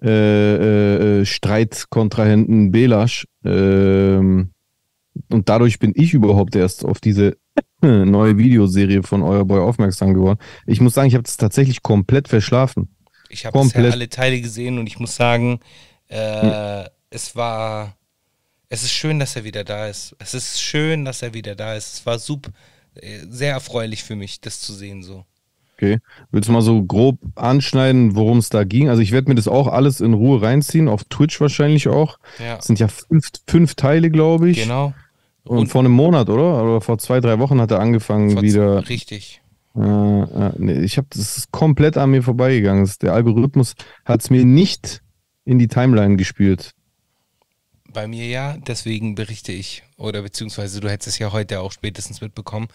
äh, 0.00 1.20
äh, 1.20 1.24
Streitkontrahenten 1.26 2.70
Belasch. 2.70 3.26
Ähm, 3.44 4.50
und 5.30 5.48
dadurch 5.48 5.78
bin 5.78 5.92
ich 5.94 6.14
überhaupt 6.14 6.56
erst 6.56 6.84
auf 6.84 7.00
diese 7.00 7.36
neue 7.80 8.38
Videoserie 8.38 9.02
von 9.02 9.22
Euer 9.22 9.44
Boy 9.44 9.60
aufmerksam 9.60 10.14
geworden. 10.14 10.38
Ich 10.66 10.80
muss 10.80 10.94
sagen, 10.94 11.08
ich 11.08 11.14
habe 11.14 11.24
das 11.24 11.36
tatsächlich 11.36 11.82
komplett 11.82 12.28
verschlafen. 12.28 12.94
Ich 13.28 13.44
habe 13.46 13.60
bisher 13.60 13.92
alle 13.92 14.08
Teile 14.08 14.40
gesehen 14.40 14.78
und 14.78 14.86
ich 14.86 14.98
muss 14.98 15.14
sagen, 15.16 15.60
äh, 16.08 16.84
es 17.10 17.36
war 17.36 17.94
Es 18.70 18.82
ist 18.82 18.92
schön, 18.92 19.18
dass 19.18 19.36
er 19.36 19.44
wieder 19.44 19.64
da 19.64 19.86
ist. 19.86 20.14
Es 20.18 20.34
ist 20.34 20.60
schön, 20.60 21.04
dass 21.04 21.22
er 21.22 21.34
wieder 21.34 21.54
da 21.54 21.74
ist. 21.74 21.94
Es 21.94 22.06
war 22.06 22.18
super, 22.18 22.50
äh, 22.94 23.20
sehr 23.28 23.52
erfreulich 23.52 24.02
für 24.04 24.16
mich, 24.16 24.40
das 24.40 24.60
zu 24.60 24.72
sehen 24.72 25.02
so. 25.02 25.24
Okay. 25.76 25.98
Willst 26.32 26.48
du 26.48 26.52
mal 26.52 26.60
so 26.62 26.82
grob 26.82 27.18
anschneiden, 27.36 28.16
worum 28.16 28.38
es 28.38 28.48
da 28.50 28.64
ging? 28.64 28.88
Also 28.88 29.00
ich 29.00 29.12
werde 29.12 29.28
mir 29.28 29.36
das 29.36 29.46
auch 29.46 29.68
alles 29.68 30.00
in 30.00 30.12
Ruhe 30.12 30.42
reinziehen, 30.42 30.88
auf 30.88 31.04
Twitch 31.04 31.40
wahrscheinlich 31.40 31.86
auch. 31.88 32.18
Ja, 32.38 32.56
Es 32.58 32.66
sind 32.66 32.80
ja 32.80 32.88
fünf, 32.88 33.28
fünf 33.46 33.74
Teile, 33.76 34.10
glaube 34.10 34.50
ich. 34.50 34.64
genau. 34.64 34.92
Und, 35.48 35.58
Und- 35.58 35.68
vor 35.68 35.80
einem 35.80 35.92
Monat, 35.92 36.28
oder? 36.28 36.62
Oder 36.62 36.80
vor 36.80 36.98
zwei, 36.98 37.20
drei 37.20 37.38
Wochen 37.38 37.60
hat 37.60 37.70
er 37.70 37.80
angefangen 37.80 38.40
wieder. 38.42 38.88
Richtig. 38.88 39.40
Äh, 39.76 39.80
äh, 39.80 40.52
nee, 40.58 40.80
ich 40.80 40.98
habe 40.98 41.06
das 41.10 41.38
ist 41.38 41.52
komplett 41.52 41.96
an 41.96 42.10
mir 42.10 42.22
vorbeigegangen. 42.22 42.84
Das, 42.84 42.98
der 42.98 43.14
Algorithmus 43.14 43.74
hat 44.04 44.20
es 44.22 44.30
mir 44.30 44.44
nicht 44.44 45.02
in 45.44 45.58
die 45.58 45.68
Timeline 45.68 46.16
gespielt. 46.16 46.72
Bei 47.90 48.06
mir 48.06 48.26
ja, 48.26 48.56
deswegen 48.58 49.14
berichte 49.14 49.52
ich. 49.52 49.82
Oder 49.96 50.20
beziehungsweise 50.22 50.80
du 50.80 50.90
hättest 50.90 51.08
es 51.08 51.18
ja 51.18 51.32
heute 51.32 51.60
auch 51.60 51.72
spätestens 51.72 52.20
mitbekommen. 52.20 52.68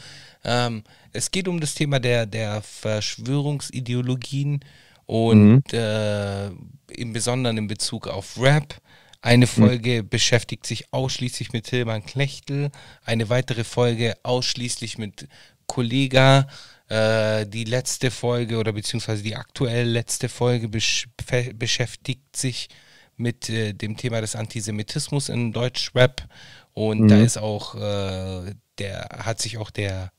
Ähm, 0.44 0.84
es 1.12 1.30
geht 1.30 1.48
um 1.48 1.60
das 1.60 1.76
Thema 1.76 2.00
der, 2.00 2.26
der 2.26 2.62
Verschwörungsideologien 2.62 4.62
und 5.06 5.72
äh, 5.74 6.48
im 6.48 7.14
Besonderen 7.14 7.58
in 7.58 7.68
Bezug 7.68 8.08
auf 8.08 8.42
Rap. 8.42 8.76
Eine 9.24 9.48
Folge 9.48 10.04
beschäftigt 10.04 10.66
sich 10.66 10.92
ausschließlich 10.92 11.54
mit 11.54 11.64
Tilman 11.64 12.06
Knechtel, 12.06 12.72
eine 13.06 13.30
weitere 13.30 13.64
Folge 13.64 14.16
ausschließlich 14.22 14.98
mit 14.98 15.30
Kollega. 15.66 16.46
Äh, 16.90 17.46
die 17.48 17.64
letzte 17.64 18.12
Folge 18.12 18.58
oder 18.58 18.74
beziehungsweise 18.74 19.24
die 19.24 19.38
aktuell 19.38 19.88
letzte 19.88 20.28
Folge 20.28 20.68
besch 20.68 21.08
beschäftigt 21.56 22.36
sich 22.36 22.68
mit 23.16 23.50
äh, 23.50 23.72
dem 23.72 23.96
Thema 23.96 24.20
des 24.20 24.36
Antisemitismus 24.36 25.30
in 25.30 25.54
Deutschrap. 25.54 26.28
Und 26.74 27.08
da 27.08 27.16
ist 27.16 27.38
auch, 27.38 27.76
äh, 27.76 28.54
der 28.78 29.08
hat 29.24 29.42
sich 29.42 29.58
auch 29.58 29.72
der 29.72 30.12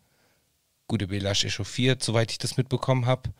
gute 0.89 1.09
Belasch 1.09 1.45
echauffiert, 1.45 2.03
soweit 2.03 2.31
ich 2.31 2.39
das 2.39 2.57
mitbekommen 2.57 3.05
habe. 3.05 3.35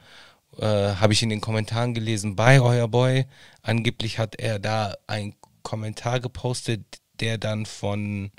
Äh, 0.59 0.67
habe 0.67 1.15
ich 1.15 1.23
in 1.23 1.31
den 1.31 1.41
Kommentaren 1.41 1.95
gelesen 1.95 2.37
bei 2.37 2.61
Euer 2.61 2.89
Boy. 2.89 3.25
Angeblich 3.63 4.19
hat 4.19 4.35
er 4.35 4.59
da 4.59 4.95
einen 5.07 5.35
Kommentar 5.65 6.21
gepostet, 6.21 6.85
der 7.21 7.39
dann 7.39 7.67
von 7.67 8.31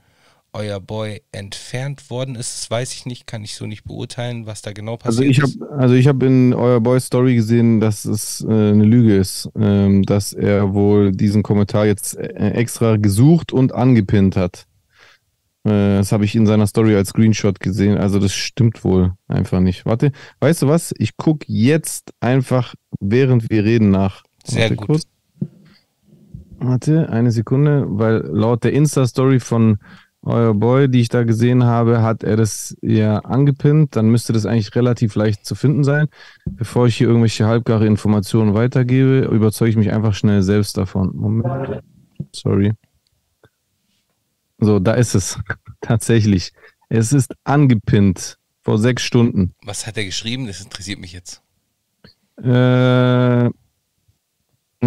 Euer 0.53 0.79
Boy 0.79 1.21
entfernt 1.33 2.09
worden 2.09 2.35
ist. 2.35 2.55
Das 2.55 2.71
weiß 2.71 2.93
ich 2.93 3.05
nicht, 3.05 3.27
kann 3.27 3.43
ich 3.43 3.55
so 3.55 3.65
nicht 3.65 3.83
beurteilen, 3.83 4.45
was 4.45 4.61
da 4.61 4.71
genau 4.71 4.97
Also 5.03 5.23
passiert 5.23 5.29
ich 5.31 5.41
habe 5.41 5.51
ist. 5.51 5.61
also 5.77 5.95
ich 5.95 6.07
hab 6.07 6.23
in 6.23 6.53
euer 6.53 6.79
Boy 6.79 6.99
Story 7.01 7.35
gesehen, 7.35 7.81
dass 7.81 8.05
es 8.05 8.41
äh, 8.41 8.47
eine 8.51 8.85
Lüge 8.85 9.17
ist, 9.17 9.49
ähm, 9.59 10.03
dass 10.03 10.31
er 10.31 10.73
wohl 10.73 11.11
diesen 11.11 11.43
Kommentar 11.43 11.85
jetzt 11.87 12.15
äh, 12.17 12.51
extra 12.51 12.95
gesucht 12.95 13.51
und 13.51 13.73
angepinnt 13.73 14.37
hat. 14.37 14.65
Äh, 15.65 15.97
das 15.97 16.13
habe 16.13 16.23
ich 16.23 16.35
in 16.35 16.45
seiner 16.47 16.67
Story 16.67 16.95
als 16.95 17.09
Screenshot 17.09 17.59
gesehen. 17.59 17.97
Also 17.97 18.19
das 18.19 18.33
stimmt 18.33 18.85
wohl 18.85 19.13
einfach 19.27 19.59
nicht. 19.59 19.85
Warte, 19.85 20.13
weißt 20.39 20.61
du 20.61 20.67
was? 20.69 20.93
Ich 20.97 21.17
gucke 21.17 21.45
jetzt 21.49 22.13
einfach, 22.21 22.75
während 23.01 23.49
wir 23.49 23.65
reden, 23.65 23.91
nach. 23.91 24.23
Sehr 24.45 24.69
Warte 24.69 24.75
gut. 24.77 24.87
kurz. 24.87 25.03
Warte, 26.59 27.09
eine 27.09 27.31
Sekunde, 27.31 27.85
weil 27.87 28.17
laut 28.31 28.63
der 28.63 28.73
Insta-Story 28.73 29.39
von 29.39 29.77
euer 30.25 30.55
Boy, 30.55 30.89
die 30.89 31.01
ich 31.01 31.09
da 31.09 31.23
gesehen 31.23 31.63
habe, 31.65 32.01
hat 32.01 32.23
er 32.23 32.35
das 32.35 32.75
ja 32.81 33.19
angepinnt. 33.19 33.95
Dann 33.95 34.09
müsste 34.09 34.33
das 34.33 34.45
eigentlich 34.45 34.75
relativ 34.75 35.13
leicht 35.15 35.45
zu 35.45 35.53
finden 35.53 35.83
sein. 35.83 36.07
Bevor 36.45 36.87
ich 36.87 36.97
hier 36.97 37.07
irgendwelche 37.07 37.45
halbgare 37.45 37.85
Informationen 37.85 38.55
weitergebe, 38.55 39.29
überzeuge 39.31 39.69
ich 39.69 39.77
mich 39.77 39.91
einfach 39.91 40.15
schnell 40.15 40.41
selbst 40.41 40.77
davon. 40.77 41.11
Moment. 41.15 41.81
Sorry. 42.31 42.73
So, 44.57 44.79
da 44.79 44.93
ist 44.93 45.13
es. 45.13 45.39
Tatsächlich. 45.81 46.53
Es 46.89 47.13
ist 47.13 47.33
angepinnt. 47.43 48.37
Vor 48.63 48.79
sechs 48.79 49.03
Stunden. 49.03 49.53
Was 49.63 49.85
hat 49.85 49.95
er 49.95 50.05
geschrieben? 50.05 50.47
Das 50.47 50.59
interessiert 50.59 50.99
mich 50.99 51.13
jetzt. 51.13 51.43
Äh, 52.37 53.51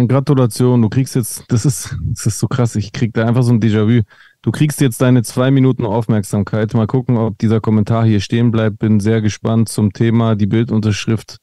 Gratulation, 0.07 0.81
du 0.81 0.89
kriegst 0.89 1.15
jetzt, 1.15 1.43
das 1.49 1.65
ist, 1.65 1.95
das 2.01 2.25
ist 2.25 2.39
so 2.39 2.47
krass, 2.47 2.75
ich 2.75 2.91
krieg 2.91 3.13
da 3.13 3.25
einfach 3.25 3.43
so 3.43 3.51
ein 3.51 3.59
Déjà-vu. 3.59 4.03
Du 4.41 4.51
kriegst 4.51 4.79
jetzt 4.79 5.01
deine 5.01 5.23
zwei 5.23 5.51
Minuten 5.51 5.85
Aufmerksamkeit. 5.85 6.73
Mal 6.73 6.87
gucken, 6.87 7.17
ob 7.17 7.37
dieser 7.39 7.59
Kommentar 7.59 8.05
hier 8.05 8.21
stehen 8.21 8.51
bleibt. 8.51 8.79
Bin 8.79 8.99
sehr 8.99 9.21
gespannt 9.21 9.67
zum 9.67 9.91
Thema, 9.91 10.35
die 10.35 10.47
Bildunterschrift. 10.47 11.37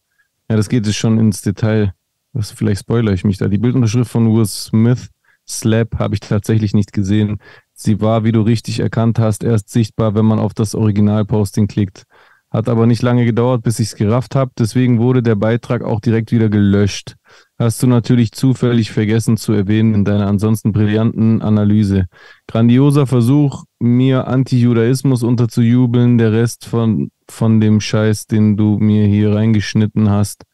Ja, 0.49 0.57
das 0.57 0.69
geht 0.69 0.87
jetzt 0.87 0.97
schon 0.97 1.19
ins 1.19 1.43
Detail. 1.43 1.93
Das, 2.33 2.51
vielleicht 2.51 2.81
spoilere 2.81 3.15
ich 3.15 3.25
mich 3.25 3.39
da. 3.39 3.49
Die 3.49 3.59
Bildunterschrift 3.59 4.11
von 4.11 4.35
Will 4.35 4.47
Smith, 4.47 5.09
Slap, 5.47 5.99
habe 5.99 6.15
ich 6.15 6.21
tatsächlich 6.21 6.73
nicht 6.73 6.93
gesehen. 6.93 7.39
Sie 7.75 8.01
war, 8.01 8.25
wie 8.25 8.33
du 8.33 8.41
richtig 8.41 8.81
erkannt 8.81 9.19
hast, 9.19 9.45
erst 9.45 9.69
sichtbar, 9.69 10.15
wenn 10.15 10.25
man 10.25 10.39
auf 10.39 10.55
das 10.55 10.75
Originalposting 10.75 11.67
klickt. 11.69 12.05
Hat 12.51 12.69
aber 12.69 12.87
nicht 12.87 13.03
lange 13.03 13.25
gedauert, 13.25 13.63
bis 13.63 13.79
ich 13.79 13.89
es 13.89 13.97
gerafft 13.97 14.35
habe. 14.35 14.53
Deswegen 14.59 14.99
wurde 14.99 15.23
der 15.23 15.35
Beitrag 15.35 15.83
auch 15.83 16.01
direkt 16.01 16.33
wieder 16.33 16.49
gelöscht. 16.49 17.17
Hast 17.59 17.83
du 17.83 17.87
natürlich 17.87 18.33
zufällig 18.33 18.91
vergessen 18.93 19.39
zu 19.39 19.55
erwähnen 19.55 19.95
in 19.95 20.05
deiner 20.05 20.27
ansonsten 20.27 20.73
brillanten 20.73 21.41
Analyse. 21.41 22.07
Grandioser 22.47 23.07
Versuch, 23.07 23.65
mir 23.79 24.29
Antijudaismus 24.29 25.23
unterzujubeln. 25.23 26.19
Der 26.19 26.33
Rest 26.33 26.67
von, 26.67 27.11
von 27.31 27.59
dem 27.61 27.81
Scheiß, 27.81 28.27
den 28.27 28.59
du 28.59 28.77
mir 28.79 29.07
hier 29.07 29.35
reingeschnitten 29.35 30.11
hast, 30.11 30.45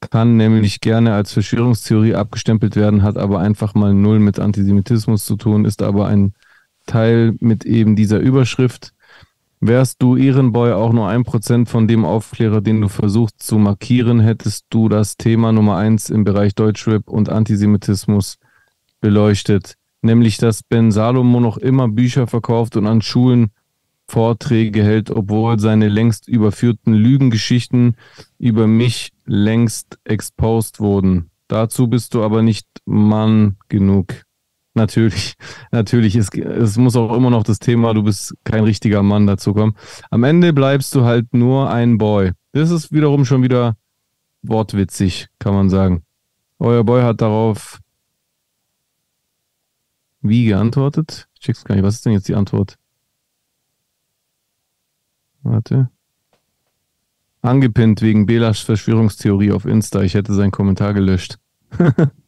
kann 0.00 0.38
nämlich 0.38 0.80
gerne 0.80 1.14
als 1.14 1.34
Verschwörungstheorie 1.34 2.14
abgestempelt 2.14 2.76
werden, 2.76 3.02
hat 3.02 3.18
aber 3.18 3.40
einfach 3.40 3.74
mal 3.74 3.92
null 3.92 4.18
mit 4.18 4.38
Antisemitismus 4.38 5.26
zu 5.26 5.36
tun, 5.36 5.66
ist 5.66 5.82
aber 5.82 6.08
ein 6.08 6.32
Teil 6.86 7.34
mit 7.40 7.64
eben 7.66 7.94
dieser 7.94 8.18
Überschrift. 8.18 8.94
Wärst 9.64 10.02
du 10.02 10.16
Ehrenboy 10.16 10.72
auch 10.72 10.92
nur 10.92 11.06
ein 11.06 11.22
Prozent 11.22 11.68
von 11.68 11.86
dem 11.86 12.04
Aufklärer, 12.04 12.60
den 12.60 12.80
du 12.80 12.88
versuchst 12.88 13.40
zu 13.40 13.58
markieren, 13.58 14.18
hättest 14.18 14.66
du 14.70 14.88
das 14.88 15.16
Thema 15.16 15.52
Nummer 15.52 15.76
eins 15.76 16.10
im 16.10 16.24
Bereich 16.24 16.56
Deutschrap 16.56 17.08
und 17.08 17.28
Antisemitismus 17.28 18.38
beleuchtet. 19.00 19.76
Nämlich, 20.00 20.38
dass 20.38 20.64
Ben 20.64 20.90
Salomo 20.90 21.38
noch 21.38 21.58
immer 21.58 21.86
Bücher 21.86 22.26
verkauft 22.26 22.76
und 22.76 22.88
an 22.88 23.02
Schulen 23.02 23.52
Vorträge 24.08 24.82
hält, 24.82 25.12
obwohl 25.12 25.60
seine 25.60 25.88
längst 25.88 26.26
überführten 26.26 26.92
Lügengeschichten 26.92 27.96
über 28.40 28.66
mich 28.66 29.12
längst 29.26 30.00
exposed 30.02 30.80
wurden. 30.80 31.30
Dazu 31.46 31.86
bist 31.86 32.14
du 32.14 32.24
aber 32.24 32.42
nicht 32.42 32.66
Mann 32.84 33.58
genug. 33.68 34.24
Natürlich, 34.74 35.34
natürlich, 35.70 36.16
es, 36.16 36.28
es 36.30 36.78
muss 36.78 36.96
auch 36.96 37.14
immer 37.14 37.30
noch 37.30 37.42
das 37.42 37.58
Thema, 37.58 37.92
du 37.92 38.02
bist 38.02 38.34
kein 38.44 38.64
richtiger 38.64 39.02
Mann 39.02 39.26
dazu 39.26 39.52
kommen. 39.52 39.74
Am 40.10 40.24
Ende 40.24 40.52
bleibst 40.52 40.94
du 40.94 41.04
halt 41.04 41.34
nur 41.34 41.70
ein 41.70 41.98
Boy. 41.98 42.32
Das 42.52 42.70
ist 42.70 42.90
wiederum 42.90 43.24
schon 43.24 43.42
wieder 43.42 43.76
wortwitzig, 44.42 45.28
kann 45.38 45.54
man 45.54 45.68
sagen. 45.68 46.02
Euer 46.58 46.84
Boy 46.84 47.02
hat 47.02 47.20
darauf 47.20 47.80
wie 50.22 50.46
geantwortet? 50.46 51.28
Ich 51.34 51.40
check's 51.40 51.64
gar 51.64 51.74
nicht. 51.74 51.84
Was 51.84 51.96
ist 51.96 52.06
denn 52.06 52.12
jetzt 52.12 52.28
die 52.28 52.36
Antwort? 52.36 52.78
Warte. 55.42 55.90
Angepinnt 57.42 58.00
wegen 58.02 58.26
Belasch 58.26 58.64
Verschwörungstheorie 58.64 59.50
auf 59.50 59.64
Insta. 59.64 60.02
Ich 60.02 60.14
hätte 60.14 60.32
seinen 60.32 60.52
Kommentar 60.52 60.94
gelöscht. 60.94 61.38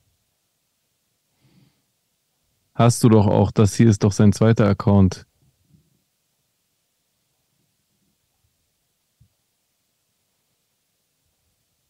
Hast 2.74 3.02
du 3.02 3.08
doch 3.08 3.26
auch. 3.26 3.50
Das 3.50 3.74
hier 3.74 3.88
ist 3.88 4.04
doch 4.04 4.12
sein 4.12 4.32
zweiter 4.32 4.66
Account. 4.68 5.26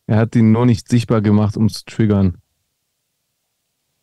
Er 0.07 0.19
hat 0.19 0.37
ihn 0.37 0.53
nur 0.53 0.67
nicht 0.67 0.89
sichtbar 0.89 1.23
gemacht, 1.23 1.57
um 1.57 1.69
zu 1.69 1.85
triggern. 1.85 2.39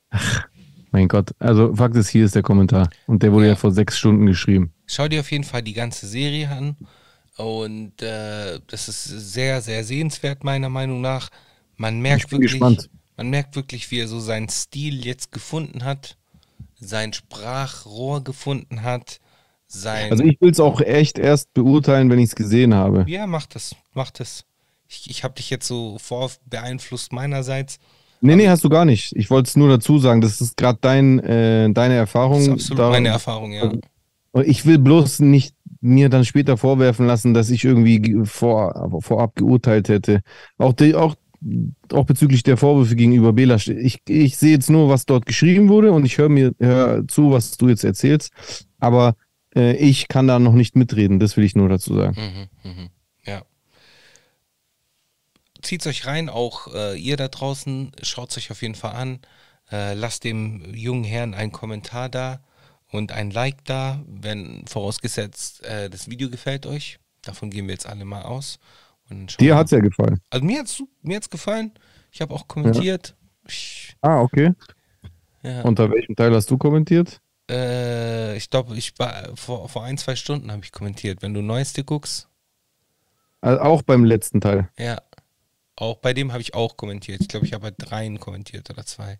Ach, 0.10 0.48
mein 0.91 1.08
Gott. 1.08 1.32
Also, 1.39 1.76
Fakt 1.76 1.96
ist, 1.96 2.10
hier 2.10 2.26
ist 2.26 2.36
der 2.36 2.41
Kommentar. 2.41 2.89
Und 3.06 3.24
der 3.24 3.32
wurde 3.32 3.46
ja, 3.46 3.52
Ja. 3.52 3.56
vor 3.56 3.72
sechs 3.72 3.98
Stunden 3.98 4.26
geschrieben. 4.26 4.74
Schau 4.88 5.08
dir 5.08 5.22
auf 5.22 5.32
jeden 5.32 5.44
Fall 5.44 5.62
die 5.62 5.74
ganze 5.74 6.08
Serie 6.08 6.50
an. 6.50 6.76
Und 7.38 8.02
äh, 8.02 8.60
das 8.67 8.89
ist 8.89 9.04
sehr, 9.06 9.62
sehr 9.62 9.84
sehenswert, 9.84 10.44
meiner 10.44 10.70
Meinung 10.70 11.02
nach. 11.02 11.30
Man 11.78 12.02
merkt 12.02 12.24
Ich 12.26 12.30
bin 12.30 12.39
wirklich, 12.39 12.52
gespannt. 12.54 12.89
man 13.15 13.30
merkt 13.30 13.56
wirklich, 13.56 13.89
wie 13.91 14.00
er 14.00 14.08
so 14.08 14.20
seinen 14.20 14.50
Stil 14.50 15.06
jetzt 15.06 15.32
gefunden 15.32 15.86
hat, 15.86 16.17
sein 16.82 17.13
Sprachrohr 17.13 18.24
gefunden 18.24 18.84
hat, 18.84 19.20
sein. 19.67 20.12
Also, 20.12 20.24
ich 20.24 20.39
will 20.41 20.52
es 20.52 20.60
auch 20.60 20.82
echt 20.82 21.17
erst 21.17 21.54
beurteilen, 21.54 22.10
wenn 22.10 22.20
ich 22.20 22.26
es 22.32 22.36
gesehen 22.36 22.74
habe. 22.74 23.06
ja, 23.08 23.26
mach 23.28 23.46
das, 23.46 23.76
mach 23.94 24.12
das. 24.12 24.44
Ich, 24.89 25.10
ich 25.10 25.24
habe 25.24 25.36
dich 25.36 25.50
jetzt 25.50 25.67
so 25.67 25.98
vor 26.00 26.30
beeinflusst 26.46 27.13
meinerseits. 27.13 27.80
Nee, 28.20 28.36
nee, 28.36 28.50
hast 28.50 28.63
du 28.65 28.70
gar 28.70 28.84
nicht. 28.84 29.15
Ich 29.15 29.30
wollte 29.30 29.48
es 29.48 29.56
nur 29.56 29.70
dazu 29.70 29.98
sagen, 30.00 30.20
das 30.20 30.41
ist 30.41 30.58
gerade 30.58 30.78
dein, 30.82 31.20
äh, 31.20 31.72
deine 31.72 31.94
Erfahrung. 31.96 32.39
Das 32.39 32.48
ist 32.48 32.54
absolut 32.54 32.80
daran- 32.80 32.91
meine 32.91 33.10
Erfahrung, 33.10 33.52
ja. 33.54 33.72
Und 34.34 34.48
Ich 34.48 34.65
will 34.65 34.78
bloß 34.80 35.20
nicht 35.20 35.56
mir 35.82 36.10
dann 36.10 36.26
später 36.26 36.58
vorwerfen 36.58 37.08
lassen, 37.08 37.34
dass 37.34 37.50
ich 37.50 37.63
irgendwie 37.63 38.00
ge- 38.00 38.26
vor, 38.26 39.00
vorab 39.02 39.36
geurteilt 39.36 39.89
hätte. 39.89 40.22
Auch, 40.58 40.74
die, 40.74 40.94
auch 40.96 41.15
auch 41.91 42.06
bezüglich 42.06 42.43
der 42.43 42.58
Vorwürfe 42.58 42.95
gegenüber 42.95 43.34
Belasch. 43.34 43.67
Ich, 43.67 44.01
ich 44.08 44.38
sehe 44.38 44.51
jetzt 44.51 44.69
nur, 44.69 44.89
was 44.89 45.06
dort 45.06 45.25
geschrieben 45.25 45.69
wurde 45.69 45.91
und 45.91 46.06
ich 46.06 46.17
höre 46.17 46.30
mir 46.30 46.54
hör 46.60 47.08
zu, 47.08 47.32
was 47.32 47.58
du 47.58 47.69
jetzt 47.69 47.84
erzählst. 47.84 48.32
Aber 48.80 49.15
äh, 49.56 49.75
ich 49.75 50.08
kann 50.08 50.27
da 50.27 50.39
noch 50.39 50.54
nicht 50.54 50.75
mitreden, 50.75 51.19
das 51.19 51.38
will 51.38 51.43
ich 51.43 51.56
nur 51.56 51.69
dazu 51.69 51.95
sagen. 51.95 52.49
Mhm, 52.63 52.71
mhm. 52.71 52.89
Ja. 53.25 53.43
Zieht 55.62 55.86
euch 55.88 56.06
rein, 56.06 56.30
auch 56.30 56.73
äh, 56.73 56.99
ihr 56.99 57.17
da 57.17 57.27
draußen, 57.27 57.91
schaut 58.01 58.36
euch 58.38 58.51
auf 58.51 58.62
jeden 58.62 58.75
Fall 58.75 58.93
an. 58.93 59.19
Äh, 59.71 59.93
lasst 59.93 60.23
dem 60.23 60.73
jungen 60.73 61.04
Herrn 61.04 61.34
einen 61.34 61.51
Kommentar 61.51 62.10
da 62.10 62.41
und 62.89 63.12
ein 63.12 63.32
Like 63.32 63.63
da, 63.65 64.04
wenn 64.08 64.65
vorausgesetzt 64.67 65.63
äh, 65.63 65.89
das 65.89 66.10
Video 66.10 66.30
gefällt 66.30 66.65
euch. 66.65 66.99
Davon 67.21 67.49
gehen 67.49 67.67
wir 67.67 67.73
jetzt 67.73 67.88
alle 67.88 68.06
mal 68.06 68.23
aus. 68.23 68.60
Und 69.12 69.39
Dir 69.39 69.47
wir- 69.47 69.56
hat's 69.58 69.71
ja 69.71 69.80
gefallen. 69.80 70.19
Also 70.30 70.45
mir 70.45 70.60
hat's, 70.60 70.82
mir 71.02 71.17
hat's 71.17 71.30
gefallen. 71.30 71.74
Ich 72.12 72.21
habe 72.21 72.34
auch 72.34 72.47
kommentiert. 72.47 73.15
Ich, 73.47 73.95
Ah, 74.02 74.21
okay. 74.21 74.54
ja. 75.43 75.62
Unter 75.63 75.91
welchem 75.91 76.15
Teil 76.15 76.34
hast 76.34 76.50
du 76.50 76.58
kommentiert? 76.58 77.21
Äh, 77.50 78.38
ich 78.38 78.50
glaube, 78.50 78.76
ich 78.78 78.97
war 78.97 79.36
vor, 79.36 79.67
vor 79.69 79.84
ein, 79.84 79.97
zwei 79.97 80.15
Stunden 80.15 80.52
habe 80.52 80.63
ich 80.63 80.71
kommentiert. 80.71 81.21
Wenn 81.21 81.34
du 81.34 81.41
Neueste 81.41 81.84
guckst, 81.84 82.30
Also 83.41 83.60
auch 83.62 83.82
beim 83.82 84.04
letzten 84.06 84.39
Teil. 84.41 84.69
ja. 84.78 85.02
Auch 85.78 85.97
bei 85.97 86.13
dem 86.13 86.32
habe 86.32 86.41
ich 86.41 86.54
auch 86.54 86.78
kommentiert. 86.78 87.21
Ich 87.21 87.28
glaube, 87.28 87.45
ich 87.47 87.54
habe 87.54 87.71
bei 87.71 87.76
dreien 87.86 88.19
kommentiert 88.19 88.69
oder 88.69 88.86
zwei. 88.86 89.19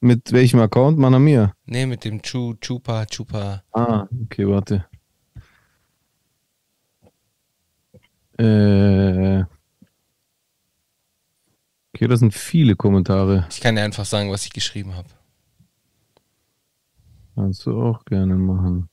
Mit 0.00 0.32
welchem 0.32 0.60
Account? 0.60 0.98
Manamia. 0.98 1.54
Nee, 1.66 1.84
mit 1.84 2.04
dem 2.04 2.22
Chu, 2.22 2.54
Chupa, 2.60 3.04
Chupa. 3.06 3.62
Ah, 3.72 4.06
okay, 4.24 4.48
warte. 4.48 4.86
Äh. 8.40 9.44
Okay, 11.94 12.08
das 12.08 12.20
sind 12.20 12.32
viele 12.32 12.76
Kommentare. 12.76 13.46
Ich 13.50 13.60
kann 13.60 13.74
dir 13.76 13.82
einfach 13.82 14.04
sagen, 14.04 14.30
was 14.30 14.44
ich 14.44 14.52
geschrieben 14.52 14.94
habe. 14.94 15.08
Kannst 17.34 17.66
du 17.66 17.80
auch 17.80 18.04
gerne 18.04 18.36
machen. 18.36 18.88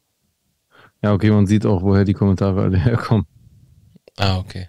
Ja, 1.02 1.14
okay, 1.14 1.30
man 1.32 1.46
sieht 1.46 1.66
auch, 1.66 1.84
woher 1.84 2.06
die 2.06 2.14
Kommentare 2.14 2.64
alle 2.64 2.78
herkommen. 2.78 3.26
Ah, 4.18 4.38
okay. 4.38 4.68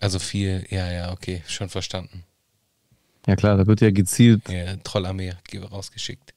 Also 0.00 0.18
viel, 0.18 0.64
ja, 0.70 0.90
ja, 0.90 1.12
okay, 1.12 1.42
schon 1.46 1.68
verstanden. 1.68 2.24
Ja 3.26 3.36
klar, 3.36 3.56
da 3.56 3.66
wird 3.66 3.80
ja 3.80 3.90
gezielt. 3.90 4.48
Ja, 4.48 4.76
Trollarmee 4.76 5.32
ge- 5.44 5.64
rausgeschickt. 5.64 6.34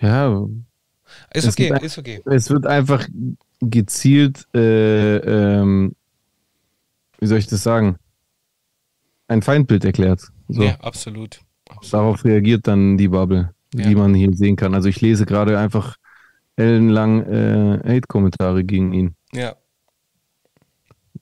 Ja, 0.00 0.46
Ist 1.32 1.46
okay, 1.48 1.72
ist 1.82 1.98
okay. 1.98 2.22
es 2.24 2.50
wird 2.50 2.66
einfach 2.66 3.06
gezielt, 3.70 4.46
äh, 4.54 5.16
ähm, 5.16 5.94
wie 7.18 7.26
soll 7.26 7.38
ich 7.38 7.46
das 7.46 7.62
sagen? 7.62 7.96
Ein 9.28 9.42
Feindbild 9.42 9.84
erklärt. 9.84 10.22
So. 10.48 10.62
Ja, 10.62 10.78
absolut. 10.80 11.40
absolut. 11.68 11.92
Darauf 11.92 12.24
reagiert 12.24 12.66
dann 12.66 12.96
die 12.98 13.08
Bubble, 13.08 13.54
Ja. 13.74 13.86
die 13.88 13.94
man 13.94 14.14
hier 14.14 14.32
sehen 14.34 14.56
kann. 14.56 14.74
Also 14.74 14.88
ich 14.88 15.00
lese 15.00 15.24
gerade 15.26 15.58
einfach 15.58 15.96
ellenlang 16.56 17.22
äh, 17.22 17.78
Hate-Kommentare 17.84 18.62
gegen 18.64 18.92
ihn. 18.92 19.16
Ja, 19.32 19.56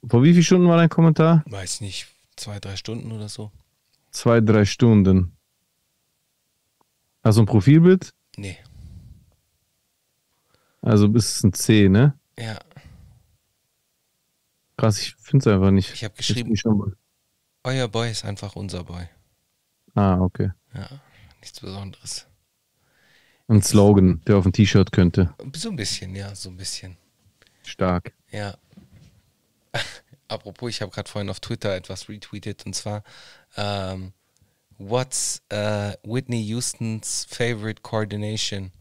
Vor 0.08 0.22
wie 0.24 0.32
vielen 0.32 0.42
Stunden 0.44 0.68
war 0.68 0.76
dein 0.76 0.88
Kommentar? 0.88 1.42
weiß 1.46 1.80
nicht, 1.80 2.08
zwei, 2.36 2.58
drei 2.58 2.76
Stunden 2.76 3.12
oder 3.12 3.28
so. 3.28 3.50
Zwei, 4.10 4.40
drei 4.40 4.64
Stunden. 4.64 5.36
Also 7.22 7.40
ein 7.42 7.46
Profilbild? 7.46 8.12
Nee, 8.36 8.58
Also 10.80 11.08
bis 11.08 11.42
ein 11.44 11.52
C, 11.52 11.88
ne? 11.88 12.18
Ja, 12.38 12.58
Krass, 14.76 15.00
ich 15.00 15.14
finde 15.14 15.48
es 15.48 15.54
einfach 15.54 15.70
nicht. 15.70 15.92
ich 15.94 16.02
habe 16.02 16.14
geschrieben, 16.16 16.56
euer 17.62 17.86
Boy 17.86 18.10
ist 18.10 18.24
einfach 18.24 18.56
unser 18.56 18.82
Boy. 18.82 19.08
Ah, 19.94 20.18
okay. 20.18 20.50
Ja, 20.74 20.88
nichts 21.40 21.60
Besonderes. 21.60 22.26
Ein 23.46 23.62
Slogan, 23.62 24.22
der 24.26 24.36
auf 24.38 24.46
ein 24.46 24.52
T-Shirt 24.52 24.90
könnte. 24.90 25.34
So 25.54 25.68
ein 25.68 25.76
bisschen, 25.76 26.16
ja, 26.16 26.34
so 26.34 26.48
ein 26.48 26.56
bisschen. 26.56 26.96
Stark. 27.62 28.12
Ja. 28.30 28.56
Apropos, 30.28 30.70
ich 30.70 30.82
habe 30.82 30.90
gerade 30.90 31.08
vorhin 31.08 31.30
auf 31.30 31.40
Twitter 31.40 31.76
etwas 31.76 32.08
retweetet 32.08 32.66
und 32.66 32.74
zwar 32.74 33.04
ähm, 33.56 34.12
What's 34.78 35.42
uh, 35.52 35.92
Whitney 36.02 36.44
Houstons 36.48 37.26
favorite 37.28 37.82
coordination? 37.82 38.72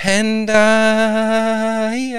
Henda. 0.00 1.92
Ich 1.92 2.14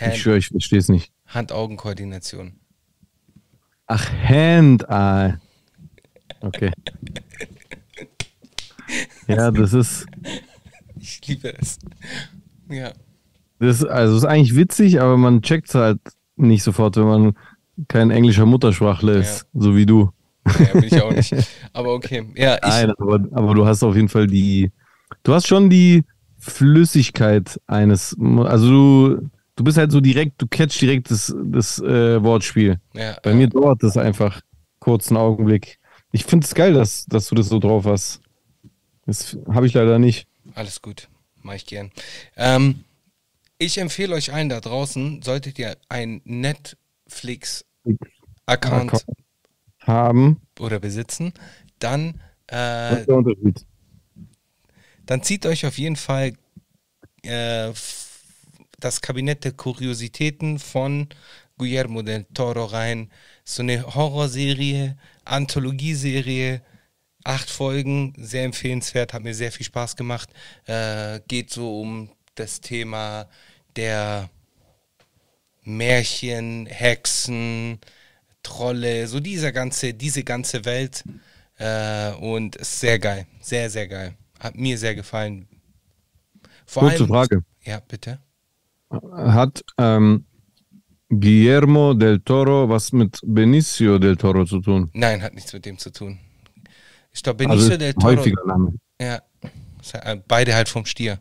Hand, 0.00 0.16
schwöre, 0.16 0.38
ich 0.38 0.48
verstehe 0.48 0.80
es 0.80 0.88
nicht. 0.88 1.12
Hand-Augen-Koordination. 1.28 2.58
Ach, 3.86 4.10
Hand-Eye. 4.10 5.38
Okay. 6.40 6.72
Ja, 9.28 9.52
das 9.52 9.74
ist, 9.74 10.06
Ich 10.98 11.24
liebe 11.28 11.56
es. 11.56 11.78
Ja. 12.68 12.92
das 13.60 13.76
ist, 13.76 13.84
also 13.84 14.16
ist 14.16 14.24
eigentlich 14.24 14.56
witzig, 14.56 15.00
aber 15.00 15.16
man 15.16 15.42
checkt 15.42 15.68
es 15.68 15.76
halt 15.76 16.00
nicht 16.34 16.64
sofort, 16.64 16.96
wenn 16.96 17.04
man 17.04 17.38
kein 17.86 18.10
englischer 18.10 18.44
Muttersprachler 18.44 19.14
ist, 19.14 19.46
so 19.54 19.76
wie 19.76 19.86
du. 19.86 20.10
Naja, 20.44 20.72
bin 20.72 20.84
ich 20.84 21.00
auch 21.02 21.12
nicht. 21.12 21.34
Aber 21.72 21.94
okay. 21.94 22.26
Ja, 22.34 22.58
Nein, 22.62 22.90
aber, 22.98 23.20
aber 23.32 23.54
du 23.54 23.66
hast 23.66 23.82
auf 23.82 23.94
jeden 23.94 24.08
Fall 24.08 24.26
die, 24.26 24.70
du 25.22 25.34
hast 25.34 25.46
schon 25.46 25.70
die 25.70 26.04
Flüssigkeit 26.38 27.60
eines, 27.66 28.16
also 28.18 28.68
du, 28.68 29.30
du 29.56 29.64
bist 29.64 29.78
halt 29.78 29.92
so 29.92 30.00
direkt, 30.00 30.42
du 30.42 30.46
catch 30.46 30.78
direkt 30.80 31.10
das, 31.10 31.34
das 31.44 31.78
äh, 31.78 32.22
Wortspiel. 32.22 32.80
ja, 32.94 33.16
Bei 33.22 33.30
ja. 33.30 33.36
mir 33.36 33.48
dauert 33.48 33.82
das 33.82 33.96
einfach 33.96 34.40
kurz 34.80 35.08
einen 35.08 35.18
Augenblick. 35.18 35.78
Ich 36.10 36.24
finde 36.24 36.44
es 36.44 36.54
geil, 36.54 36.74
dass, 36.74 37.06
dass 37.06 37.28
du 37.28 37.34
das 37.34 37.48
so 37.48 37.58
drauf 37.58 37.84
hast. 37.84 38.20
Das 39.06 39.38
habe 39.48 39.66
ich 39.66 39.74
leider 39.74 39.98
nicht. 39.98 40.26
Alles 40.54 40.82
gut, 40.82 41.08
mache 41.42 41.56
ich 41.56 41.66
gern. 41.66 41.90
Ähm, 42.36 42.84
ich 43.58 43.78
empfehle 43.78 44.14
euch 44.14 44.32
allen 44.32 44.48
da 44.48 44.60
draußen, 44.60 45.22
solltet 45.22 45.58
ihr 45.58 45.76
einen 45.88 46.20
Netflix-Account 46.24 48.10
Account. 48.46 49.04
Haben. 49.86 50.40
oder 50.58 50.78
besitzen, 50.80 51.32
dann, 51.78 52.20
äh, 52.46 53.04
dann 55.06 55.22
zieht 55.22 55.46
euch 55.46 55.66
auf 55.66 55.78
jeden 55.78 55.96
Fall 55.96 56.34
äh, 57.22 57.72
das 58.78 59.00
Kabinett 59.00 59.44
der 59.44 59.52
Kuriositäten 59.52 60.58
von 60.58 61.08
Guillermo 61.58 62.02
del 62.02 62.24
Toro 62.34 62.64
rein. 62.64 63.10
So 63.44 63.62
eine 63.62 63.94
Horrorserie, 63.94 64.96
Anthologieserie, 65.24 66.62
acht 67.24 67.50
Folgen, 67.50 68.14
sehr 68.16 68.44
empfehlenswert, 68.44 69.12
hat 69.12 69.22
mir 69.22 69.34
sehr 69.34 69.52
viel 69.52 69.66
Spaß 69.66 69.96
gemacht. 69.96 70.30
Äh, 70.66 71.20
geht 71.28 71.50
so 71.50 71.80
um 71.80 72.10
das 72.34 72.60
Thema 72.60 73.28
der 73.76 74.28
Märchen, 75.64 76.66
Hexen, 76.66 77.78
Trolle, 78.42 79.06
so 79.06 79.20
dieser 79.20 79.52
ganze, 79.52 79.94
diese 79.94 80.24
ganze 80.24 80.64
Welt. 80.64 81.04
Äh, 81.58 82.12
und 82.14 82.56
ist 82.56 82.80
sehr 82.80 82.98
geil, 82.98 83.26
sehr, 83.40 83.70
sehr 83.70 83.86
geil. 83.86 84.14
Hat 84.40 84.56
mir 84.56 84.76
sehr 84.78 84.94
gefallen. 84.94 85.46
Vor 86.66 86.88
Kurze 86.88 87.06
Frage. 87.06 87.44
Ja, 87.64 87.80
bitte. 87.80 88.18
Hat 88.90 89.62
ähm, 89.78 90.24
Guillermo 91.08 91.94
del 91.94 92.20
Toro 92.20 92.68
was 92.68 92.92
mit 92.92 93.20
Benicio 93.24 93.98
del 93.98 94.16
Toro 94.16 94.44
zu 94.44 94.60
tun? 94.60 94.90
Nein, 94.94 95.22
hat 95.22 95.34
nichts 95.34 95.52
mit 95.52 95.64
dem 95.66 95.78
zu 95.78 95.90
tun. 95.92 96.18
Ich 97.12 97.22
glaube, 97.22 97.44
Also 97.48 97.68
Benicio 97.68 97.72
ist 97.74 97.80
del 97.80 97.94
Toro. 97.94 98.06
häufiger 98.06 98.46
Name. 98.46 98.74
Ja, 99.00 99.22
äh, 99.92 100.16
beide 100.26 100.54
halt 100.54 100.68
vom 100.68 100.86
Stier. 100.86 101.18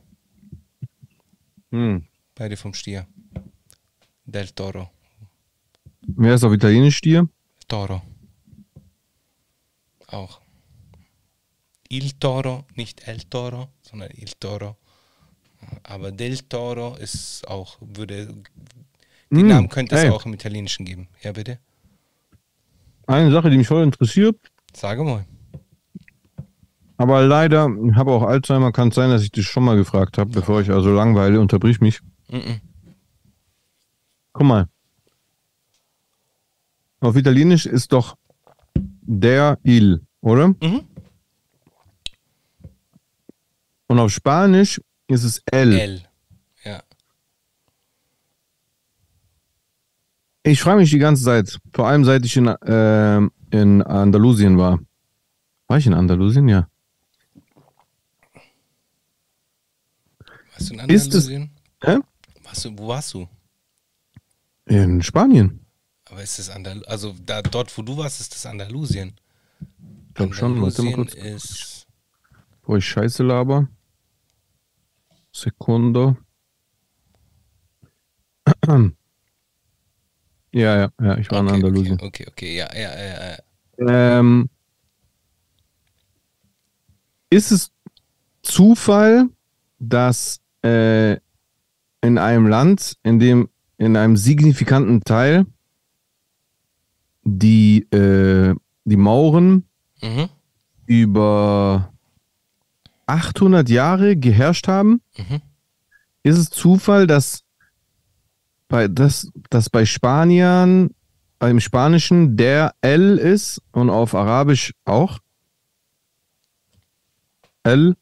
Hm. 1.71 2.05
Beide 2.35 2.57
vom 2.57 2.73
Stier. 2.73 3.05
Del 4.25 4.47
Toro. 4.49 4.89
Wer 6.07 6.35
ist 6.35 6.43
auf 6.43 6.53
Italienisch 6.53 6.97
Stier? 6.97 7.27
Toro. 7.67 8.01
Auch. 10.07 10.41
Il 11.89 12.11
Toro, 12.13 12.65
nicht 12.75 13.07
El 13.07 13.19
Toro, 13.23 13.69
sondern 13.81 14.09
Il 14.15 14.31
Toro. 14.39 14.77
Aber 15.83 16.11
Del 16.11 16.39
Toro 16.39 16.95
ist 16.95 17.47
auch, 17.47 17.77
würde. 17.81 18.27
Den 19.29 19.39
Hm, 19.41 19.47
Namen 19.47 19.69
könnte 19.69 19.95
es 19.95 20.03
ey. 20.03 20.09
auch 20.09 20.25
im 20.25 20.33
Italienischen 20.33 20.85
geben. 20.85 21.07
Ja, 21.21 21.31
bitte? 21.31 21.59
Eine 23.07 23.31
Sache, 23.31 23.49
die 23.49 23.57
mich 23.57 23.67
voll 23.67 23.83
interessiert, 23.83 24.37
Sage 24.73 25.03
mal. 25.03 25.25
aber 26.97 27.23
leider, 27.23 27.67
ich 27.89 27.95
habe 27.95 28.11
auch 28.11 28.23
Alzheimer, 28.23 28.71
kann 28.71 28.89
es 28.89 28.95
sein, 28.95 29.09
dass 29.09 29.21
ich 29.23 29.31
das 29.31 29.43
schon 29.45 29.63
mal 29.63 29.75
gefragt 29.75 30.17
habe, 30.17 30.29
bevor 30.31 30.61
ich 30.61 30.69
also 30.71 30.93
langweile, 30.93 31.39
unterbrich 31.41 31.81
mich. 31.81 31.99
Mhm. 32.29 32.61
Guck 34.33 34.45
mal. 34.47 34.67
Auf 37.01 37.15
Italienisch 37.15 37.65
ist 37.65 37.91
doch 37.91 38.15
der 38.75 39.57
il, 39.63 40.01
oder? 40.21 40.49
Mhm. 40.49 40.87
Und 43.87 43.99
auf 43.99 44.11
Spanisch 44.11 44.79
ist 45.07 45.23
es 45.23 45.41
L. 45.51 45.73
L. 45.73 46.03
Ja. 46.63 46.81
Ich 50.43 50.61
frage 50.61 50.77
mich 50.79 50.91
die 50.91 50.99
ganze 50.99 51.23
Zeit, 51.23 51.59
vor 51.73 51.87
allem 51.87 52.05
seit 52.05 52.23
ich 52.25 52.37
in, 52.37 52.47
äh, 52.47 53.17
in 53.51 53.81
Andalusien 53.81 54.57
war. 54.57 54.79
War 55.67 55.77
ich 55.77 55.87
in 55.87 55.93
Andalusien? 55.93 56.47
Ja. 56.47 56.69
Warst 60.53 60.69
du 60.69 60.73
in 60.75 60.79
Ist 60.89 61.13
es- 61.15 61.25
Andalusien? 61.27 61.51
Hä? 61.83 61.97
Warst 62.43 62.65
du, 62.65 62.77
wo 62.77 62.87
warst 62.87 63.13
du? 63.13 63.27
In 64.65 65.01
Spanien. 65.01 65.60
Aber 66.11 66.21
ist 66.21 66.37
das 66.37 66.49
Andal 66.49 66.83
also 66.85 67.15
da, 67.25 67.41
dort, 67.41 67.75
wo 67.77 67.81
du 67.81 67.97
warst, 67.97 68.19
ist 68.19 68.35
das 68.35 68.45
Andalusien. 68.45 69.13
Ich 70.09 70.13
glaube 70.13 70.33
schon. 70.33 70.61
Warte 70.61 70.83
mal 70.83 70.93
kurz. 70.93 71.13
ist 71.13 71.87
Wo 72.63 72.75
ich 72.75 72.85
Scheiße 72.85 73.23
laber. 73.23 73.67
Sekundo. 75.31 76.17
Ja, 80.53 80.75
ja, 80.75 80.91
ja, 81.01 81.17
ich 81.17 81.31
war 81.31 81.39
in 81.39 81.45
okay, 81.45 81.55
Andalusien. 81.55 81.93
Okay, 81.93 82.25
okay, 82.27 82.27
okay, 82.27 82.57
ja, 82.57 82.67
ja, 82.75 82.93
ja, 82.93 83.37
ja. 83.87 84.19
Ähm, 84.19 84.49
ist 87.29 87.53
es 87.53 87.71
Zufall, 88.41 89.29
dass 89.79 90.41
äh, 90.61 91.13
in 92.01 92.17
einem 92.17 92.47
Land, 92.47 92.97
in 93.03 93.19
dem 93.19 93.47
in 93.77 93.95
einem 93.95 94.17
signifikanten 94.17 95.05
Teil 95.05 95.45
die, 97.23 97.83
äh, 97.91 98.55
die 98.85 98.97
Mauren 98.97 99.65
Mhm. 100.01 100.29
über 100.87 101.93
800 103.05 103.69
Jahre 103.69 104.15
geherrscht 104.17 104.67
haben? 104.67 105.01
Mhm. 105.17 105.41
Ist 106.23 106.37
es 106.37 106.49
Zufall, 106.49 107.07
dass 107.07 107.43
bei, 108.67 108.87
dass, 108.87 109.31
dass 109.49 109.69
bei 109.69 109.85
Spaniern 109.85 110.91
im 111.41 111.59
Spanischen 111.59 112.37
der 112.37 112.73
L 112.81 113.17
ist 113.17 113.61
und 113.71 113.89
auf 113.89 114.13
Arabisch 114.15 114.73
auch? 114.85 115.19
L? 117.63 117.95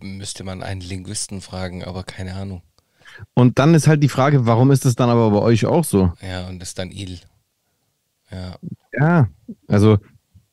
Müsste 0.00 0.44
man 0.44 0.62
einen 0.62 0.80
Linguisten 0.80 1.40
fragen, 1.40 1.84
aber 1.84 2.04
keine 2.04 2.34
Ahnung. 2.34 2.62
Und 3.34 3.58
dann 3.58 3.74
ist 3.74 3.86
halt 3.86 4.02
die 4.02 4.08
Frage, 4.08 4.46
warum 4.46 4.70
ist 4.70 4.84
es 4.84 4.96
dann 4.96 5.10
aber 5.10 5.30
bei 5.30 5.40
euch 5.40 5.66
auch 5.66 5.84
so? 5.84 6.12
Ja, 6.20 6.48
und 6.48 6.58
das 6.58 6.70
ist 6.70 6.78
dann 6.78 6.90
Il. 6.90 7.20
Ja. 8.30 8.56
Ja, 8.92 9.28
also 9.66 9.98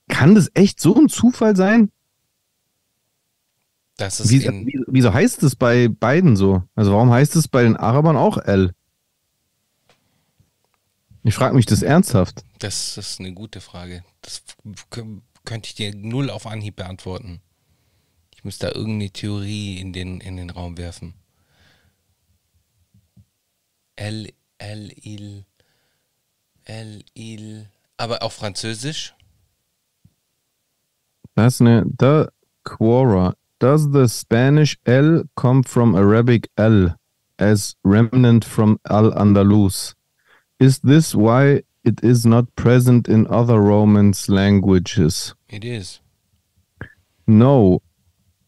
kann 0.07 0.35
das 0.35 0.49
echt 0.53 0.79
so 0.79 0.95
ein 0.95 1.09
Zufall 1.09 1.55
sein? 1.55 1.91
Das 3.97 4.19
ist 4.19 4.29
Wie, 4.29 4.83
wieso 4.87 5.13
heißt 5.13 5.41
es 5.43 5.55
bei 5.55 5.87
beiden 5.87 6.35
so? 6.35 6.63
Also 6.75 6.91
warum 6.91 7.09
heißt 7.09 7.35
es 7.35 7.47
bei 7.47 7.63
den 7.63 7.75
Arabern 7.75 8.15
auch 8.15 8.37
L? 8.37 8.73
Ich 11.23 11.35
frage 11.35 11.55
mich 11.55 11.65
das 11.65 11.81
ernsthaft. 11.81 12.43
das 12.59 12.97
ist 12.97 13.19
eine 13.19 13.33
gute 13.33 13.59
Frage. 13.59 14.03
Das 14.21 14.43
könnte 14.89 15.67
ich 15.67 15.75
dir 15.75 15.93
null 15.93 16.29
auf 16.29 16.45
Anhieb 16.47 16.77
beantworten. 16.77 17.41
Ich 18.33 18.45
müsste 18.45 18.67
da 18.67 18.73
irgendeine 18.73 19.09
Theorie 19.09 19.79
in 19.79 19.93
den, 19.93 20.21
in 20.21 20.37
den 20.37 20.51
Raum 20.51 20.77
werfen. 20.77 21.15
El, 23.97 24.27
El, 24.59 24.91
Il, 25.03 25.45
El, 26.65 27.03
Il. 27.15 27.67
Aber 27.97 28.21
auf 28.21 28.33
Französisch? 28.33 29.13
Ist 31.35 31.61
eine, 31.61 31.85
da, 31.85 32.29
Quora. 32.63 33.35
Does 33.59 33.91
the 33.91 34.07
Spanish 34.07 34.77
L 34.85 35.23
come 35.35 35.63
from 35.63 35.95
Arabic 35.95 36.47
L 36.57 36.95
as 37.39 37.75
remnant 37.83 38.45
from 38.45 38.79
Al-Andalus? 38.89 39.95
Is 40.59 40.79
this 40.79 41.15
why 41.15 41.63
it 41.83 42.03
is 42.03 42.25
not 42.25 42.55
present 42.55 43.07
in 43.07 43.25
other 43.27 43.59
Romance 43.59 44.29
languages? 44.29 45.33
It 45.49 45.65
is. 45.65 46.01
No, 47.25 47.81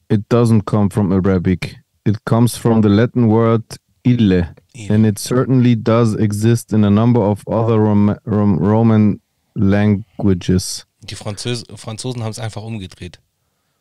it 0.09 0.29
doesn't 0.29 0.65
come 0.67 0.89
from 0.89 1.11
Arabic. 1.11 1.75
It 2.05 2.23
comes 2.25 2.55
from 2.55 2.81
the 2.81 2.89
Latin 2.89 3.27
word 3.27 3.63
ille, 4.13 4.53
Il. 4.73 4.91
and 4.91 5.05
it 5.05 5.19
certainly 5.19 5.75
does 5.75 6.15
exist 6.15 6.73
in 6.73 6.83
a 6.83 6.89
number 6.89 7.21
of 7.21 7.43
other 7.47 7.77
Rom 7.77 8.15
Rom 8.25 8.57
Roman 8.59 9.19
languages. 9.55 10.85
Die 11.03 11.15
Französ 11.15 11.63
Franzosen 11.75 12.23
haben 12.23 12.31
es 12.31 12.39
einfach 12.39 12.63
umgedreht. 12.63 13.19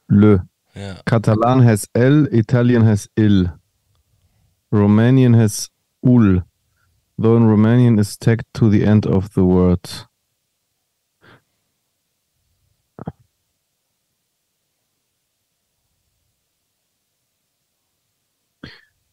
Le. 0.08 0.46
Ja. 0.74 0.96
Catalan 1.04 1.64
has 1.64 1.86
L, 1.94 2.28
Italian 2.30 2.84
has 2.84 3.08
il. 3.16 3.50
Romanian 4.70 5.34
has 5.34 5.68
ul, 6.02 6.42
though 7.18 7.36
in 7.36 7.44
Romanian 7.44 7.98
is 7.98 8.18
tagged 8.18 8.46
to 8.54 8.70
the 8.70 8.84
end 8.84 9.06
of 9.06 9.30
the 9.34 9.44
word. 9.44 10.07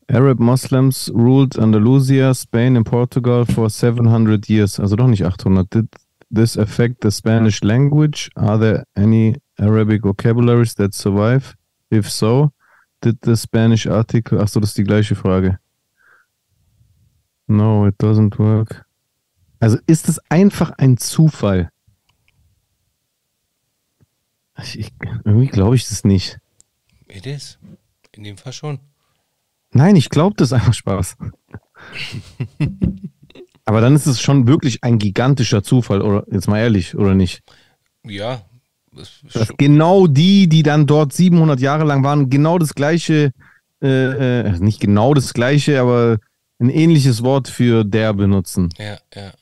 Arab 0.08 0.40
Muslims 0.40 1.12
ruled 1.14 1.58
Andalusia, 1.58 2.34
Spain 2.34 2.78
and 2.78 2.86
Portugal 2.86 3.46
for 3.46 3.70
700 3.70 4.48
years. 4.48 4.80
Also 4.80 4.96
doch 4.96 5.08
nicht 5.08 5.24
800. 5.24 5.70
Did 5.70 5.88
this 6.30 6.58
affect 6.58 7.02
the 7.02 7.12
Spanish 7.12 7.64
language? 7.64 8.30
Are 8.36 8.60
there 8.60 8.86
any 8.96 9.36
Arabic 9.58 10.04
vocabularies 10.04 10.76
that 10.76 10.94
survive? 10.94 11.56
If 11.90 12.10
so, 12.10 12.52
did 13.02 13.18
the 13.22 13.36
Spanish 13.36 13.88
article. 13.88 14.40
Achso, 14.40 14.60
das 14.60 14.70
ist 14.70 14.78
die 14.78 14.84
gleiche 14.84 15.16
Frage. 15.16 15.60
No, 17.48 17.88
it 17.88 17.96
doesn't 18.00 18.38
work. 18.40 18.86
Also 19.60 19.78
ist 19.88 20.10
es 20.10 20.20
einfach 20.30 20.72
ein 20.78 20.98
Zufall? 20.98 21.72
Ich, 24.58 24.94
irgendwie 25.26 25.48
glaube 25.48 25.76
ich 25.76 25.88
das 25.88 26.04
nicht. 26.04 26.40
It 27.08 27.26
is. 27.26 27.60
In 28.12 28.24
dem 28.24 28.38
Fall 28.38 28.54
schon. 28.54 28.80
Nein, 29.76 29.96
ich 29.98 30.10
glaube 30.10 30.36
das 30.38 30.50
ist 30.50 30.54
einfach 30.54 30.74
Spaß. 30.74 31.18
Aber 33.66 33.82
dann 33.82 33.96
ist 33.96 34.06
es 34.06 34.22
schon 34.22 34.48
wirklich 34.48 34.84
ein 34.84 35.00
gigantischer 35.00 35.64
Zufall, 35.64 36.02
oder 36.02 36.24
jetzt 36.32 36.48
mal 36.48 36.60
ehrlich, 36.60 36.96
oder 36.96 37.16
nicht? 37.16 37.42
Ja. 38.04 38.42
Dass 39.34 39.50
genau 39.58 40.08
die, 40.08 40.48
die 40.48 40.64
dann 40.64 40.86
dort 40.88 41.12
700 41.12 41.60
Jahre 41.60 41.84
lang 41.84 42.04
waren, 42.04 42.30
genau 42.30 42.58
das 42.58 42.76
gleiche, 42.76 43.34
äh, 43.82 43.88
äh, 44.48 44.52
nicht 44.60 44.80
genau 44.80 45.14
das 45.14 45.34
gleiche, 45.34 45.82
aber 45.82 46.20
ein 46.60 46.70
ähnliches 46.70 47.22
Wort 47.24 47.50
für 47.50 47.84
der 47.84 48.14
benutzen. 48.14 48.70
ja, 48.78 48.98
ja. 49.14 49.34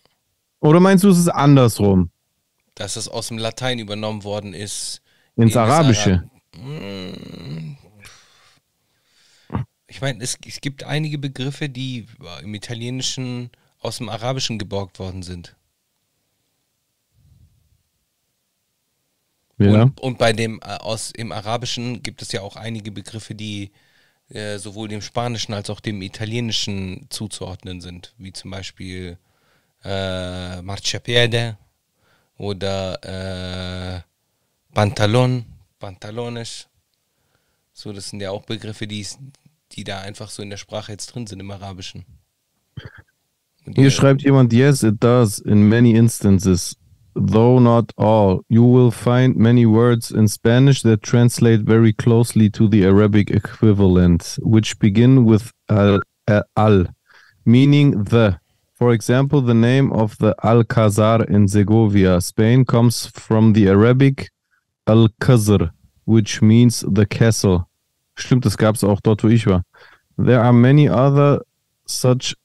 Oder 0.62 0.80
meinst 0.80 1.04
du, 1.04 1.10
es 1.10 1.20
ist 1.20 1.28
andersrum? 1.28 2.10
Dass 2.74 2.96
es 2.96 3.10
aus 3.10 3.28
dem 3.28 3.38
Latein 3.38 3.80
übernommen 3.80 4.24
worden 4.24 4.54
ist. 4.54 5.02
Ins 5.36 5.58
Arabische? 5.58 6.12
Arab- 6.12 6.30
Mm. 6.56 7.76
Ich 9.94 10.02
meine, 10.02 10.24
es, 10.24 10.40
es 10.48 10.60
gibt 10.60 10.84
einige 10.84 11.20
Begriffe, 11.20 11.70
die 11.70 12.08
im 12.42 12.56
Italienischen 12.56 13.52
aus 13.80 14.00
dem 14.00 14.10
Arabischen 14.10 14.58
geborgt 14.58 14.98
worden 14.98 15.22
sind. 15.22 15.56
Ja. 19.58 19.84
Und, 19.84 20.00
und 20.02 20.18
bei 20.18 20.34
dem 20.34 20.60
äh, 20.62 20.66
aus 20.78 21.12
im 21.12 21.32
Arabischen 21.32 22.02
gibt 22.04 22.22
es 22.22 22.32
ja 22.32 22.42
auch 22.42 22.56
einige 22.56 22.92
Begriffe, 22.92 23.36
die 23.36 23.72
äh, 24.30 24.58
sowohl 24.60 24.90
dem 24.90 25.02
Spanischen 25.02 25.54
als 25.54 25.70
auch 25.70 25.80
dem 25.80 26.02
Italienischen 26.02 27.08
zuzuordnen 27.10 27.82
sind, 27.82 28.14
wie 28.18 28.34
zum 28.34 28.52
Beispiel 28.52 29.18
äh, 29.84 30.62
Marciapiede 30.62 31.58
oder 32.38 33.00
äh, 33.98 34.02
Pantalon, 34.74 35.46
Pantalones. 35.80 36.68
So, 37.74 37.92
das 37.94 38.10
sind 38.10 38.22
ja 38.22 38.32
auch 38.32 38.44
Begriffe, 38.46 38.88
die, 38.88 39.02
es- 39.02 39.18
die 39.76 39.84
da 39.84 40.00
einfach 40.00 40.30
so 40.30 40.42
in 40.42 40.50
der 40.50 40.58
Sprache 40.58 40.92
jetzt 40.92 41.08
drin 41.08 41.28
sind 41.28 41.40
im 41.40 41.52
Arabischen. 41.52 42.06
Und 43.66 43.76
Hier 43.78 43.92
schreibt 43.92 44.24
jemand, 44.24 44.52
yes, 44.52 44.84
it 44.84 44.96
does 45.02 45.40
in 45.40 45.70
many 45.70 45.92
instances, 45.92 46.76
though 47.14 47.60
not 47.60 47.92
all. 47.98 48.42
You 48.50 48.64
will 48.64 48.92
find 48.92 49.38
many 49.38 49.66
words 49.66 50.12
in 50.12 50.28
Spanish 50.28 50.82
that 50.84 51.02
translate 51.02 51.62
very 51.66 51.94
closely 51.94 52.50
to 52.52 52.68
the 52.68 52.84
Arabic 52.84 53.30
equivalent, 53.32 54.38
which 54.42 54.80
begin 54.80 55.26
with 55.26 55.52
al, 55.70 56.02
uh, 56.28 56.44
al 56.56 56.86
meaning 57.46 58.04
the. 58.04 58.40
For 58.76 58.92
example, 58.92 59.42
the 59.42 59.54
name 59.54 59.94
of 59.94 60.18
the 60.18 60.36
Alcazar 60.44 61.24
in 61.30 61.48
Segovia, 61.48 62.20
Spain, 62.20 62.66
comes 62.66 63.06
from 63.06 63.54
the 63.54 63.70
Arabic 63.70 64.30
Al-Khazr, 64.88 65.72
which 66.06 66.42
means 66.42 66.84
the 66.86 67.06
castle. 67.06 67.70
Stimmt, 68.16 68.46
das 68.46 68.58
gab 68.58 68.76
es 68.76 68.84
auch 68.84 69.02
dort, 69.02 69.24
wo 69.24 69.28
ich 69.28 69.48
war. 69.48 69.64
There 70.18 70.42
are 70.42 70.54
many 70.54 70.90
other 70.90 71.42
such 71.86 72.36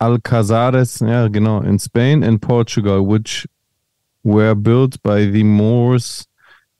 Alcazares, 0.00 1.00
ja 1.00 1.28
genau, 1.28 1.60
in 1.60 1.78
Spain 1.78 2.24
and 2.24 2.40
Portugal, 2.40 3.06
which 3.06 3.46
were 4.22 4.54
built 4.54 5.02
by 5.02 5.26
the 5.26 5.44
Moors 5.44 6.26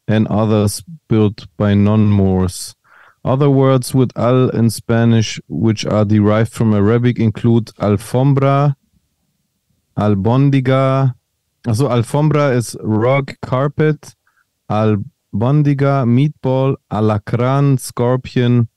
and 0.08 0.26
others 0.28 0.82
built 1.08 1.46
by 1.56 1.74
non-Moors. 1.74 2.74
Other 3.22 3.50
words 3.50 3.94
with 3.94 4.10
al 4.16 4.48
in 4.50 4.70
Spanish, 4.70 5.38
which 5.48 5.84
are 5.84 6.06
derived 6.06 6.52
from 6.52 6.72
Arabic, 6.72 7.18
include 7.18 7.66
alfombra, 7.78 8.74
albondiga. 9.98 11.14
Also 11.66 11.88
alfombra 11.88 12.56
is 12.56 12.74
rug 12.80 13.34
carpet, 13.42 14.14
albondiga 15.32 16.04
meatball, 16.06 16.76
alacran 16.90 17.78
scorpion, 17.78 18.68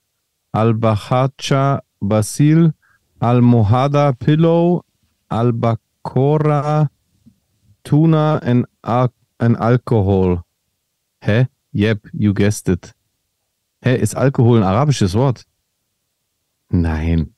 albahacha 0.56 1.82
basil, 2.02 2.74
almohada 3.22 4.14
pillow, 4.20 4.84
albacora 5.32 6.90
tuna 7.84 8.40
and, 8.44 8.66
al 8.84 9.10
and 9.40 9.58
alcohol. 9.58 10.44
Hä? 11.22 11.48
Yep, 11.74 12.08
you 12.14 12.34
guessed 12.34 12.70
it. 12.70 12.94
Hä, 13.84 13.96
ist 13.96 14.16
Alkohol 14.16 14.58
ein 14.58 14.64
arabisches 14.64 15.14
Wort? 15.14 15.46
Nein. 16.70 17.34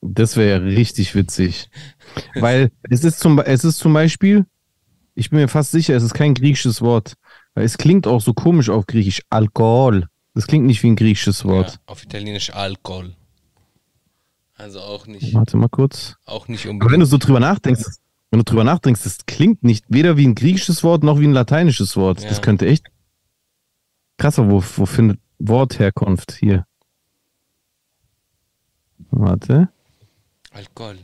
Das 0.00 0.36
wäre 0.36 0.64
richtig 0.64 1.14
witzig. 1.14 1.68
Weil 2.34 2.70
es 2.90 3.04
ist, 3.04 3.20
zum, 3.20 3.38
es 3.38 3.64
ist 3.64 3.78
zum 3.78 3.92
Beispiel, 3.92 4.46
ich 5.14 5.30
bin 5.30 5.38
mir 5.40 5.48
fast 5.48 5.70
sicher, 5.70 5.94
es 5.96 6.02
ist 6.02 6.14
kein 6.14 6.34
griechisches 6.34 6.80
Wort. 6.82 7.14
Weil 7.54 7.64
es 7.64 7.78
klingt 7.78 8.06
auch 8.06 8.20
so 8.20 8.34
komisch 8.34 8.68
auf 8.68 8.86
Griechisch. 8.86 9.22
Alkohol. 9.30 10.08
Das 10.34 10.46
klingt 10.48 10.66
nicht 10.66 10.82
wie 10.82 10.88
ein 10.88 10.96
griechisches 10.96 11.44
Wort. 11.44 11.72
Ja, 11.72 11.78
auf 11.86 12.02
Italienisch 12.02 12.52
Alkohol. 12.52 13.14
Also 14.56 14.80
auch 14.80 15.06
nicht, 15.06 15.34
Warte 15.34 15.56
mal 15.56 15.68
kurz. 15.68 16.16
auch 16.26 16.48
nicht 16.48 16.66
Aber 16.66 16.70
wenn 16.72 16.78
du 16.80 16.84
unbedingt. 16.86 17.08
so 17.08 17.18
drüber 17.18 17.40
nachdenkst, 17.40 17.84
wenn 18.30 18.38
du 18.40 18.44
drüber 18.44 18.64
nachdenkst, 18.64 19.02
das 19.04 19.18
klingt 19.26 19.62
nicht 19.62 19.84
weder 19.88 20.16
wie 20.16 20.26
ein 20.26 20.34
griechisches 20.34 20.82
Wort 20.82 21.04
noch 21.04 21.20
wie 21.20 21.26
ein 21.26 21.32
lateinisches 21.32 21.96
Wort. 21.96 22.20
Ja. 22.22 22.28
Das 22.28 22.42
könnte 22.42 22.66
echt 22.66 22.86
krasser, 24.16 24.50
wo, 24.50 24.62
wo 24.76 24.86
findet 24.86 25.20
Wortherkunft 25.38 26.32
hier? 26.32 26.66
Warte. 29.10 29.68
Alkohol. 30.50 30.98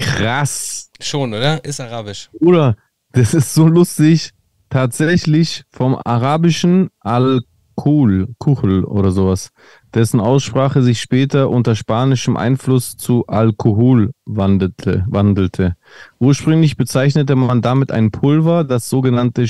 Krass. 0.00 0.90
Schon, 1.00 1.32
oder? 1.32 1.64
Ist 1.64 1.80
arabisch. 1.80 2.30
Bruder, 2.38 2.76
das 3.12 3.34
ist 3.34 3.54
so 3.54 3.66
lustig. 3.66 4.30
Tatsächlich 4.68 5.64
vom 5.70 5.98
arabischen 6.04 6.90
Al-Kul, 7.00 8.28
Kuchel 8.38 8.84
oder 8.84 9.10
sowas, 9.10 9.50
dessen 9.94 10.20
Aussprache 10.20 10.82
sich 10.82 11.00
später 11.00 11.50
unter 11.50 11.74
spanischem 11.74 12.36
Einfluss 12.36 12.96
zu 12.96 13.26
Alkohol 13.26 14.12
wandelte, 14.26 15.04
wandelte. 15.08 15.74
Ursprünglich 16.20 16.76
bezeichnete 16.76 17.34
man 17.34 17.62
damit 17.62 17.90
ein 17.90 18.12
Pulver, 18.12 18.62
das 18.62 18.88
sogenannte 18.88 19.48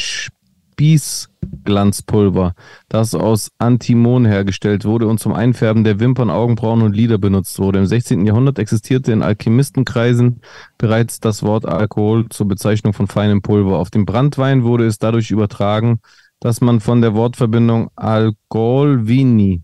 Spießglanzpulver, 1.43 2.55
das 2.89 3.15
aus 3.15 3.51
Antimon 3.59 4.25
hergestellt 4.25 4.85
wurde 4.85 5.07
und 5.07 5.19
zum 5.21 5.33
Einfärben 5.33 5.85
der 5.85 6.01
Wimpern, 6.01 6.31
Augenbrauen 6.31 6.83
und 6.83 6.95
Lider 6.95 7.19
benutzt 7.19 7.59
wurde. 7.59 7.79
Im 7.79 7.87
16. 7.87 8.27
Jahrhundert 8.27 8.59
existierte 8.59 9.13
in 9.13 9.23
Alchemistenkreisen 9.23 10.41
bereits 10.79 11.21
das 11.21 11.43
Wort 11.43 11.67
Alkohol 11.67 12.29
zur 12.29 12.49
Bezeichnung 12.49 12.93
von 12.93 13.07
feinem 13.07 13.43
Pulver. 13.43 13.79
Auf 13.79 13.91
dem 13.91 14.07
Brandwein 14.07 14.65
wurde 14.65 14.87
es 14.87 14.99
dadurch 14.99 15.31
übertragen, 15.31 16.01
dass 16.41 16.61
man 16.61 16.81
von 16.81 17.01
der 17.01 17.15
Wortverbindung 17.15 17.91
Alkohol 17.97 19.07
Vini 19.07 19.63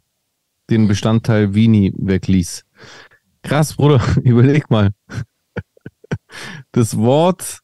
den 0.70 0.88
Bestandteil 0.88 1.54
Vini 1.54 1.92
wegließ. 1.96 2.64
Krass, 3.42 3.74
Bruder, 3.74 4.00
überleg 4.22 4.70
mal. 4.70 4.90
Das 6.72 6.96
Wort, 6.96 7.60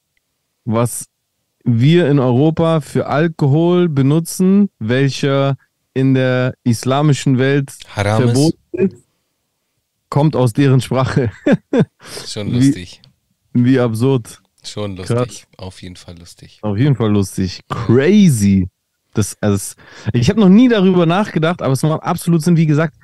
was 0.64 1.06
wir 1.64 2.08
in 2.08 2.18
Europa 2.18 2.80
für 2.80 3.06
Alkohol 3.06 3.88
benutzen, 3.88 4.70
welcher 4.78 5.56
in 5.94 6.14
der 6.14 6.54
islamischen 6.64 7.38
Welt 7.38 7.72
Haram 7.94 8.22
verboten 8.22 8.58
ist, 8.72 8.96
kommt 10.08 10.36
aus 10.36 10.52
deren 10.52 10.80
Sprache. 10.80 11.30
schon 12.26 12.52
Wie- 12.52 12.56
lustig. 12.66 13.02
Wie 13.52 13.78
absurd. 13.78 14.40
Schon 14.64 14.96
Krass. 14.96 15.08
lustig. 15.10 15.46
Auf 15.56 15.82
jeden 15.82 15.96
Fall 15.96 16.18
lustig. 16.18 16.58
Auf 16.62 16.78
jeden 16.78 16.94
Fall 16.94 17.10
lustig. 17.10 17.60
Crazy. 17.68 18.68
Das, 19.12 19.36
also 19.40 19.74
ich 20.12 20.30
habe 20.30 20.40
noch 20.40 20.48
nie 20.48 20.68
darüber 20.68 21.04
nachgedacht, 21.04 21.60
aber 21.60 21.72
es 21.72 21.82
macht 21.82 22.02
absolut 22.02 22.42
Sinn. 22.42 22.56
Wie 22.56 22.66
gesagt, 22.66 22.94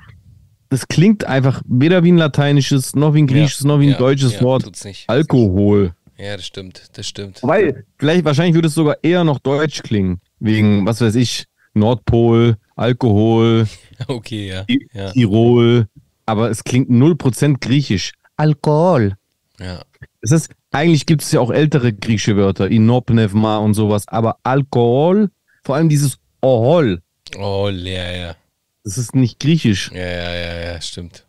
das 0.69 0.87
klingt 0.87 1.25
einfach 1.25 1.61
weder 1.67 2.03
wie 2.03 2.11
ein 2.11 2.17
lateinisches, 2.17 2.95
noch 2.95 3.13
wie 3.13 3.23
ein 3.23 3.27
griechisches, 3.27 3.63
noch 3.65 3.79
wie 3.79 3.87
ein 3.87 3.91
ja, 3.91 3.97
deutsches 3.97 4.35
ja, 4.35 4.41
Wort. 4.41 4.85
nicht. 4.85 5.09
Alkohol. 5.09 5.93
Ja, 6.19 6.35
das 6.35 6.45
stimmt. 6.45 6.89
Das 6.97 7.07
stimmt. 7.07 7.39
Weil, 7.43 7.85
vielleicht, 7.97 8.25
wahrscheinlich 8.25 8.53
würde 8.55 8.67
es 8.67 8.73
sogar 8.75 8.97
eher 9.01 9.23
noch 9.23 9.39
deutsch 9.39 9.81
klingen. 9.83 10.19
Wegen, 10.39 10.85
was 10.85 10.99
weiß 11.01 11.15
ich, 11.15 11.45
Nordpol, 11.73 12.57
Alkohol, 12.75 13.67
Okay, 14.07 14.47
ja. 14.49 14.65
Ja, 14.93 15.11
Tirol. 15.11 15.87
Aber 16.25 16.49
es 16.49 16.63
klingt 16.63 16.89
0% 16.89 17.59
griechisch. 17.59 18.11
Alkohol. 18.37 19.15
ja. 19.59 19.81
Es 20.21 20.31
ist, 20.31 20.49
eigentlich 20.71 21.05
gibt 21.05 21.21
es 21.21 21.31
ja 21.31 21.39
auch 21.39 21.49
ältere 21.51 21.93
griechische 21.93 22.35
Wörter, 22.35 22.67
Inopnevma 22.69 23.57
und 23.57 23.73
sowas, 23.73 24.07
aber 24.09 24.37
Alkohol, 24.43 25.29
vor 25.63 25.75
allem 25.75 25.87
dieses 25.89 26.19
Ohol, 26.41 27.01
Oh, 27.37 27.69
ja, 27.69 28.11
ja. 28.11 28.35
das 28.83 28.97
ist 28.97 29.15
nicht 29.15 29.39
griechisch. 29.39 29.91
Ja, 29.93 29.99
ja, 30.01 30.35
ja, 30.35 30.59
ja, 30.73 30.81
stimmt. 30.81 31.25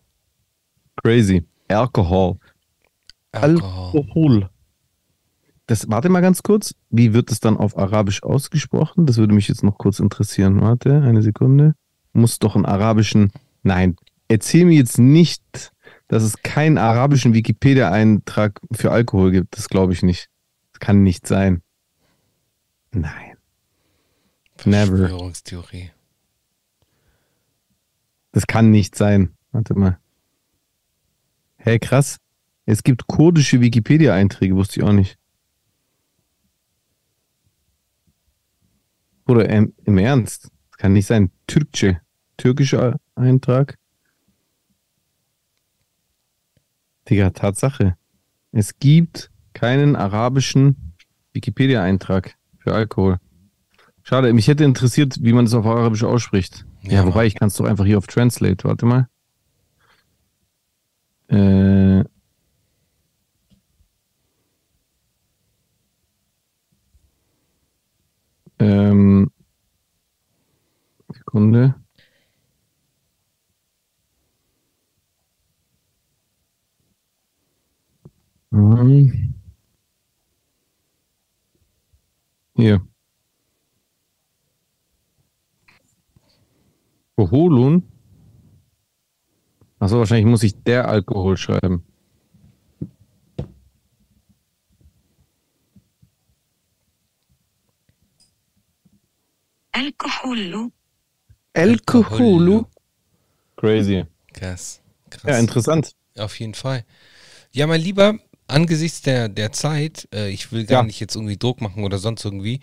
Crazy. 1.03 1.45
Alkohol. 1.69 2.37
Alkohol. 3.33 4.01
Alkohol. 4.01 4.51
Das, 5.71 5.89
warte 5.89 6.09
mal 6.09 6.21
ganz 6.21 6.43
kurz. 6.43 6.75
Wie 6.89 7.13
wird 7.13 7.31
es 7.31 7.39
dann 7.39 7.57
auf 7.57 7.79
Arabisch 7.79 8.25
ausgesprochen? 8.25 9.07
Das 9.07 9.19
würde 9.19 9.35
mich 9.35 9.47
jetzt 9.47 9.63
noch 9.63 9.79
kurz 9.79 10.01
interessieren. 10.01 10.61
Warte, 10.61 11.01
eine 11.01 11.23
Sekunde. 11.23 11.77
Muss 12.13 12.41
doch 12.41 12.57
einen 12.57 12.67
arabischen. 12.67 13.31
Nein, 13.63 13.95
erzähl 14.27 14.65
mir 14.65 14.75
jetzt 14.75 14.99
nicht, 14.99 15.71
dass 16.09 16.25
es 16.25 16.43
keinen 16.43 16.77
arabischen 16.77 17.35
Wikipedia-Eintrag 17.35 18.61
für 18.73 18.91
Alkohol 18.91 19.31
gibt. 19.31 19.57
Das 19.57 19.69
glaube 19.69 19.93
ich 19.93 20.03
nicht. 20.03 20.29
Das 20.73 20.81
kann 20.81 21.05
nicht 21.05 21.29
sein. 21.29 21.63
Nein. 22.91 23.37
Never. 24.65 24.97
Verschwörungstheorie. 24.97 25.93
Das 28.33 28.49
kann 28.49 28.73
nicht 28.73 28.97
sein. 28.97 29.37
Warte 29.53 29.79
mal. 29.79 30.01
Hey, 31.59 31.79
krass. 31.79 32.17
Es 32.67 32.83
gibt 32.83 33.07
kurdische 33.07 33.61
Wikipedia-Einträge, 33.61 34.57
wusste 34.57 34.81
ich 34.81 34.85
auch 34.85 34.93
nicht. 34.93 35.20
Oder 39.31 39.49
ähm, 39.49 39.73
im 39.85 39.97
Ernst? 39.97 40.51
Das 40.71 40.79
kann 40.79 40.93
nicht 40.93 41.07
sein. 41.07 41.31
Türkische. 41.47 42.01
Türkischer 42.37 42.99
Eintrag. 43.15 43.79
Digga, 47.09 47.31
Tatsache. 47.31 47.97
Es 48.51 48.79
gibt 48.81 49.31
keinen 49.53 49.95
arabischen 49.95 50.95
Wikipedia-Eintrag 51.33 52.35
für 52.59 52.75
Alkohol. 52.75 53.19
Schade, 54.03 54.33
mich 54.33 54.49
hätte 54.49 54.65
interessiert, 54.65 55.23
wie 55.23 55.33
man 55.33 55.45
das 55.45 55.55
auf 55.55 55.65
Arabisch 55.65 56.03
ausspricht. 56.03 56.67
Ja, 56.83 56.93
Ja, 56.93 57.07
wobei 57.07 57.27
ich 57.27 57.37
kann 57.37 57.49
es 57.49 57.55
doch 57.55 57.67
einfach 57.67 57.85
hier 57.85 57.99
auf 57.99 58.09
Translate. 58.09 58.65
Warte 58.65 58.87
mal. 58.87 59.09
Äh, 61.29 62.05
ähm, 68.61 69.31
Sekunde. 71.09 71.75
Mhm. 78.51 79.35
Hier. 82.55 82.87
Alkoholun? 87.17 87.83
Achso, 89.79 89.99
wahrscheinlich 89.99 90.27
muss 90.27 90.43
ich 90.43 90.63
der 90.63 90.89
Alkohol 90.89 91.37
schreiben. 91.37 91.85
Alkoholu. 99.81 100.71
Alkoholu. 101.55 102.65
Crazy. 103.57 104.05
Krass. 104.35 104.81
Krass. 105.09 105.23
Ja, 105.27 105.39
interessant. 105.39 105.93
Auf 106.19 106.39
jeden 106.39 106.55
Fall. 106.55 106.85
Ja, 107.53 107.67
mein 107.67 107.81
Lieber, 107.81 108.19
angesichts 108.47 109.01
der, 109.01 109.29
der 109.29 109.53
Zeit, 109.53 110.07
äh, 110.15 110.29
ich 110.31 110.53
will 110.53 110.67
gar 110.67 110.83
ja. 110.83 110.87
nicht 110.87 111.01
jetzt 111.01 111.17
irgendwie 111.17 111.39
Druck 111.39 111.63
machen 111.63 111.85
oder 111.85 111.99
sonst 111.99 112.25
irgendwie. 112.25 112.61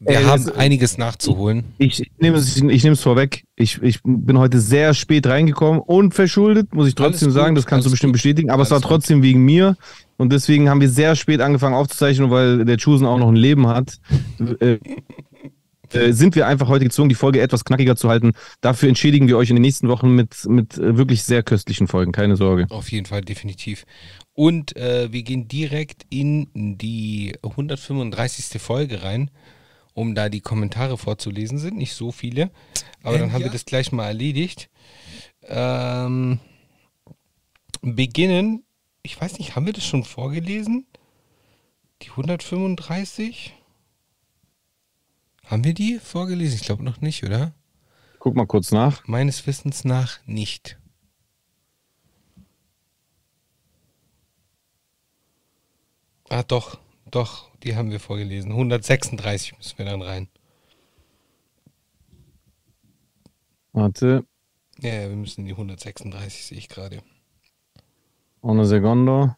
Wir 0.00 0.20
äh, 0.20 0.24
haben 0.24 0.42
es, 0.42 0.52
einiges 0.52 0.98
nachzuholen. 0.98 1.64
Ich, 1.78 2.02
ich 2.02 2.10
nehme 2.18 2.36
es 2.36 2.56
ich, 2.56 2.84
ich 2.84 3.00
vorweg. 3.00 3.44
Ich, 3.56 3.82
ich 3.82 4.00
bin 4.04 4.38
heute 4.38 4.60
sehr 4.60 4.92
spät 4.94 5.26
reingekommen 5.26 5.80
und 5.80 6.14
verschuldet, 6.14 6.74
muss 6.74 6.86
ich 6.86 6.94
trotzdem 6.94 7.28
alles 7.28 7.34
sagen. 7.34 7.54
Das 7.54 7.66
kannst 7.66 7.86
du 7.86 7.90
bestimmt 7.90 8.12
gut. 8.12 8.18
bestätigen. 8.18 8.50
Aber 8.50 8.60
alles 8.60 8.68
es 8.68 8.72
war 8.72 8.82
trotzdem 8.82 9.18
gut. 9.18 9.24
wegen 9.24 9.44
mir. 9.44 9.76
Und 10.18 10.32
deswegen 10.32 10.68
haben 10.68 10.80
wir 10.82 10.90
sehr 10.90 11.16
spät 11.16 11.40
angefangen 11.40 11.74
aufzuzeichnen, 11.74 12.30
weil 12.30 12.64
der 12.64 12.76
Chusen 12.76 13.06
auch 13.06 13.18
noch 13.18 13.28
ein 13.28 13.36
Leben 13.36 13.66
hat. 13.66 13.98
äh, 14.60 14.78
äh, 15.94 16.12
sind 16.12 16.34
wir 16.34 16.46
einfach 16.46 16.68
heute 16.68 16.84
gezwungen, 16.84 17.08
die 17.08 17.14
Folge 17.14 17.40
etwas 17.40 17.64
knackiger 17.64 17.96
zu 17.96 18.08
halten. 18.08 18.32
Dafür 18.60 18.88
entschädigen 18.88 19.28
wir 19.28 19.36
euch 19.36 19.50
in 19.50 19.56
den 19.56 19.62
nächsten 19.62 19.88
Wochen 19.88 20.14
mit, 20.14 20.46
mit 20.46 20.78
äh, 20.78 20.96
wirklich 20.96 21.22
sehr 21.22 21.42
köstlichen 21.42 21.86
Folgen, 21.86 22.12
keine 22.12 22.36
Sorge. 22.36 22.66
Auf 22.70 22.90
jeden 22.90 23.06
Fall, 23.06 23.22
definitiv. 23.22 23.84
Und 24.32 24.76
äh, 24.76 25.12
wir 25.12 25.22
gehen 25.22 25.48
direkt 25.48 26.06
in 26.10 26.48
die 26.54 27.34
135. 27.42 28.60
Folge 28.60 29.02
rein, 29.02 29.30
um 29.94 30.14
da 30.14 30.28
die 30.28 30.40
Kommentare 30.40 30.96
vorzulesen. 30.96 31.58
Sind 31.58 31.76
nicht 31.76 31.94
so 31.94 32.12
viele, 32.12 32.50
aber 33.02 33.18
dann 33.18 33.32
haben 33.32 33.42
wir 33.42 33.50
das 33.50 33.64
gleich 33.64 33.90
mal 33.90 34.06
erledigt. 34.06 34.70
Ähm, 35.42 36.40
beginnen, 37.82 38.64
ich 39.02 39.20
weiß 39.20 39.38
nicht, 39.38 39.56
haben 39.56 39.66
wir 39.66 39.72
das 39.72 39.84
schon 39.84 40.04
vorgelesen? 40.04 40.86
Die 42.02 42.10
135? 42.10 43.54
Haben 45.48 45.64
wir 45.64 45.74
die 45.74 45.98
vorgelesen? 45.98 46.56
Ich 46.56 46.62
glaube 46.66 46.84
noch 46.84 47.00
nicht, 47.00 47.24
oder? 47.24 47.54
Guck 48.18 48.36
mal 48.36 48.46
kurz 48.46 48.70
nach. 48.70 49.06
Meines 49.08 49.46
Wissens 49.46 49.84
nach 49.84 50.18
nicht. 50.26 50.78
Ah, 56.30 56.42
doch, 56.42 56.78
doch, 57.10 57.50
die 57.62 57.74
haben 57.76 57.90
wir 57.90 58.00
vorgelesen. 58.00 58.52
136 58.52 59.56
müssen 59.56 59.78
wir 59.78 59.84
dann 59.86 60.02
rein. 60.02 60.28
Warte, 63.72 64.26
Ja, 64.80 65.08
wir 65.08 65.16
müssen 65.16 65.40
in 65.40 65.46
die 65.46 65.52
136, 65.52 66.46
sehe 66.46 66.58
ich 66.58 66.68
gerade. 66.68 67.02
una 68.42 68.64
secondo. 68.64 69.36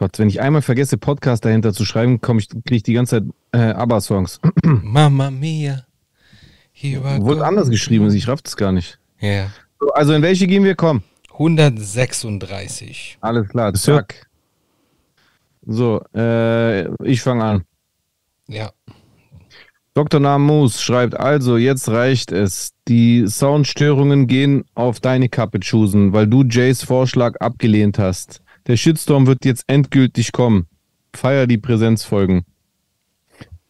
Gott, 0.00 0.18
wenn 0.18 0.30
ich 0.30 0.40
einmal 0.40 0.62
vergesse, 0.62 0.96
Podcast 0.96 1.44
dahinter 1.44 1.74
zu 1.74 1.84
schreiben, 1.84 2.22
komme 2.22 2.40
ich, 2.40 2.48
kriege 2.48 2.76
ich 2.76 2.82
die 2.82 2.94
ganze 2.94 3.16
Zeit 3.16 3.24
äh, 3.52 3.74
ABBA-Songs. 3.74 4.40
Mamma 4.64 5.30
mia. 5.30 5.84
Here 6.72 7.02
I 7.18 7.20
Wurde 7.20 7.44
anders 7.44 7.68
geschrieben, 7.68 8.10
ich 8.14 8.26
raff 8.26 8.40
das 8.40 8.56
gar 8.56 8.72
nicht. 8.72 8.98
Ja. 9.18 9.50
So, 9.78 9.92
Also 9.92 10.14
in 10.14 10.22
welche 10.22 10.46
gehen 10.46 10.64
wir? 10.64 10.74
Komm. 10.74 11.02
136. 11.32 13.18
Alles 13.20 13.48
klar, 13.48 13.74
zack. 13.74 14.26
So, 15.66 16.00
äh, 16.14 16.86
ich 17.04 17.20
fange 17.20 17.44
an. 17.44 17.64
Ja. 18.48 18.70
Dr. 19.92 20.18
Namus 20.18 20.80
schreibt 20.80 21.14
also, 21.14 21.58
jetzt 21.58 21.90
reicht 21.90 22.32
es. 22.32 22.72
Die 22.88 23.26
Soundstörungen 23.26 24.28
gehen 24.28 24.64
auf 24.74 25.00
deine 25.00 25.28
Kappe, 25.28 25.60
Chusen, 25.60 26.14
weil 26.14 26.26
du 26.26 26.42
Jays 26.44 26.84
Vorschlag 26.84 27.36
abgelehnt 27.40 27.98
hast. 27.98 28.40
Der 28.70 28.76
Shitstorm 28.76 29.26
wird 29.26 29.44
jetzt 29.44 29.64
endgültig 29.66 30.30
kommen. 30.30 30.68
Feier 31.12 31.48
die 31.48 31.58
Präsenzfolgen. 31.58 32.44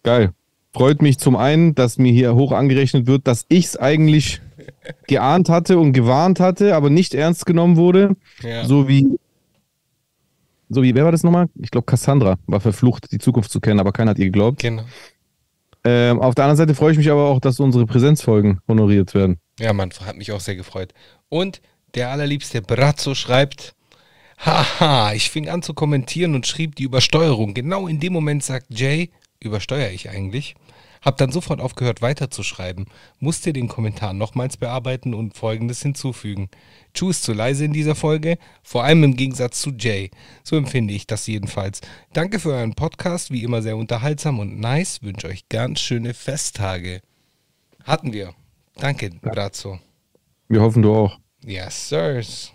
Geil. 0.02 0.34
Freut 0.74 1.00
mich 1.00 1.16
zum 1.16 1.36
einen, 1.36 1.74
dass 1.74 1.96
mir 1.96 2.12
hier 2.12 2.34
hoch 2.34 2.52
angerechnet 2.52 3.06
wird, 3.06 3.26
dass 3.26 3.46
ich 3.48 3.64
es 3.64 3.76
eigentlich 3.78 4.42
geahnt 5.08 5.48
hatte 5.48 5.78
und 5.78 5.94
gewarnt 5.94 6.38
hatte, 6.38 6.76
aber 6.76 6.90
nicht 6.90 7.14
ernst 7.14 7.46
genommen 7.46 7.78
wurde. 7.78 8.14
Ja. 8.42 8.66
So 8.66 8.88
wie, 8.88 9.18
so 10.68 10.82
wie, 10.82 10.94
wer 10.94 11.04
war 11.04 11.12
das 11.12 11.22
nochmal? 11.22 11.48
Ich 11.54 11.70
glaube, 11.70 11.86
Cassandra 11.86 12.36
war 12.46 12.60
verflucht, 12.60 13.10
die 13.10 13.18
Zukunft 13.18 13.50
zu 13.50 13.58
kennen, 13.58 13.80
aber 13.80 13.92
keiner 13.92 14.10
hat 14.10 14.18
ihr 14.18 14.26
geglaubt. 14.26 14.60
Genau. 14.60 14.84
Ähm, 15.82 16.20
auf 16.20 16.34
der 16.34 16.44
anderen 16.44 16.58
Seite 16.58 16.74
freue 16.74 16.92
ich 16.92 16.98
mich 16.98 17.10
aber 17.10 17.24
auch, 17.24 17.40
dass 17.40 17.58
unsere 17.58 17.86
Präsenzfolgen 17.86 18.60
honoriert 18.68 19.14
werden. 19.14 19.38
Ja, 19.58 19.72
Mann, 19.72 19.92
hat 20.04 20.18
mich 20.18 20.30
auch 20.30 20.40
sehr 20.40 20.56
gefreut. 20.56 20.92
Und 21.30 21.62
der 21.94 22.10
allerliebste 22.10 22.60
Brazzo 22.60 23.14
schreibt, 23.14 23.74
haha, 24.44 25.12
ich 25.12 25.30
fing 25.30 25.48
an 25.48 25.62
zu 25.62 25.74
kommentieren 25.74 26.34
und 26.34 26.46
schrieb 26.46 26.76
die 26.76 26.84
Übersteuerung. 26.84 27.54
Genau 27.54 27.86
in 27.86 28.00
dem 28.00 28.12
Moment 28.12 28.42
sagt 28.42 28.66
Jay, 28.70 29.10
übersteuere 29.40 29.90
ich 29.90 30.10
eigentlich? 30.10 30.54
Hab 31.02 31.16
dann 31.16 31.32
sofort 31.32 31.60
aufgehört 31.60 32.02
weiterzuschreiben, 32.02 32.86
musste 33.20 33.54
den 33.54 33.68
Kommentar 33.68 34.12
nochmals 34.12 34.58
bearbeiten 34.58 35.14
und 35.14 35.34
folgendes 35.34 35.80
hinzufügen. 35.80 36.50
Chu 36.92 37.08
ist 37.08 37.22
zu 37.22 37.32
leise 37.32 37.64
in 37.64 37.72
dieser 37.72 37.94
Folge, 37.94 38.36
vor 38.62 38.84
allem 38.84 39.04
im 39.04 39.16
Gegensatz 39.16 39.62
zu 39.62 39.70
Jay. 39.70 40.10
So 40.44 40.56
empfinde 40.56 40.92
ich 40.92 41.06
das 41.06 41.26
jedenfalls. 41.26 41.80
Danke 42.12 42.38
für 42.38 42.52
euren 42.52 42.74
Podcast, 42.74 43.30
wie 43.30 43.44
immer 43.44 43.62
sehr 43.62 43.78
unterhaltsam 43.78 44.40
und 44.40 44.60
nice. 44.60 45.02
Wünsche 45.02 45.28
euch 45.28 45.48
ganz 45.48 45.80
schöne 45.80 46.12
Festtage. 46.12 47.00
Hatten 47.84 48.12
wir. 48.12 48.34
Danke, 48.76 49.10
Brazzo. 49.22 49.78
Wir 50.48 50.60
hoffen, 50.60 50.82
du 50.82 50.94
auch. 50.94 51.18
Yes, 51.44 51.88
sirs. 51.88 52.52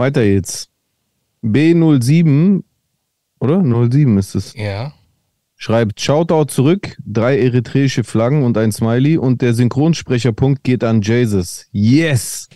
Weiter 0.00 0.24
jetzt. 0.24 0.68
B07, 1.44 2.64
oder? 3.38 3.62
07 3.62 4.18
ist 4.18 4.34
es. 4.34 4.54
Ja. 4.54 4.92
Schreibt 5.56 6.00
Shoutout 6.00 6.46
zurück, 6.46 6.96
drei 7.04 7.38
eritreische 7.38 8.02
Flaggen 8.02 8.42
und 8.42 8.56
ein 8.56 8.72
Smiley 8.72 9.18
und 9.18 9.42
der 9.42 9.54
Synchronsprecherpunkt 9.54 10.64
geht 10.64 10.82
an 10.82 11.02
Jesus. 11.02 11.66
Yes! 11.70 12.48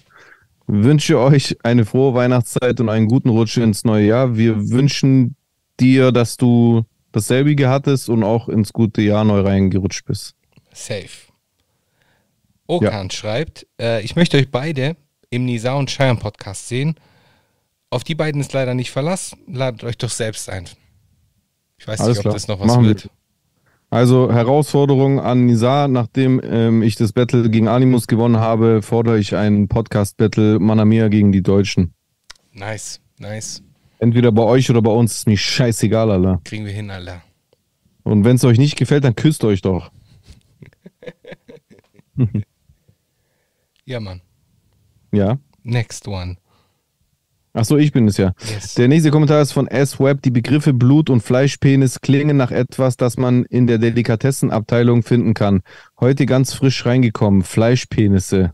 Wünsche 0.67 1.19
euch 1.19 1.59
eine 1.63 1.85
frohe 1.85 2.15
Weihnachtszeit 2.15 2.81
und 2.81 2.89
einen 2.89 3.07
guten 3.07 3.29
Rutsch 3.29 3.59
ins 3.59 3.85
neue 3.85 4.07
Jahr. 4.07 4.37
Wir 4.37 4.71
wünschen 4.71 5.37
dir, 5.79 6.13
dass 6.13 6.39
du 6.39 6.85
dasselbige 7.13 7.69
hattest 7.69 8.09
und 8.09 8.25
auch 8.25 8.49
ins 8.49 8.73
gute 8.73 9.03
Jahr 9.03 9.25
neu 9.25 9.41
reingerutscht 9.41 10.07
bist. 10.07 10.35
Safe. 10.73 11.09
Okan 12.67 13.11
schreibt, 13.11 13.67
äh, 13.79 14.03
ich 14.03 14.17
möchte 14.17 14.39
euch 14.39 14.51
beide 14.51 14.97
im 15.31 15.45
Nisa 15.45 15.75
und 15.75 15.91
Scheiern 15.91 16.19
Podcast 16.19 16.69
sehen. 16.69 16.95
Auf 17.95 18.03
die 18.03 18.17
beiden 18.17 18.41
ist 18.41 18.53
leider 18.53 18.75
nicht 18.75 18.91
Verlass. 18.91 19.37
Ladet 19.47 19.85
euch 19.85 19.97
doch 19.97 20.11
selbst 20.11 20.51
ein. 20.51 20.65
Ich 21.79 21.87
weiß 21.87 22.01
Alles 22.01 22.09
nicht, 22.09 22.19
ob 22.19 22.23
klar. 22.23 22.35
das 22.35 22.49
noch 22.49 22.59
was 22.59 22.67
Machen 22.67 22.83
wir. 22.83 22.89
wird. 22.89 23.09
Also 23.89 24.33
Herausforderung 24.33 25.21
an 25.21 25.47
Nizar, 25.47 25.87
nachdem 25.87 26.41
ähm, 26.43 26.83
ich 26.83 26.97
das 26.97 27.13
Battle 27.13 27.49
gegen 27.51 27.69
Animus 27.69 28.09
gewonnen 28.09 28.39
habe, 28.39 28.83
fordere 28.83 29.21
ich 29.21 29.37
einen 29.37 29.69
Podcast-Battle 29.69 30.59
Manamia 30.59 31.07
gegen 31.07 31.31
die 31.31 31.45
Deutschen. 31.45 31.95
Nice, 32.51 33.01
nice. 33.21 33.63
Entweder 34.01 34.33
bei 34.33 34.43
euch 34.43 34.69
oder 34.71 34.83
bei 34.83 34.91
uns, 34.91 35.19
ist 35.19 35.29
mir 35.29 35.37
scheißegal, 35.37 36.11
Alter. 36.11 36.41
Kriegen 36.43 36.65
wir 36.65 36.73
hin, 36.73 36.91
Alter. 36.91 37.23
Und 38.03 38.25
wenn 38.25 38.35
es 38.35 38.45
euch 38.45 38.59
nicht 38.59 38.75
gefällt, 38.77 39.05
dann 39.05 39.15
küsst 39.15 39.45
euch 39.45 39.63
doch. 39.63 39.93
Ja, 43.87 44.01
Mann. 44.01 44.23
Ja. 45.13 45.39
Next 45.63 46.09
one. 46.09 46.39
Ach 47.57 47.65
so, 47.65 47.79
ich 47.79 47.93
bin 47.93 48.09
es 48.09 48.17
ja. 48.17 48.35
Yes. 48.53 48.75
Der 48.75 48.89
nächste 48.89 49.13
Kommentar 49.13 49.41
ist 49.41 49.53
von 49.53 49.69
S-Web. 49.69 50.23
Die 50.23 50.33
Begriffe 50.33 50.73
Blut 50.73 51.09
und 51.09 51.21
Fleischpenis 51.21 52.01
klingen 52.01 52.37
nach 52.37 52.51
etwas, 52.51 52.97
das 52.97 53.17
man 53.17 53.45
in 53.45 53.69
der 53.69 53.79
Delikatessenabteilung 53.79 55.05
finden 55.05 55.35
kann. 55.35 55.63
Heute 56.01 56.27
ganz 56.27 56.53
frisch 56.53 56.85
reingekommen. 56.85 57.45
Fleischpenisse. 57.45 58.53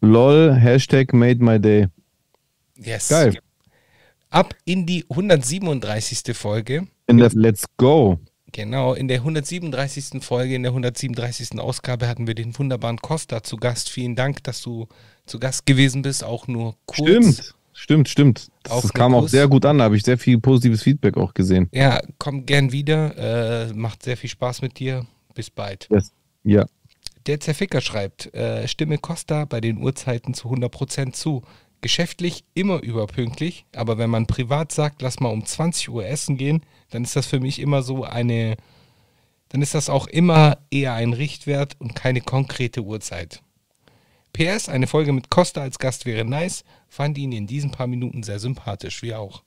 LOL, 0.00 0.54
Hashtag 0.54 1.12
made 1.12 1.42
my 1.42 1.60
day. 1.60 1.86
Yes. 2.76 3.08
Geil. 3.08 3.38
Ab 4.30 4.52
in 4.64 4.84
die 4.84 5.04
137. 5.08 6.36
Folge. 6.36 6.88
In 7.06 7.18
der 7.18 7.30
Let's 7.32 7.64
Go. 7.76 8.18
Genau, 8.52 8.92
in 8.92 9.08
der 9.08 9.18
137. 9.18 10.22
Folge, 10.22 10.54
in 10.54 10.62
der 10.62 10.72
137. 10.72 11.58
Ausgabe 11.58 12.06
hatten 12.06 12.26
wir 12.26 12.34
den 12.34 12.56
wunderbaren 12.58 12.98
Costa 12.98 13.42
zu 13.42 13.56
Gast. 13.56 13.88
Vielen 13.88 14.14
Dank, 14.14 14.44
dass 14.44 14.60
du 14.60 14.88
zu 15.24 15.40
Gast 15.40 15.64
gewesen 15.64 16.02
bist, 16.02 16.22
auch 16.22 16.46
nur 16.46 16.76
kurz. 16.84 17.08
Stimmt, 17.08 17.54
stimmt, 17.72 18.08
stimmt. 18.10 18.48
Das, 18.62 18.92
kam 18.92 19.14
auch 19.14 19.22
Kuss. 19.22 19.30
sehr 19.30 19.48
gut 19.48 19.64
an. 19.64 19.78
Da 19.78 19.84
habe 19.84 19.96
ich 19.96 20.02
sehr 20.02 20.18
viel 20.18 20.38
positives 20.38 20.82
Feedback 20.82 21.16
auch 21.16 21.32
gesehen. 21.32 21.68
Ja, 21.72 22.02
komm 22.18 22.44
gern 22.44 22.72
wieder. 22.72 23.68
Äh, 23.70 23.72
macht 23.72 24.02
sehr 24.02 24.18
viel 24.18 24.30
Spaß 24.30 24.60
mit 24.60 24.78
dir. 24.78 25.06
Bis 25.34 25.48
bald. 25.48 25.88
Yes. 25.90 26.12
Ja. 26.44 26.66
Der 27.26 27.40
Zerficker 27.40 27.80
schreibt, 27.80 28.34
äh, 28.34 28.68
stimme 28.68 28.98
Costa 28.98 29.46
bei 29.46 29.60
den 29.62 29.78
Uhrzeiten 29.78 30.34
zu 30.34 30.48
100% 30.50 31.12
zu. 31.12 31.42
Geschäftlich 31.82 32.44
immer 32.54 32.80
überpünktlich, 32.82 33.66
aber 33.74 33.98
wenn 33.98 34.08
man 34.08 34.26
privat 34.26 34.72
sagt, 34.72 35.02
lass 35.02 35.20
mal 35.20 35.28
um 35.28 35.44
20 35.44 35.90
Uhr 35.90 36.06
essen 36.06 36.38
gehen, 36.38 36.62
dann 36.90 37.04
ist 37.04 37.16
das 37.16 37.26
für 37.26 37.40
mich 37.40 37.58
immer 37.58 37.82
so 37.82 38.04
eine, 38.04 38.56
dann 39.50 39.60
ist 39.60 39.74
das 39.74 39.90
auch 39.90 40.06
immer 40.06 40.58
eher 40.70 40.94
ein 40.94 41.12
Richtwert 41.12 41.76
und 41.80 41.94
keine 41.94 42.20
konkrete 42.20 42.82
Uhrzeit. 42.82 43.42
PS, 44.32 44.68
eine 44.68 44.86
Folge 44.86 45.12
mit 45.12 45.28
Costa 45.28 45.60
als 45.60 45.78
Gast 45.78 46.06
wäre 46.06 46.24
nice, 46.24 46.64
fand 46.88 47.18
ihn 47.18 47.32
in 47.32 47.46
diesen 47.46 47.70
paar 47.70 47.86
Minuten 47.86 48.22
sehr 48.22 48.38
sympathisch, 48.38 49.02
wie 49.02 49.14
auch. 49.14 49.42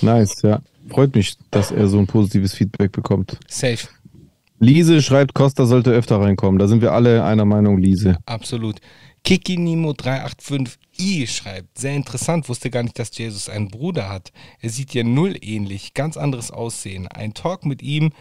Nice, 0.00 0.42
ja. 0.42 0.60
Freut 0.88 1.14
mich, 1.14 1.36
dass 1.52 1.70
er 1.70 1.86
so 1.86 1.98
ein 1.98 2.08
positives 2.08 2.54
Feedback 2.54 2.90
bekommt. 2.90 3.38
Safe, 3.46 3.86
Lise 4.62 5.00
schreibt, 5.00 5.32
Costa 5.32 5.64
sollte 5.64 5.90
öfter 5.90 6.20
reinkommen. 6.20 6.58
Da 6.58 6.68
sind 6.68 6.82
wir 6.82 6.92
alle 6.92 7.24
einer 7.24 7.46
Meinung, 7.46 7.78
Lise. 7.78 8.18
absolut. 8.26 8.78
Kikinimo385i 9.26 11.26
schreibt, 11.26 11.78
sehr 11.78 11.94
interessant, 11.94 12.48
wusste 12.48 12.70
gar 12.70 12.82
nicht, 12.82 12.98
dass 12.98 13.16
Jesus 13.16 13.48
einen 13.48 13.68
Bruder 13.68 14.08
hat. 14.08 14.32
Er 14.60 14.70
sieht 14.70 14.94
dir 14.94 15.04
null 15.04 15.36
ähnlich, 15.40 15.94
ganz 15.94 16.16
anderes 16.16 16.50
Aussehen. 16.50 17.06
Ein 17.08 17.34
Talk 17.34 17.64
mit 17.64 17.82
ihm 17.82 18.12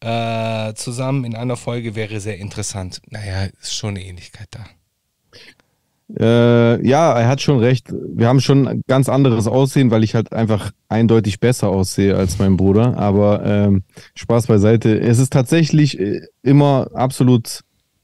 äh, 0.00 0.74
zusammen 0.74 1.24
in 1.24 1.36
einer 1.36 1.56
Folge 1.56 1.94
wäre 1.94 2.20
sehr 2.20 2.38
interessant. 2.38 3.00
Naja, 3.08 3.44
ist 3.60 3.74
schon 3.74 3.90
eine 3.90 4.04
Ähnlichkeit 4.04 4.48
da. 4.50 4.66
Äh, 6.18 6.86
ja, 6.86 7.18
er 7.18 7.28
hat 7.28 7.40
schon 7.40 7.58
recht. 7.58 7.88
Wir 7.90 8.26
haben 8.26 8.40
schon 8.40 8.68
ein 8.68 8.82
ganz 8.86 9.08
anderes 9.08 9.46
Aussehen, 9.46 9.90
weil 9.90 10.04
ich 10.04 10.14
halt 10.14 10.32
einfach 10.32 10.72
eindeutig 10.88 11.40
besser 11.40 11.68
aussehe 11.68 12.16
als 12.16 12.38
mein 12.38 12.56
Bruder. 12.56 12.98
Aber 12.98 13.42
ähm, 13.44 13.84
Spaß 14.14 14.48
beiseite. 14.48 14.98
Es 14.98 15.18
ist 15.18 15.32
tatsächlich 15.32 15.98
äh, 15.98 16.20
immer 16.42 16.88
absolut 16.92 17.60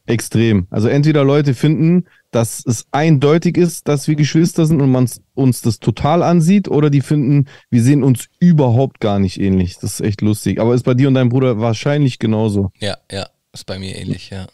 extrem. 0.07 0.67
Also 0.71 0.89
entweder 0.89 1.25
Leute 1.25 1.53
finden, 1.53 2.07
dass 2.31 2.63
es 2.67 2.87
eindeutig 2.91 3.57
ist, 3.57 3.89
dass 3.89 4.09
wir 4.09 4.15
Geschwister 4.15 4.67
sind 4.67 4.83
und 4.83 4.91
man 4.91 5.09
uns 5.35 5.63
das 5.63 5.79
total 5.79 6.23
ansieht, 6.23 6.69
oder 6.69 6.91
die 6.91 7.01
finden, 7.01 7.47
wir 7.71 7.83
sehen 7.83 8.03
uns 8.03 8.27
überhaupt 8.39 9.01
gar 9.01 9.19
nicht 9.19 9.41
ähnlich. 9.41 9.79
Das 9.79 9.95
ist 9.95 10.01
echt 10.01 10.21
lustig. 10.21 10.61
Aber 10.61 10.75
ist 10.75 10.85
bei 10.85 10.95
dir 10.95 11.09
und 11.09 11.15
deinem 11.15 11.31
Bruder 11.31 11.59
wahrscheinlich 11.59 12.19
genauso. 12.19 12.71
Ja, 12.79 12.99
ja, 13.11 13.29
ist 13.53 13.67
bei 13.67 13.79
mir 13.79 13.97
ähnlich, 13.97 14.31
ja. 14.31 14.47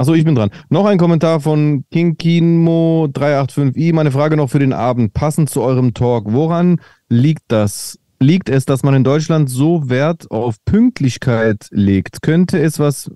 Achso, 0.00 0.14
ich 0.14 0.24
bin 0.24 0.36
dran. 0.36 0.50
Noch 0.68 0.86
ein 0.86 0.96
Kommentar 0.96 1.40
von 1.40 1.84
Kinkinmo385i. 1.92 3.92
Meine 3.92 4.12
Frage 4.12 4.36
noch 4.36 4.48
für 4.48 4.60
den 4.60 4.72
Abend. 4.72 5.12
Passend 5.12 5.50
zu 5.50 5.60
eurem 5.60 5.92
Talk. 5.92 6.32
Woran 6.32 6.80
liegt 7.08 7.42
das? 7.48 7.98
Liegt 8.20 8.48
es, 8.48 8.64
dass 8.64 8.84
man 8.84 8.94
in 8.94 9.02
Deutschland 9.02 9.50
so 9.50 9.90
Wert 9.90 10.30
auf 10.30 10.64
Pünktlichkeit 10.64 11.66
legt? 11.70 12.22
Könnte 12.22 12.60
es 12.60 12.78
was, 12.78 13.10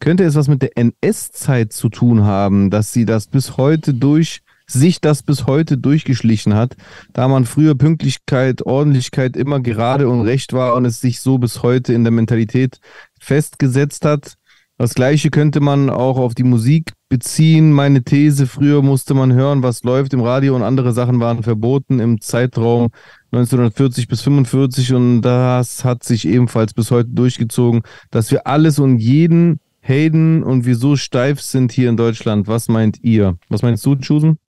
könnte 0.00 0.24
es 0.24 0.34
was 0.34 0.48
mit 0.48 0.62
der 0.62 0.76
NS-Zeit 0.76 1.72
zu 1.72 1.88
tun 1.88 2.24
haben, 2.24 2.70
dass 2.70 2.92
sie 2.92 3.04
das 3.04 3.26
bis 3.26 3.56
heute 3.56 3.94
durch, 3.94 4.40
sich 4.66 5.00
das 5.00 5.22
bis 5.22 5.46
heute 5.46 5.78
durchgeschlichen 5.78 6.54
hat, 6.54 6.76
da 7.12 7.28
man 7.28 7.46
früher 7.46 7.74
Pünktlichkeit, 7.74 8.62
Ordentlichkeit 8.66 9.36
immer 9.36 9.60
gerade 9.60 10.08
und 10.08 10.22
recht 10.22 10.52
war 10.52 10.74
und 10.74 10.84
es 10.84 11.00
sich 11.00 11.20
so 11.20 11.38
bis 11.38 11.62
heute 11.62 11.92
in 11.94 12.04
der 12.04 12.10
Mentalität 12.10 12.78
festgesetzt 13.18 14.04
hat? 14.04 14.34
Das 14.80 14.94
gleiche 14.94 15.30
könnte 15.30 15.58
man 15.58 15.90
auch 15.90 16.18
auf 16.18 16.36
die 16.36 16.44
Musik 16.44 16.92
beziehen. 17.08 17.72
Meine 17.72 18.04
These, 18.04 18.46
früher 18.46 18.80
musste 18.80 19.12
man 19.12 19.32
hören, 19.32 19.64
was 19.64 19.82
läuft 19.82 20.12
im 20.12 20.20
Radio 20.20 20.54
und 20.54 20.62
andere 20.62 20.92
Sachen 20.92 21.18
waren 21.18 21.42
verboten 21.42 21.98
im 21.98 22.20
Zeitraum 22.20 22.90
1940 23.32 24.06
bis 24.06 24.22
45 24.22 24.94
und 24.94 25.22
das 25.22 25.84
hat 25.84 26.04
sich 26.04 26.28
ebenfalls 26.28 26.74
bis 26.74 26.92
heute 26.92 27.08
durchgezogen, 27.08 27.82
dass 28.12 28.30
wir 28.30 28.46
alles 28.46 28.78
und 28.78 28.98
jeden 28.98 29.58
haten 29.88 30.42
und 30.42 30.66
wir 30.66 30.76
so 30.76 30.96
steif 30.96 31.40
sind 31.40 31.72
hier 31.72 31.88
in 31.88 31.96
Deutschland. 31.96 32.46
Was 32.46 32.68
meint 32.68 33.02
ihr? 33.02 33.38
Was 33.48 33.62
meinst 33.62 33.84
du, 33.86 33.96
Chusen? 33.96 34.38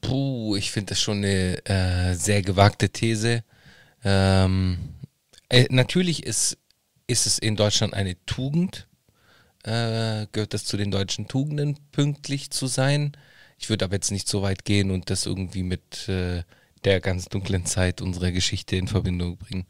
Puh, 0.00 0.56
ich 0.56 0.70
finde 0.70 0.90
das 0.90 1.00
schon 1.00 1.18
eine 1.18 1.64
äh, 1.66 2.14
sehr 2.14 2.42
gewagte 2.42 2.90
These. 2.90 3.44
Ähm, 4.04 4.78
äh, 5.48 5.66
natürlich 5.70 6.24
ist 6.24 6.58
ist 7.06 7.26
es 7.26 7.38
in 7.38 7.56
Deutschland 7.56 7.94
eine 7.94 8.16
Tugend? 8.26 8.88
Äh, 9.62 10.26
gehört 10.32 10.54
das 10.54 10.64
zu 10.64 10.76
den 10.76 10.90
deutschen 10.90 11.28
Tugenden, 11.28 11.78
pünktlich 11.92 12.50
zu 12.50 12.66
sein? 12.66 13.12
Ich 13.58 13.68
würde 13.70 13.84
aber 13.84 13.94
jetzt 13.94 14.10
nicht 14.10 14.28
so 14.28 14.42
weit 14.42 14.64
gehen 14.64 14.90
und 14.90 15.10
das 15.10 15.26
irgendwie 15.26 15.62
mit 15.62 16.08
äh, 16.08 16.42
der 16.84 17.00
ganz 17.00 17.26
dunklen 17.26 17.64
Zeit 17.66 18.00
unserer 18.00 18.30
Geschichte 18.32 18.76
in 18.76 18.88
Verbindung 18.88 19.36
bringen. 19.36 19.66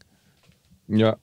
Ja. 0.89 1.17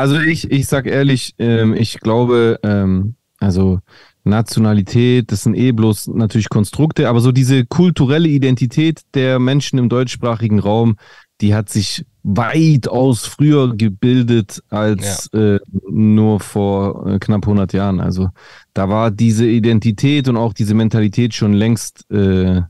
Also 0.00 0.18
ich, 0.18 0.50
ich 0.50 0.66
sag 0.66 0.86
ehrlich, 0.86 1.34
ähm, 1.38 1.74
ich 1.74 2.00
glaube, 2.00 2.58
ähm, 2.62 3.16
also 3.38 3.80
Nationalität, 4.24 5.30
das 5.30 5.42
sind 5.42 5.54
eh 5.54 5.72
bloß 5.72 6.08
natürlich 6.08 6.48
Konstrukte, 6.48 7.06
aber 7.06 7.20
so 7.20 7.32
diese 7.32 7.66
kulturelle 7.66 8.28
Identität 8.28 9.02
der 9.12 9.38
Menschen 9.38 9.78
im 9.78 9.90
deutschsprachigen 9.90 10.58
Raum, 10.58 10.96
die 11.42 11.54
hat 11.54 11.68
sich 11.68 12.06
weitaus 12.22 13.26
früher 13.26 13.76
gebildet 13.76 14.62
als 14.70 15.28
ja. 15.34 15.56
äh, 15.56 15.60
nur 15.90 16.40
vor 16.40 17.06
äh, 17.06 17.18
knapp 17.18 17.42
100 17.42 17.74
Jahren. 17.74 18.00
Also 18.00 18.30
da 18.72 18.88
war 18.88 19.10
diese 19.10 19.46
Identität 19.46 20.28
und 20.28 20.38
auch 20.38 20.54
diese 20.54 20.72
Mentalität 20.72 21.34
schon 21.34 21.52
längst 21.52 22.10
äh, 22.10 22.62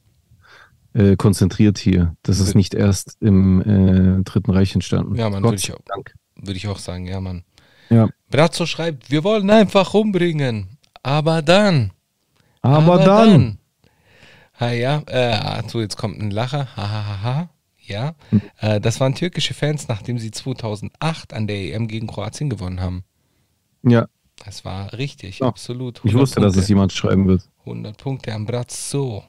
äh 0.94 1.14
konzentriert 1.16 1.78
hier. 1.78 2.16
Das 2.24 2.40
ist 2.40 2.56
nicht 2.56 2.74
erst 2.74 3.16
im 3.20 3.60
äh, 3.60 4.24
Dritten 4.24 4.50
Reich 4.50 4.74
entstanden. 4.74 5.14
Ja, 5.14 5.30
man, 5.30 5.44
würde 5.44 5.56
ich, 5.56 5.72
auch, 5.72 5.78
würd 6.42 6.56
ich 6.56 6.68
auch 6.68 6.78
sagen, 6.78 7.06
ja, 7.06 7.20
Mann. 7.20 7.44
Ja. 7.88 8.08
Brazzo 8.30 8.66
schreibt, 8.66 9.10
wir 9.10 9.24
wollen 9.24 9.50
einfach 9.50 9.94
umbringen, 9.94 10.78
aber 11.02 11.42
dann. 11.42 11.92
Aber, 12.62 12.94
aber 12.94 13.04
dann. 13.04 13.28
dann. 13.30 13.58
Ha, 14.60 14.70
ja, 14.72 15.02
äh, 15.06 15.32
also 15.32 15.80
jetzt 15.80 15.96
kommt 15.96 16.20
ein 16.20 16.30
Lacher, 16.30 16.68
hahaha. 16.76 16.86
Ha, 16.86 17.06
ha, 17.06 17.22
ha 17.22 17.50
ja. 17.90 18.14
Hm. 18.30 18.40
Äh, 18.60 18.80
das 18.80 19.00
waren 19.00 19.14
türkische 19.14 19.52
Fans, 19.52 19.88
nachdem 19.88 20.18
sie 20.18 20.30
2008 20.30 21.34
an 21.34 21.46
der 21.46 21.74
EM 21.74 21.88
gegen 21.88 22.06
Kroatien 22.06 22.48
gewonnen 22.48 22.80
haben. 22.80 23.04
Ja. 23.82 24.06
Das 24.44 24.64
war 24.64 24.94
richtig, 24.94 25.40
ja. 25.40 25.46
absolut. 25.46 26.00
Ich 26.04 26.14
wusste, 26.14 26.40
Punkte. 26.40 26.56
dass 26.56 26.56
es 26.56 26.68
jemand 26.68 26.92
schreiben 26.92 27.26
wird. 27.26 27.42
100 27.60 27.96
Punkte 27.98 28.32
am 28.32 28.46
Brazzo. 28.46 29.24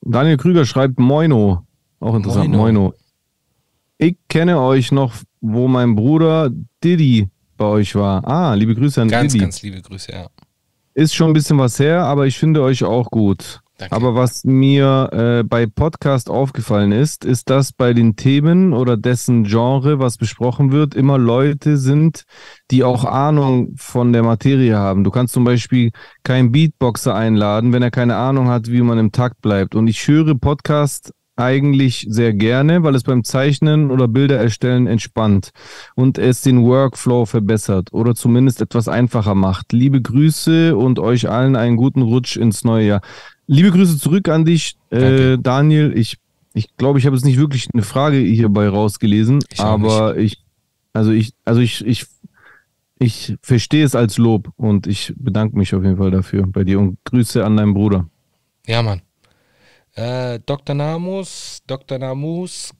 Daniel 0.00 0.36
Krüger 0.36 0.64
schreibt 0.64 0.98
Moino. 0.98 1.64
Auch 2.00 2.14
interessant, 2.14 2.48
Moino. 2.50 2.80
Moino. 2.80 2.94
Ich 3.98 4.16
kenne 4.28 4.60
euch 4.60 4.90
noch, 4.90 5.14
wo 5.40 5.68
mein 5.68 5.94
Bruder 5.94 6.50
Diddy 6.82 7.28
bei 7.56 7.64
euch 7.64 7.94
war. 7.94 8.26
Ah, 8.26 8.54
liebe 8.54 8.74
Grüße 8.74 9.02
an 9.02 9.08
ganz, 9.08 9.32
Diddy. 9.32 9.44
Ganz, 9.44 9.56
ganz 9.56 9.62
liebe 9.62 9.82
Grüße, 9.82 10.12
ja. 10.12 10.28
Ist 10.94 11.14
schon 11.14 11.30
ein 11.30 11.34
bisschen 11.34 11.58
was 11.58 11.78
her, 11.78 12.04
aber 12.04 12.26
ich 12.26 12.38
finde 12.38 12.62
euch 12.62 12.84
auch 12.84 13.10
gut. 13.10 13.60
Danke. 13.78 13.94
Aber 13.94 14.16
was 14.16 14.42
mir 14.42 15.10
äh, 15.12 15.44
bei 15.44 15.66
Podcast 15.66 16.28
aufgefallen 16.30 16.90
ist, 16.90 17.24
ist, 17.24 17.48
dass 17.48 17.72
bei 17.72 17.92
den 17.94 18.16
Themen 18.16 18.72
oder 18.72 18.96
dessen 18.96 19.44
Genre, 19.44 20.00
was 20.00 20.16
besprochen 20.16 20.72
wird, 20.72 20.96
immer 20.96 21.16
Leute 21.16 21.76
sind, 21.76 22.24
die 22.72 22.82
auch 22.82 23.04
Ahnung 23.04 23.74
von 23.76 24.12
der 24.12 24.24
Materie 24.24 24.76
haben. 24.76 25.04
Du 25.04 25.12
kannst 25.12 25.32
zum 25.32 25.44
Beispiel 25.44 25.92
keinen 26.24 26.50
Beatboxer 26.50 27.14
einladen, 27.14 27.72
wenn 27.72 27.82
er 27.84 27.92
keine 27.92 28.16
Ahnung 28.16 28.48
hat, 28.48 28.68
wie 28.68 28.82
man 28.82 28.98
im 28.98 29.12
Takt 29.12 29.40
bleibt. 29.42 29.76
Und 29.76 29.86
ich 29.86 30.08
höre 30.08 30.34
Podcast 30.34 31.12
eigentlich 31.38 32.06
sehr 32.08 32.34
gerne, 32.34 32.82
weil 32.82 32.94
es 32.94 33.04
beim 33.04 33.24
Zeichnen 33.24 33.90
oder 33.90 34.08
Bilder 34.08 34.38
erstellen 34.38 34.86
entspannt 34.86 35.50
und 35.94 36.18
es 36.18 36.42
den 36.42 36.64
Workflow 36.64 37.26
verbessert 37.26 37.92
oder 37.92 38.14
zumindest 38.14 38.60
etwas 38.60 38.88
einfacher 38.88 39.34
macht. 39.34 39.72
Liebe 39.72 40.02
Grüße 40.02 40.76
und 40.76 40.98
euch 40.98 41.30
allen 41.30 41.56
einen 41.56 41.76
guten 41.76 42.02
Rutsch 42.02 42.36
ins 42.36 42.64
neue 42.64 42.86
Jahr. 42.86 43.00
Liebe 43.46 43.70
Grüße 43.70 43.98
zurück 43.98 44.28
an 44.28 44.44
dich, 44.44 44.76
äh, 44.90 45.38
Daniel. 45.38 45.96
Ich 45.96 46.18
ich 46.54 46.76
glaube, 46.76 46.98
ich 46.98 47.06
habe 47.06 47.14
jetzt 47.14 47.24
nicht 47.24 47.38
wirklich 47.38 47.68
eine 47.72 47.82
Frage 47.82 48.16
hierbei 48.16 48.68
rausgelesen, 48.68 49.38
ich 49.48 49.60
aber 49.60 50.14
nicht. 50.14 50.32
ich, 50.32 50.44
also 50.92 51.12
ich, 51.12 51.32
also 51.44 51.60
ich, 51.60 51.86
ich, 51.86 52.06
ich 52.98 53.36
verstehe 53.42 53.84
es 53.84 53.94
als 53.94 54.18
Lob 54.18 54.50
und 54.56 54.88
ich 54.88 55.14
bedanke 55.16 55.56
mich 55.56 55.74
auf 55.74 55.84
jeden 55.84 55.98
Fall 55.98 56.10
dafür 56.10 56.46
bei 56.48 56.64
dir 56.64 56.80
und 56.80 56.98
Grüße 57.04 57.44
an 57.44 57.56
deinen 57.56 57.74
Bruder. 57.74 58.08
Ja, 58.66 58.82
Mann. 58.82 59.02
Äh, 59.98 60.38
Dr. 60.46 60.76
Namus, 60.76 61.58
Dr. 61.66 61.98
Namus, 61.98 62.70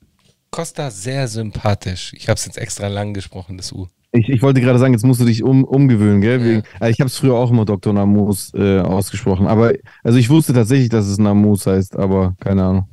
Costa 0.52 0.88
sehr 0.88 1.26
sympathisch. 1.26 2.12
Ich 2.16 2.28
habe 2.28 2.36
es 2.36 2.46
jetzt 2.46 2.58
extra 2.58 2.86
lang 2.86 3.12
gesprochen, 3.12 3.56
das 3.56 3.72
U. 3.72 3.88
Ich, 4.12 4.28
ich 4.28 4.40
wollte 4.40 4.60
gerade 4.60 4.78
sagen, 4.78 4.92
jetzt 4.92 5.04
musst 5.04 5.20
du 5.20 5.24
dich 5.24 5.42
um, 5.42 5.64
umgewöhnen, 5.64 6.20
gell? 6.20 6.44
Wegen, 6.44 6.62
also 6.78 6.92
ich 6.92 7.00
habe 7.00 7.08
es 7.08 7.18
früher 7.18 7.34
auch 7.34 7.50
immer 7.50 7.64
Dr. 7.64 7.92
Namus 7.92 8.54
äh, 8.54 8.78
ausgesprochen. 8.78 9.48
Aber 9.48 9.72
also 10.04 10.16
ich 10.16 10.30
wusste 10.30 10.52
tatsächlich, 10.52 10.90
dass 10.90 11.06
es 11.06 11.18
Namus 11.18 11.66
heißt, 11.66 11.96
aber 11.96 12.36
keine 12.38 12.62
Ahnung. 12.62 12.88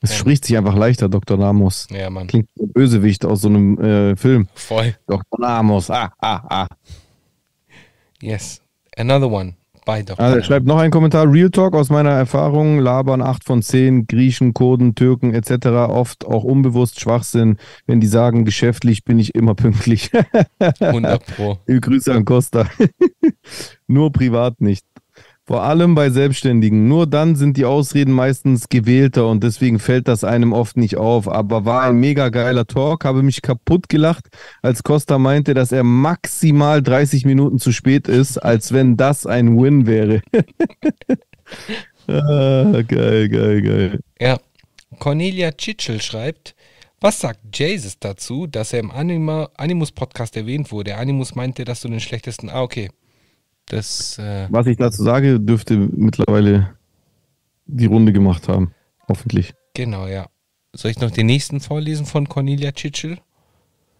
Es 0.00 0.12
ja. 0.12 0.16
spricht 0.16 0.46
sich 0.46 0.56
einfach 0.56 0.74
leichter, 0.74 1.10
Dr. 1.10 1.36
Namus. 1.36 1.86
Ja, 1.90 2.08
Mann. 2.08 2.28
Klingt 2.28 2.48
wie 2.54 2.66
Bösewicht 2.66 3.26
aus 3.26 3.42
so 3.42 3.48
einem 3.48 3.78
äh, 3.78 4.16
Film. 4.16 4.48
Voll. 4.54 4.96
Dr. 5.06 5.38
Namus, 5.38 5.90
ah, 5.90 6.10
ah, 6.18 6.40
ah. 6.48 6.66
Yes. 8.22 8.62
Another 8.96 9.30
one. 9.30 9.54
Beide. 9.88 10.18
Also, 10.18 10.36
er 10.36 10.42
schreibt 10.42 10.66
noch 10.66 10.76
einen 10.76 10.90
Kommentar. 10.90 11.32
Real 11.32 11.48
Talk 11.48 11.74
aus 11.74 11.88
meiner 11.88 12.10
Erfahrung. 12.10 12.78
Labern 12.78 13.22
8 13.22 13.42
von 13.42 13.62
10. 13.62 14.06
Griechen, 14.06 14.52
Kurden, 14.52 14.94
Türken 14.94 15.32
etc. 15.32 15.66
Oft 15.88 16.26
auch 16.26 16.44
unbewusst 16.44 17.00
Schwachsinn. 17.00 17.56
Wenn 17.86 17.98
die 17.98 18.06
sagen, 18.06 18.44
geschäftlich 18.44 19.04
bin 19.04 19.18
ich 19.18 19.34
immer 19.34 19.54
pünktlich. 19.54 20.10
100 20.78 21.24
Pro. 21.24 21.58
Grüße 21.66 22.12
an 22.12 22.26
Costa. 22.26 22.66
Nur 23.86 24.12
privat 24.12 24.60
nicht. 24.60 24.84
Vor 25.48 25.62
allem 25.62 25.94
bei 25.94 26.10
Selbstständigen. 26.10 26.88
Nur 26.88 27.06
dann 27.06 27.34
sind 27.34 27.56
die 27.56 27.64
Ausreden 27.64 28.12
meistens 28.12 28.68
gewählter 28.68 29.26
und 29.28 29.42
deswegen 29.42 29.78
fällt 29.78 30.06
das 30.06 30.22
einem 30.22 30.52
oft 30.52 30.76
nicht 30.76 30.98
auf. 30.98 31.26
Aber 31.26 31.64
war 31.64 31.84
ein 31.84 31.96
mega 31.96 32.28
geiler 32.28 32.66
Talk, 32.66 33.06
habe 33.06 33.22
mich 33.22 33.40
kaputt 33.40 33.88
gelacht, 33.88 34.26
als 34.60 34.82
Costa 34.82 35.18
meinte, 35.18 35.54
dass 35.54 35.72
er 35.72 35.84
maximal 35.84 36.82
30 36.82 37.24
Minuten 37.24 37.58
zu 37.58 37.72
spät 37.72 38.08
ist, 38.08 38.36
als 38.36 38.74
wenn 38.74 38.98
das 38.98 39.24
ein 39.24 39.58
Win 39.58 39.86
wäre. 39.86 40.20
ah, 42.08 42.82
geil, 42.82 43.30
geil, 43.30 43.62
geil. 43.62 44.00
Ja. 44.20 44.38
Cornelia 44.98 45.52
Tschitschel 45.52 46.02
schreibt, 46.02 46.54
was 47.00 47.20
sagt 47.20 47.58
Jesus 47.58 47.98
dazu, 47.98 48.46
dass 48.46 48.74
er 48.74 48.80
im 48.80 48.90
Anima, 48.90 49.48
Animus 49.56 49.92
Podcast 49.92 50.36
erwähnt 50.36 50.70
wurde? 50.72 50.96
Animus 50.96 51.34
meinte, 51.34 51.64
dass 51.64 51.80
du 51.80 51.88
den 51.88 52.00
schlechtesten. 52.00 52.50
Ah, 52.50 52.60
okay. 52.60 52.90
Das, 53.68 54.18
äh 54.18 54.46
Was 54.50 54.66
ich 54.66 54.76
dazu 54.76 55.02
sage, 55.02 55.40
dürfte 55.40 55.76
mittlerweile 55.76 56.74
die 57.66 57.86
Runde 57.86 58.12
gemacht 58.12 58.48
haben. 58.48 58.72
Hoffentlich. 59.08 59.54
Genau, 59.74 60.06
ja. 60.06 60.26
Soll 60.74 60.90
ich 60.90 61.00
noch 61.00 61.10
den 61.10 61.26
nächsten 61.26 61.60
vorlesen 61.60 62.06
von 62.06 62.28
Cornelia 62.28 62.72
Tschitschel? 62.72 63.18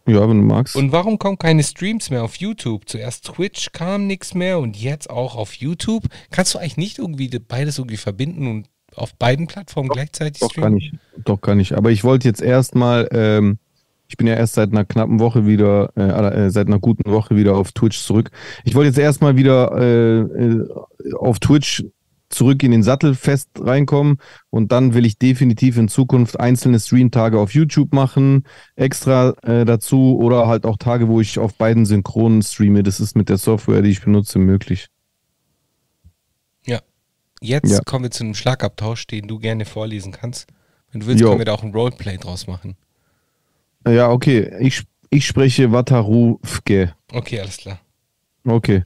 Ja, 0.06 0.28
wenn 0.28 0.38
du 0.38 0.46
magst. 0.46 0.74
Und 0.74 0.90
warum 0.92 1.18
kommen 1.18 1.36
keine 1.36 1.62
Streams 1.62 2.08
mehr 2.08 2.24
auf 2.24 2.36
YouTube? 2.36 2.88
Zuerst 2.88 3.26
Twitch 3.26 3.72
kam 3.72 4.06
nichts 4.06 4.34
mehr 4.34 4.58
und 4.58 4.76
jetzt 4.76 5.10
auch 5.10 5.36
auf 5.36 5.54
YouTube. 5.54 6.04
Kannst 6.30 6.54
du 6.54 6.58
eigentlich 6.58 6.78
nicht 6.78 6.98
irgendwie 6.98 7.28
beides 7.38 7.78
irgendwie 7.78 7.98
verbinden 7.98 8.46
und 8.46 8.68
auf 8.94 9.14
beiden 9.16 9.46
Plattformen 9.46 9.90
gleichzeitig 9.90 10.40
Doch, 10.40 10.50
streamen? 10.50 10.70
kann 10.70 10.76
ich. 10.78 10.92
Doch, 11.24 11.40
kann 11.40 11.60
ich. 11.60 11.76
Aber 11.76 11.90
ich 11.90 12.04
wollte 12.04 12.26
jetzt 12.26 12.40
erstmal, 12.40 13.08
ähm, 13.12 13.58
ich 14.08 14.16
bin 14.16 14.26
ja 14.26 14.34
erst 14.34 14.54
seit 14.54 14.70
einer 14.72 14.84
knappen 14.84 15.20
Woche 15.20 15.46
wieder, 15.46 15.92
äh, 15.96 16.46
äh, 16.46 16.50
seit 16.50 16.66
einer 16.66 16.78
guten 16.78 17.10
Woche 17.10 17.36
wieder 17.36 17.56
auf 17.56 17.72
Twitch 17.72 18.00
zurück. 18.00 18.30
Ich 18.64 18.74
wollte 18.74 18.88
jetzt 18.88 18.98
erstmal 18.98 19.36
wieder 19.36 19.72
äh, 19.78 20.20
äh, 20.20 20.66
auf 21.18 21.38
Twitch 21.38 21.84
zurück 22.30 22.62
in 22.62 22.70
den 22.72 22.82
Sattel 22.82 23.14
fest 23.14 23.48
reinkommen 23.58 24.18
und 24.50 24.70
dann 24.72 24.92
will 24.92 25.06
ich 25.06 25.18
definitiv 25.18 25.78
in 25.78 25.88
Zukunft 25.88 26.38
einzelne 26.38 26.78
Streamtage 26.78 27.38
auf 27.38 27.54
YouTube 27.54 27.94
machen, 27.94 28.44
extra 28.76 29.30
äh, 29.42 29.64
dazu 29.64 30.18
oder 30.18 30.46
halt 30.46 30.66
auch 30.66 30.76
Tage, 30.76 31.08
wo 31.08 31.20
ich 31.22 31.38
auf 31.38 31.54
beiden 31.54 31.86
synchronen 31.86 32.42
streame. 32.42 32.82
Das 32.82 33.00
ist 33.00 33.16
mit 33.16 33.28
der 33.30 33.38
Software, 33.38 33.80
die 33.82 33.90
ich 33.90 34.02
benutze, 34.02 34.38
möglich. 34.38 34.88
Ja. 36.66 36.80
Jetzt 37.40 37.70
Ja. 37.72 37.80
kommen 37.84 38.04
wir 38.04 38.10
zu 38.10 38.24
einem 38.24 38.34
Schlagabtausch, 38.34 39.06
den 39.06 39.26
du 39.28 39.38
gerne 39.38 39.64
vorlesen 39.64 40.12
kannst. 40.12 40.48
Wenn 40.92 41.00
du 41.00 41.06
willst, 41.06 41.20
Jo. 41.22 41.28
können 41.28 41.40
wir 41.40 41.44
da 41.46 41.54
auch 41.54 41.62
ein 41.62 41.72
Roleplay 41.72 42.16
draus 42.18 42.46
machen. 42.46 42.76
Ja, 43.86 44.10
okay. 44.10 44.50
Ich, 44.60 44.84
ich 45.10 45.26
spreche 45.26 45.72
Watarufke. 45.72 46.94
Okay, 47.12 47.40
alles 47.40 47.58
klar. 47.58 47.80
Okay. 48.44 48.84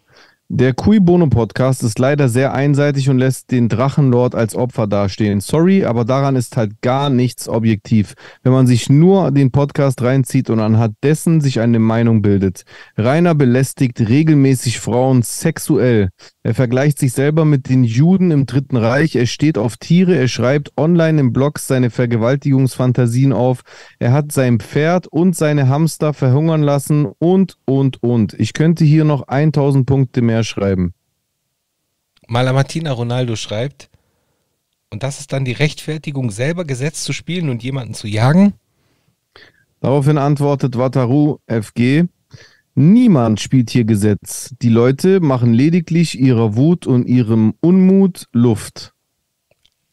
Der 0.55 0.74
Cui 0.74 1.00
Bono 1.00 1.28
Podcast 1.28 1.82
ist 1.82 1.98
leider 1.98 2.28
sehr 2.28 2.53
einseitig 2.53 3.09
und 3.09 3.16
lässt 3.16 3.50
den 3.50 3.70
Drachenlord 3.70 4.34
als 4.34 4.55
Opfer 4.55 4.86
dastehen. 4.86 5.40
Sorry, 5.40 5.86
aber 5.86 6.05
daran 6.05 6.36
ist 6.36 6.59
halt 6.59 6.82
gar 6.82 7.09
nichts 7.09 7.48
objektiv. 7.48 8.12
Wenn 8.42 8.53
man 8.53 8.66
sich 8.66 8.90
nur 8.90 9.30
den 9.30 9.50
Podcast 9.50 10.03
reinzieht 10.03 10.50
und 10.50 10.61
anhand 10.61 10.96
dessen 11.03 11.40
sich 11.40 11.59
eine 11.61 11.78
Meinung 11.78 12.20
bildet. 12.20 12.64
Rainer 12.98 13.34
belästigt 13.34 13.98
regelmäßig 13.98 14.78
Frauen 14.78 15.22
sexuell. 15.22 16.11
Er 16.42 16.55
vergleicht 16.55 16.98
sich 16.98 17.14
selber 17.14 17.46
mit 17.46 17.70
den 17.70 17.82
Juden 17.82 18.30
im 18.30 18.44
Dritten 18.44 18.76
Reich. 18.76 19.16
Er 19.16 19.26
steht 19.26 19.57
auf 19.57 19.78
Tiere. 19.78 20.16
Er 20.16 20.28
schreibt 20.28 20.72
online 20.76 21.18
im 21.18 21.32
Blog 21.32 21.61
seine 21.61 21.88
Vergewaltigungsfantasien 21.88 23.32
auf. 23.32 23.62
Er 23.98 24.12
hat 24.12 24.32
sein 24.32 24.61
Pferd 24.61 25.07
und 25.07 25.34
seine 25.34 25.68
Hamster 25.68 26.12
verhungern 26.12 26.62
lassen 26.62 27.07
und, 27.07 27.57
und, 27.64 28.03
und. 28.03 28.34
Ich 28.34 28.53
könnte 28.53 28.84
hier 28.84 29.05
noch 29.05 29.28
1000 29.28 29.86
Punkte 29.86 30.20
mehr 30.20 30.41
schreiben. 30.45 30.95
Mala 32.28 32.53
Martina 32.53 32.93
Ronaldo 32.93 33.36
schreibt, 33.36 33.90
und 34.90 35.03
das 35.03 35.20
ist 35.20 35.32
dann 35.32 35.47
die 35.47 35.53
Rechtfertigung, 35.53 36.30
selber 36.30 36.64
Gesetz 36.64 37.03
zu 37.03 37.12
spielen 37.14 37.49
und 37.49 37.62
jemanden 37.62 37.95
zu 37.95 38.07
jagen? 38.07 38.53
Daraufhin 39.80 40.18
antwortet 40.18 40.76
Wataru 40.76 41.38
FG. 41.47 42.05
Niemand 42.74 43.40
spielt 43.40 43.70
hier 43.70 43.84
Gesetz. 43.84 44.55
Die 44.62 44.68
Leute 44.68 45.20
machen 45.20 45.55
lediglich 45.55 46.18
ihrer 46.18 46.57
Wut 46.57 46.86
und 46.86 47.07
ihrem 47.07 47.55
Unmut 47.61 48.28
Luft. 48.32 48.93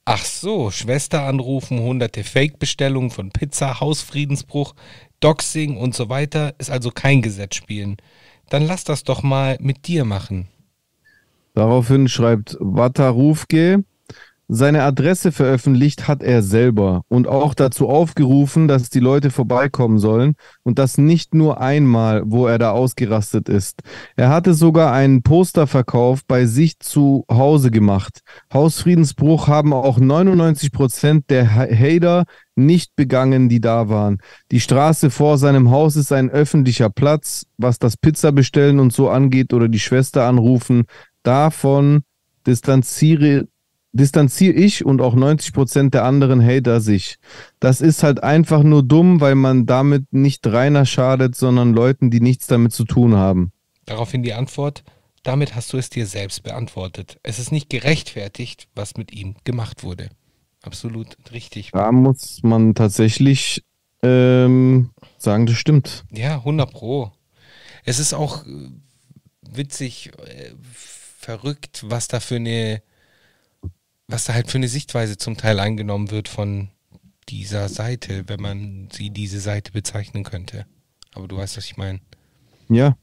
Ach 0.06 0.24
so, 0.24 0.72
Schwester 0.72 1.24
anrufen, 1.24 1.80
hunderte 1.80 2.24
Fake-Bestellungen 2.24 3.12
von 3.12 3.32
Pizza, 3.32 3.80
Hausfriedensbruch, 3.80 4.74
Doxing 5.20 5.78
und 5.78 5.94
so 5.94 6.10
weiter, 6.10 6.56
ist 6.58 6.72
also 6.72 6.90
kein 6.90 7.22
Gesetz 7.22 7.56
spielen. 7.56 7.98
Dann 8.50 8.66
lass 8.66 8.84
das 8.84 9.04
doch 9.04 9.24
mal 9.24 9.58
mit 9.62 9.88
dir 9.88 10.06
machen. 10.06 10.48
Daraufhin 11.54 12.08
schreibt 12.08 12.58
Watarufke, 12.60 13.84
seine 14.52 14.82
Adresse 14.84 15.32
veröffentlicht 15.32 16.08
hat 16.08 16.24
er 16.24 16.42
selber 16.42 17.04
und 17.08 17.28
auch 17.28 17.54
dazu 17.54 17.88
aufgerufen, 17.88 18.68
dass 18.68 18.90
die 18.90 19.00
Leute 19.00 19.30
vorbeikommen 19.30 20.00
sollen 20.00 20.34
und 20.64 20.80
das 20.80 20.98
nicht 20.98 21.36
nur 21.36 21.62
einmal, 21.62 22.24
wo 22.26 22.48
er 22.48 22.58
da 22.58 22.72
ausgerastet 22.72 23.48
ist. 23.48 23.82
Er 24.16 24.30
hatte 24.30 24.56
sogar 24.56 24.92
einen 24.92 25.22
Posterverkauf 25.22 26.26
bei 26.28 26.48
sich 26.48 26.80
zu 26.80 27.26
Hause 27.32 27.70
gemacht. 27.70 28.22
Hausfriedensbruch 28.52 29.48
haben 29.48 29.72
auch 29.72 30.00
99 30.00 30.72
Prozent 30.72 31.30
der 31.30 31.54
Ha- 31.54 31.68
Hater 31.72 32.26
nicht 32.56 32.96
begangen, 32.96 33.50
die 33.50 33.62
da 33.62 33.88
waren. 33.88 34.18
Die 34.52 34.60
Straße 34.60 35.12
vor 35.12 35.38
seinem 35.38 35.70
Haus 35.70 35.96
ist 35.96 36.12
ein 36.12 36.30
öffentlicher 36.32 36.90
Platz, 36.90 37.46
was 37.58 37.78
das 37.78 37.98
Pizza 37.98 38.32
bestellen 38.32 38.80
und 38.80 38.94
so 38.94 39.10
angeht 39.10 39.54
oder 39.54 39.68
die 39.70 39.80
Schwester 39.80 40.26
anrufen. 40.26 40.86
Davon 41.24 42.02
distanziere, 42.48 43.48
distanziere 43.92 44.54
ich 44.54 44.86
und 44.86 45.02
auch 45.02 45.16
90 45.16 45.54
Prozent 45.54 45.94
der 45.94 46.04
anderen 46.06 46.46
Hater 46.46 46.82
sich. 46.82 47.18
Das 47.60 47.82
ist 47.82 48.04
halt 48.04 48.24
einfach 48.24 48.64
nur 48.64 48.84
dumm, 48.84 49.22
weil 49.22 49.36
man 49.36 49.66
damit 49.66 50.12
nicht 50.14 50.46
Rainer 50.46 50.86
schadet, 50.86 51.36
sondern 51.36 51.74
Leuten, 51.74 52.12
die 52.12 52.22
nichts 52.22 52.48
damit 52.48 52.74
zu 52.74 52.86
tun 52.86 53.16
haben. 53.16 53.52
Daraufhin 53.86 54.24
die 54.24 54.34
Antwort, 54.34 54.84
damit 55.24 55.56
hast 55.56 55.74
du 55.74 55.78
es 55.78 55.90
dir 55.90 56.06
selbst 56.06 56.44
beantwortet. 56.44 57.20
Es 57.24 57.40
ist 57.40 57.52
nicht 57.52 57.70
gerechtfertigt, 57.70 58.68
was 58.76 58.96
mit 58.96 59.12
ihm 59.12 59.36
gemacht 59.44 59.84
wurde. 59.84 60.10
Absolut 60.62 61.18
richtig. 61.32 61.72
Da 61.72 61.92
muss 61.92 62.42
man 62.44 62.76
tatsächlich 62.76 63.64
ähm, 64.04 64.92
sagen, 65.18 65.46
das 65.46 65.56
stimmt. 65.56 66.06
Ja, 66.12 66.36
100 66.36 66.72
Pro. 66.72 67.12
Es 67.86 68.00
ist 68.00 68.14
auch 68.14 68.46
äh, 68.46 68.70
witzig, 69.42 70.12
äh, 70.26 70.54
verrückt, 71.18 71.84
was 71.88 72.08
da 72.08 72.20
für 72.20 72.36
eine, 72.36 72.82
was 74.10 74.26
da 74.26 74.34
halt 74.34 74.50
für 74.50 74.58
eine 74.58 74.68
Sichtweise 74.68 75.18
zum 75.18 75.38
Teil 75.38 75.60
eingenommen 75.60 76.12
wird 76.12 76.28
von 76.28 76.70
dieser 77.30 77.70
Seite, 77.70 78.24
wenn 78.28 78.42
man 78.42 78.88
sie 78.92 79.12
diese 79.12 79.40
Seite 79.40 79.72
bezeichnen 79.72 80.24
könnte. 80.24 80.66
Aber 81.14 81.28
du 81.28 81.38
weißt, 81.38 81.58
was 81.58 81.66
ich 81.66 81.78
meine. 81.78 82.00
Ja. 82.70 82.98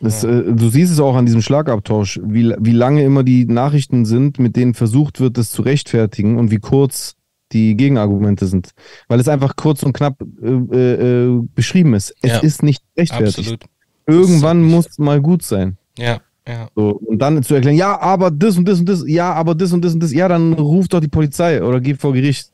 Das, 0.00 0.22
äh, 0.22 0.42
du 0.44 0.68
siehst 0.68 0.92
es 0.92 1.00
auch 1.00 1.16
an 1.16 1.26
diesem 1.26 1.40
Schlagabtausch, 1.42 2.20
wie, 2.22 2.54
wie 2.58 2.72
lange 2.72 3.02
immer 3.04 3.22
die 3.24 3.46
Nachrichten 3.46 4.04
sind, 4.04 4.38
mit 4.38 4.54
denen 4.56 4.74
versucht 4.74 5.18
wird, 5.20 5.38
das 5.38 5.50
zu 5.50 5.62
rechtfertigen 5.62 6.38
und 6.38 6.50
wie 6.50 6.58
kurz 6.58 7.16
die 7.52 7.76
Gegenargumente 7.76 8.46
sind. 8.46 8.70
Weil 9.08 9.20
es 9.20 9.28
einfach 9.28 9.56
kurz 9.56 9.82
und 9.82 9.92
knapp 9.92 10.20
äh, 10.42 10.48
äh, 10.48 11.40
beschrieben 11.54 11.94
ist. 11.94 12.14
Es 12.22 12.32
Ja. 12.32 12.38
ist 12.40 12.62
nicht 12.62 12.82
rechtfertigt. 12.96 13.38
Absolut. 13.38 13.64
Irgendwann 14.06 14.62
muss 14.62 14.98
mal 14.98 15.20
gut 15.20 15.42
sein. 15.42 15.78
Ja, 15.96 16.20
ja. 16.46 16.68
So, 16.74 16.90
und 16.90 17.18
dann 17.18 17.42
zu 17.42 17.54
erklären, 17.54 17.76
ja, 17.76 17.98
aber 17.98 18.30
das 18.30 18.56
und 18.56 18.66
das 18.66 18.78
und 18.80 18.88
das, 18.88 19.04
ja, 19.06 19.32
aber 19.32 19.54
das 19.54 19.72
und 19.72 19.82
das 19.84 19.94
und 19.94 20.00
das, 20.02 20.12
ja, 20.12 20.28
dann 20.28 20.52
ruft 20.54 20.92
doch 20.92 21.00
die 21.00 21.08
Polizei 21.08 21.62
oder 21.62 21.80
geht 21.80 22.00
vor 22.00 22.12
Gericht. 22.12 22.50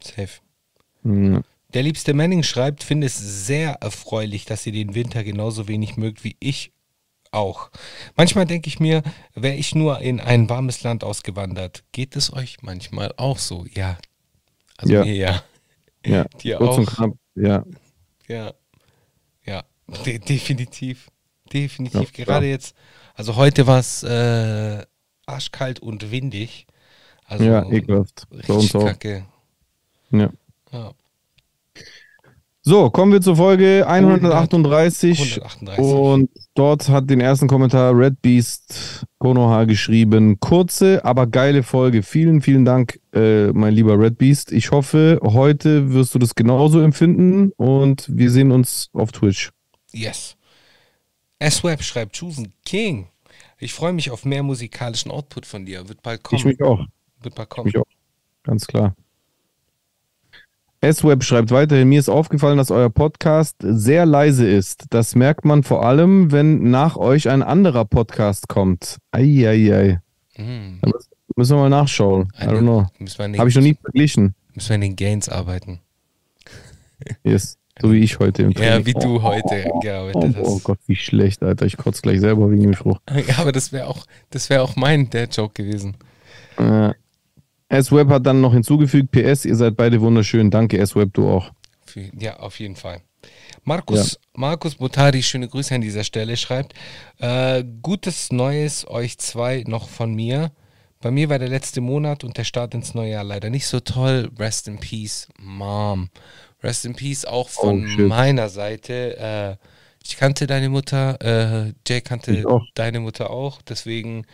Safe. 0.00 0.28
Hm. 1.02 1.42
Der 1.74 1.82
liebste 1.82 2.14
Manning 2.14 2.42
schreibt, 2.42 2.82
finde 2.82 3.06
es 3.06 3.18
sehr 3.46 3.72
erfreulich, 3.82 4.46
dass 4.46 4.64
ihr 4.66 4.72
den 4.72 4.94
Winter 4.94 5.22
genauso 5.22 5.68
wenig 5.68 5.96
mögt 5.98 6.24
wie 6.24 6.36
ich 6.40 6.72
auch. 7.30 7.70
Manchmal 8.16 8.46
denke 8.46 8.68
ich 8.68 8.80
mir, 8.80 9.02
wäre 9.34 9.54
ich 9.54 9.74
nur 9.74 10.00
in 10.00 10.18
ein 10.18 10.48
warmes 10.48 10.82
Land 10.82 11.04
ausgewandert. 11.04 11.84
Geht 11.92 12.16
es 12.16 12.32
euch 12.32 12.56
manchmal 12.62 13.12
auch 13.18 13.38
so? 13.38 13.66
Ja. 13.74 13.98
Also 14.78 14.94
Ja. 14.94 15.04
mir 15.04 15.14
ja. 15.14 15.42
Ja, 16.06 16.24
Dir 16.42 16.60
auch. 16.60 16.80
ja. 17.34 17.64
Ja. 18.28 18.54
Ja. 19.44 19.64
De 20.06 20.18
definitiv. 20.18 21.08
Definitiv. 21.52 22.16
Ja, 22.16 22.24
Gerade 22.24 22.46
ja. 22.46 22.52
jetzt. 22.52 22.74
Also 23.14 23.36
heute 23.36 23.66
war 23.66 23.78
es 23.78 24.02
äh, 24.02 24.84
arschkalt 25.26 25.80
und 25.80 26.10
windig. 26.10 26.66
Also 27.24 27.44
ja, 27.44 27.68
ekelhaft. 27.70 28.26
Bei 28.30 28.36
richtig 28.36 28.54
uns 28.54 28.74
auch. 28.74 28.86
kacke. 28.86 29.26
Ja. 30.10 30.30
Ja. 30.72 30.92
So, 32.62 32.90
kommen 32.90 33.12
wir 33.12 33.22
zur 33.22 33.36
Folge 33.36 33.86
138. 33.86 35.18
138. 35.18 35.78
Und 35.78 36.30
dort 36.54 36.88
hat 36.90 37.08
den 37.08 37.20
ersten 37.20 37.48
Kommentar 37.48 37.96
Red 37.96 38.20
Beast 38.20 39.06
Konoha 39.18 39.64
geschrieben. 39.64 40.38
Kurze, 40.38 41.02
aber 41.04 41.26
geile 41.26 41.62
Folge. 41.62 42.02
Vielen, 42.02 42.42
vielen 42.42 42.66
Dank, 42.66 43.00
äh, 43.14 43.46
mein 43.52 43.72
lieber 43.72 43.98
Red 43.98 44.18
Beast. 44.18 44.52
Ich 44.52 44.70
hoffe, 44.70 45.18
heute 45.22 45.94
wirst 45.94 46.14
du 46.14 46.18
das 46.18 46.34
genauso 46.34 46.80
empfinden 46.80 47.52
und 47.56 48.06
wir 48.14 48.30
sehen 48.30 48.52
uns 48.52 48.90
auf 48.92 49.12
Twitch. 49.12 49.50
Yes. 49.92 50.36
S-Web 51.38 51.82
schreibt 51.82 52.18
Chosen 52.18 52.52
King. 52.64 53.08
Ich 53.58 53.74
freue 53.74 53.92
mich 53.92 54.10
auf 54.10 54.24
mehr 54.24 54.42
musikalischen 54.42 55.10
Output 55.10 55.46
von 55.46 55.64
dir. 55.66 55.88
Wird 55.88 56.02
bald 56.02 56.22
kommen. 56.22 56.38
Ich 56.38 56.44
mich 56.44 56.60
auch. 56.62 56.84
Wird 57.22 57.34
bald 57.34 57.48
Ich 57.48 57.54
kommen. 57.54 57.66
mich 57.66 57.78
auch. 57.78 57.86
Ganz 58.44 58.66
klar. 58.66 58.94
S-Web 60.80 61.24
schreibt 61.24 61.50
weiterhin, 61.50 61.88
mir 61.88 61.98
ist 61.98 62.08
aufgefallen, 62.08 62.56
dass 62.56 62.70
euer 62.70 62.88
Podcast 62.90 63.56
sehr 63.60 64.06
leise 64.06 64.48
ist. 64.48 64.84
Das 64.90 65.16
merkt 65.16 65.44
man 65.44 65.64
vor 65.64 65.84
allem, 65.84 66.30
wenn 66.30 66.70
nach 66.70 66.96
euch 66.96 67.28
ein 67.28 67.42
anderer 67.42 67.84
Podcast 67.84 68.46
kommt. 68.48 68.98
Eieiei. 69.10 70.00
Mhm. 70.36 70.78
Da 70.82 70.90
müssen- 71.36 71.56
wir 71.56 71.62
mal 71.62 71.68
nachschauen. 71.68 72.32
I 72.38 72.44
don't 72.44 72.60
know. 72.60 72.86
Habe 73.38 73.48
ich 73.48 73.56
noch 73.56 73.62
nie 73.62 73.74
verglichen. 73.80 74.34
Müssen 74.54 74.68
wir 74.70 74.74
an 74.76 74.80
den 74.82 74.96
Gains 74.96 75.28
arbeiten. 75.28 75.80
Yes. 77.24 77.57
So 77.80 77.92
wie 77.92 77.98
ich 78.00 78.18
heute 78.18 78.42
im 78.42 78.52
Ja, 78.52 78.58
Training. 78.60 78.86
wie 78.86 78.94
du 78.94 79.16
Oh, 79.16 79.22
heute 79.22 79.66
oh, 79.72 79.78
gearbeitet 79.80 80.36
oh, 80.38 80.42
oh 80.44 80.54
hast. 80.56 80.64
Gott, 80.64 80.78
wie 80.86 80.96
schlecht, 80.96 81.42
Alter. 81.42 81.66
Ich 81.66 81.76
kotze 81.76 82.02
gleich 82.02 82.20
selber 82.20 82.50
wegen 82.50 82.62
dem 82.62 82.74
Spruch. 82.74 82.98
Ja, 83.26 83.38
aber 83.38 83.52
das 83.52 83.72
wäre 83.72 83.86
auch, 83.86 84.04
das 84.30 84.50
wäre 84.50 84.62
auch 84.62 84.76
mein 84.76 85.08
Dad-Joke 85.10 85.62
gewesen. 85.62 85.96
Äh, 86.58 86.92
S-Web 87.68 88.08
hat 88.08 88.26
dann 88.26 88.40
noch 88.40 88.52
hinzugefügt, 88.54 89.10
PS, 89.12 89.44
ihr 89.44 89.54
seid 89.56 89.76
beide 89.76 90.00
wunderschön. 90.00 90.50
Danke, 90.50 90.78
S-Web, 90.78 91.12
du 91.14 91.28
auch. 91.28 91.50
Ja, 92.18 92.38
auf 92.38 92.58
jeden 92.60 92.76
Fall. 92.76 93.00
Markus, 93.64 94.18
Markus 94.34 94.76
Botari, 94.76 95.22
schöne 95.22 95.48
Grüße 95.48 95.74
an 95.74 95.80
dieser 95.80 96.04
Stelle, 96.04 96.36
schreibt, 96.36 96.74
äh, 97.18 97.64
gutes 97.82 98.30
Neues 98.32 98.88
euch 98.88 99.18
zwei 99.18 99.64
noch 99.66 99.88
von 99.88 100.14
mir. 100.14 100.52
Bei 101.00 101.10
mir 101.10 101.28
war 101.28 101.38
der 101.38 101.48
letzte 101.48 101.80
Monat 101.80 102.24
und 102.24 102.36
der 102.38 102.44
Start 102.44 102.74
ins 102.74 102.94
neue 102.94 103.10
Jahr 103.12 103.24
leider 103.24 103.50
nicht 103.50 103.66
so 103.66 103.80
toll. 103.80 104.30
Rest 104.38 104.66
in 104.68 104.78
Peace, 104.78 105.28
Mom. 105.38 106.08
Rest 106.62 106.84
in 106.84 106.94
Peace 106.94 107.24
auch 107.24 107.48
von 107.48 107.86
Oh, 107.98 108.02
meiner 108.02 108.48
Seite. 108.48 109.16
Äh, 109.18 109.56
ich 110.04 110.16
kannte 110.16 110.46
deine 110.46 110.68
Mutter, 110.68 111.18
äh, 111.20 111.72
Jay 111.86 112.00
kannte 112.00 112.44
deine 112.74 113.00
Mutter 113.00 113.30
auch, 113.30 113.60
deswegen 113.62 114.24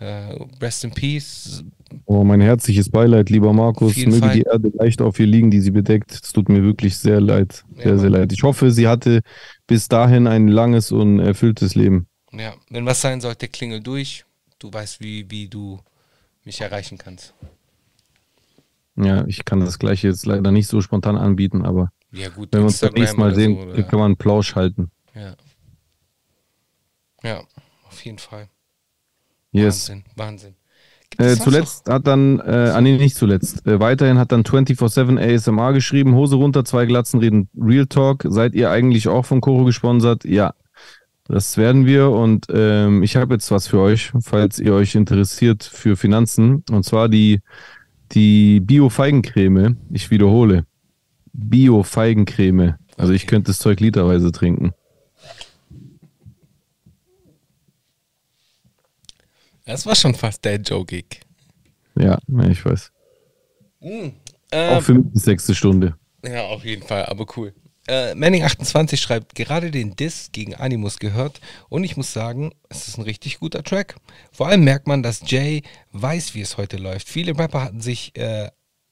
äh, 0.00 0.34
Rest 0.60 0.84
in 0.84 0.92
Peace. 0.92 1.64
Oh, 2.04 2.22
mein 2.24 2.40
herzliches 2.40 2.88
Beileid, 2.90 3.30
lieber 3.30 3.52
Markus. 3.52 3.96
Möge 3.96 4.18
Fall. 4.18 4.34
die 4.34 4.42
Erde 4.42 4.70
leicht 4.74 5.00
auf 5.02 5.18
ihr 5.18 5.26
liegen, 5.26 5.50
die 5.50 5.60
sie 5.60 5.70
bedeckt. 5.70 6.12
Es 6.12 6.32
tut 6.32 6.48
mir 6.48 6.62
wirklich 6.62 6.96
sehr 6.98 7.20
leid. 7.20 7.64
Ja, 7.76 7.82
Sehr, 7.84 7.98
sehr 7.98 8.10
Mann. 8.10 8.20
leid. 8.20 8.32
Ich 8.32 8.42
hoffe, 8.42 8.70
sie 8.70 8.86
hatte 8.88 9.20
bis 9.66 9.88
dahin 9.88 10.26
ein 10.26 10.48
langes 10.48 10.92
und 10.92 11.18
erfülltes 11.20 11.74
Leben. 11.74 12.06
Ja, 12.32 12.54
wenn 12.70 12.86
was 12.86 13.00
sein 13.00 13.20
sollte, 13.20 13.48
klingel 13.48 13.80
durch. 13.80 14.24
Du 14.58 14.72
weißt, 14.72 15.00
wie, 15.00 15.30
wie 15.30 15.48
du 15.48 15.78
mich 16.44 16.60
erreichen 16.60 16.98
kannst. 16.98 17.34
Ja, 19.00 19.24
ich 19.26 19.44
kann 19.44 19.60
das 19.60 19.78
gleiche 19.78 20.08
jetzt 20.08 20.26
leider 20.26 20.50
nicht 20.50 20.66
so 20.68 20.80
spontan 20.80 21.16
anbieten, 21.16 21.64
aber 21.64 21.90
Ja, 22.12 22.28
gut. 22.28 22.48
wenn 22.52 22.60
wir 22.60 22.66
uns 22.66 22.80
das 22.80 22.92
nächste 22.92 23.18
Mal 23.18 23.34
sehen, 23.34 23.56
so, 23.74 23.82
kann 23.84 23.98
man 23.98 24.06
einen 24.06 24.16
Plausch 24.16 24.54
halten. 24.54 24.90
Ja. 25.14 25.34
Ja, 27.22 27.42
auf 27.88 28.04
jeden 28.04 28.18
Fall. 28.18 28.48
Yes. 29.52 29.88
Wahnsinn, 29.88 30.04
Wahnsinn. 30.16 30.54
Äh, 31.16 31.36
zuletzt 31.36 31.88
hat 31.88 32.06
dann, 32.06 32.38
äh, 32.38 32.70
ah 32.74 32.80
nee, 32.80 32.96
nicht 32.96 33.16
zuletzt, 33.16 33.66
äh, 33.66 33.80
weiterhin 33.80 34.18
hat 34.18 34.30
dann 34.30 34.44
24-7 34.44 35.18
ASMR 35.18 35.72
geschrieben, 35.72 36.14
Hose 36.14 36.36
runter, 36.36 36.64
zwei 36.64 36.86
Glatzen 36.86 37.18
reden 37.18 37.48
Real 37.58 37.86
Talk. 37.86 38.24
Seid 38.28 38.54
ihr 38.54 38.70
eigentlich 38.70 39.08
auch 39.08 39.24
von 39.24 39.40
Koro 39.40 39.64
gesponsert? 39.64 40.24
Ja, 40.24 40.54
das 41.24 41.56
werden 41.56 41.86
wir 41.86 42.10
und 42.10 42.46
ähm, 42.50 43.02
ich 43.02 43.16
habe 43.16 43.34
jetzt 43.34 43.50
was 43.50 43.66
für 43.66 43.80
euch, 43.80 44.12
falls 44.20 44.58
ihr 44.58 44.74
euch 44.74 44.94
interessiert 44.94 45.64
für 45.64 45.96
Finanzen 45.96 46.62
und 46.70 46.84
zwar 46.84 47.08
die, 47.08 47.40
die 48.12 48.60
Bio-Feigencreme. 48.60 49.76
Ich 49.90 50.10
wiederhole, 50.10 50.66
Bio-Feigencreme. 51.32 52.76
Also 52.96 53.12
ich 53.12 53.26
könnte 53.26 53.50
das 53.50 53.58
Zeug 53.58 53.80
literweise 53.80 54.32
trinken. 54.32 54.72
Das 59.64 59.84
war 59.84 59.94
schon 59.94 60.14
fast 60.14 60.44
der 60.44 60.56
Joe-Gig. 60.56 61.20
Ja, 61.98 62.18
ich 62.48 62.64
weiß. 62.64 62.90
Ähm, 63.80 64.12
Auch 64.50 64.82
für 64.82 64.94
mich 64.94 65.12
die 65.12 65.18
sechste 65.18 65.54
Stunde. 65.54 65.94
Ja, 66.24 66.46
auf 66.46 66.64
jeden 66.64 66.82
Fall, 66.82 67.04
aber 67.06 67.26
cool. 67.36 67.52
Äh, 67.88 68.12
Manning28 68.12 68.98
schreibt, 68.98 69.34
gerade 69.34 69.70
den 69.70 69.96
Diss 69.96 70.28
gegen 70.32 70.54
Animus 70.54 70.98
gehört 70.98 71.40
und 71.70 71.84
ich 71.84 71.96
muss 71.96 72.12
sagen, 72.12 72.52
es 72.68 72.86
ist 72.86 72.98
ein 72.98 73.04
richtig 73.04 73.38
guter 73.38 73.62
Track. 73.62 73.96
Vor 74.30 74.46
allem 74.46 74.62
merkt 74.62 74.86
man, 74.86 75.02
dass 75.02 75.22
Jay 75.24 75.62
weiß, 75.92 76.34
wie 76.34 76.42
es 76.42 76.58
heute 76.58 76.76
läuft. 76.76 77.08
Viele 77.08 77.38
Rapper 77.38 77.62
hatten 77.62 77.80
sich, 77.80 78.14
äh, 78.18 78.50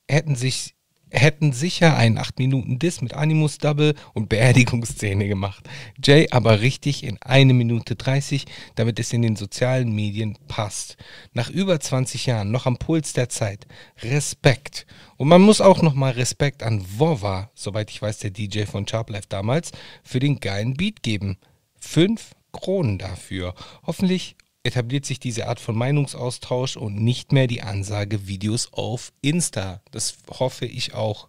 hätten 0.09 0.35
sich, 0.35 0.76
hätten 1.11 1.53
sicher 1.53 1.97
einen 1.97 2.19
8 2.19 2.39
Minuten 2.39 2.79
Diss 2.79 3.01
mit 3.01 3.15
Animus 3.15 3.59
Double 3.59 3.95
und 4.13 4.29
Beerdigungsszene 4.29 5.29
gemacht. 5.29 5.69
Jay 6.03 6.29
aber 6.31 6.61
richtig 6.61 7.05
in 7.05 7.21
1 7.23 7.53
Minute 7.53 7.97
30, 7.97 8.47
damit 8.75 8.99
es 8.99 9.13
in 9.13 9.23
den 9.23 9.37
sozialen 9.37 9.95
Medien 9.95 10.37
passt. 10.49 10.97
Nach 11.33 11.49
über 11.49 11.79
20 11.79 12.27
Jahren 12.27 12.51
noch 12.51 12.67
am 12.67 12.77
Puls 12.77 13.13
der 13.13 13.29
Zeit. 13.29 13.67
Respekt. 14.03 14.87
Und 15.17 15.29
man 15.29 15.43
muss 15.43 15.61
auch 15.61 15.83
nochmal 15.83 16.13
Respekt 16.13 16.63
an 16.63 16.85
Vova, 16.99 17.51
soweit 17.55 17.91
ich 17.91 18.03
weiß, 18.03 18.19
der 18.19 18.31
DJ 18.31 18.65
von 18.65 18.87
Sharplife 18.87 19.29
damals, 19.29 19.73
für 20.03 20.19
den 20.19 20.41
geilen 20.41 20.75
Beat 20.75 21.03
geben. 21.03 21.39
Fünf 21.79 22.33
Kronen 22.53 22.99
dafür. 22.99 23.55
Hoffentlich 23.87 24.37
etabliert 24.67 25.07
sich 25.07 25.21
diese 25.21 25.49
Art 25.49 25.61
von 25.61 25.77
Meinungsaustausch 25.77 26.77
und 26.77 26.97
nicht 26.97 27.33
mehr 27.33 27.47
die 27.47 27.63
Ansage 27.63 28.27
Videos 28.27 28.73
auf 28.73 29.13
Insta. 29.23 29.81
Das 29.91 30.19
hoffe 30.29 30.67
ich 30.67 30.95
auch. 30.95 31.29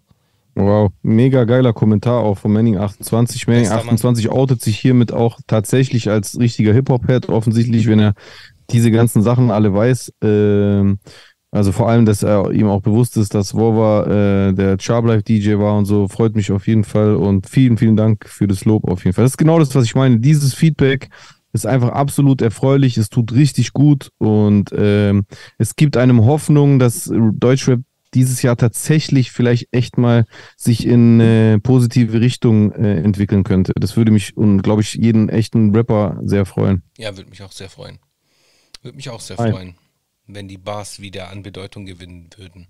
Wow, 0.55 0.91
mega 1.03 1.43
geiler 1.43 1.71
Kommentar 1.71 2.23
auch 2.23 2.39
von 2.39 2.51
Manning28. 2.51 3.45
Bester 3.45 3.83
Mann. 3.83 3.95
Manning28 3.95 4.29
outet 4.29 4.61
sich 4.61 4.79
hiermit 4.79 5.13
auch 5.13 5.39
tatsächlich 5.45 6.09
als 6.09 6.39
richtiger 6.39 6.73
Hip-Hop-Head, 6.73 7.29
offensichtlich, 7.29 7.87
wenn 7.87 7.99
er 7.99 8.13
diese 8.71 8.89
ganzen 8.89 9.21
Sachen 9.21 9.51
alle 9.51 9.73
weiß. 9.73 10.13
Ähm, 10.23 10.97
also 11.51 11.71
vor 11.71 11.87
allem, 11.89 12.05
dass 12.05 12.23
er 12.23 12.51
ihm 12.51 12.67
auch 12.67 12.81
bewusst 12.81 13.17
ist, 13.17 13.33
dass 13.33 13.53
Wova 13.53 14.47
äh, 14.49 14.53
der 14.53 14.77
Charblife-DJ 14.79 15.59
war 15.59 15.77
und 15.77 15.85
so, 15.85 16.07
freut 16.07 16.35
mich 16.35 16.51
auf 16.51 16.67
jeden 16.67 16.83
Fall 16.83 17.15
und 17.15 17.47
vielen, 17.47 17.77
vielen 17.77 17.95
Dank 17.95 18.27
für 18.27 18.47
das 18.47 18.65
Lob 18.65 18.89
auf 18.89 19.05
jeden 19.05 19.13
Fall. 19.13 19.25
Das 19.25 19.33
ist 19.33 19.37
genau 19.37 19.59
das, 19.59 19.73
was 19.73 19.85
ich 19.85 19.95
meine. 19.95 20.19
Dieses 20.19 20.53
Feedback 20.53 21.09
ist 21.53 21.65
einfach 21.65 21.89
absolut 21.89 22.41
erfreulich, 22.41 22.97
es 22.97 23.09
tut 23.09 23.33
richtig 23.33 23.73
gut 23.73 24.11
und 24.17 24.71
ähm, 24.75 25.25
es 25.57 25.75
gibt 25.75 25.97
einem 25.97 26.25
Hoffnung, 26.25 26.79
dass 26.79 27.11
Deutschrap 27.13 27.81
dieses 28.13 28.41
Jahr 28.41 28.57
tatsächlich 28.57 29.31
vielleicht 29.31 29.67
echt 29.71 29.97
mal 29.97 30.25
sich 30.55 30.85
in 30.85 31.19
äh, 31.19 31.59
positive 31.59 32.19
Richtung 32.21 32.71
äh, 32.71 32.97
entwickeln 32.97 33.43
könnte. 33.43 33.73
Das 33.75 33.97
würde 33.97 34.11
mich 34.11 34.35
und 34.37 34.61
glaube 34.61 34.81
ich 34.81 34.93
jeden 34.93 35.29
echten 35.29 35.75
Rapper 35.75 36.19
sehr 36.21 36.45
freuen. 36.45 36.83
Ja, 36.97 37.15
würde 37.17 37.29
mich 37.29 37.43
auch 37.43 37.51
sehr 37.51 37.69
freuen. 37.69 37.99
Würde 38.81 38.95
mich 38.95 39.09
auch 39.09 39.21
sehr 39.21 39.37
Hi. 39.37 39.51
freuen, 39.51 39.75
wenn 40.25 40.47
die 40.47 40.57
Bars 40.57 41.01
wieder 41.01 41.29
an 41.29 41.43
Bedeutung 41.43 41.85
gewinnen 41.85 42.29
würden. 42.37 42.67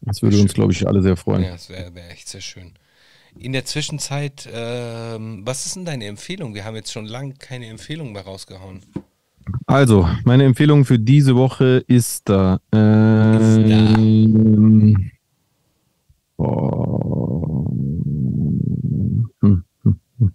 Das 0.00 0.22
würde 0.22 0.40
uns 0.40 0.54
glaube 0.54 0.72
ich 0.72 0.86
alle 0.86 1.02
sehr 1.02 1.16
freuen. 1.16 1.42
Ja, 1.42 1.52
das 1.52 1.68
wäre 1.68 1.94
wär 1.94 2.10
echt 2.10 2.28
sehr 2.28 2.40
schön. 2.40 2.74
In 3.40 3.52
der 3.52 3.64
Zwischenzeit, 3.64 4.48
ähm, 4.52 5.42
was 5.44 5.64
ist 5.64 5.76
denn 5.76 5.84
deine 5.84 6.06
Empfehlung? 6.06 6.54
Wir 6.54 6.64
haben 6.64 6.74
jetzt 6.74 6.90
schon 6.92 7.06
lange 7.06 7.34
keine 7.34 7.66
Empfehlung 7.66 8.12
mehr 8.12 8.24
rausgehauen. 8.24 8.80
Also, 9.66 10.08
meine 10.24 10.44
Empfehlung 10.44 10.84
für 10.84 10.98
diese 10.98 11.36
Woche 11.36 11.84
ist 11.86 12.28
da. 12.28 12.58
Ähm, 12.72 13.92
oh, 16.36 17.70
hm, 19.40 19.64
hm, 19.82 20.00
hm. 20.18 20.32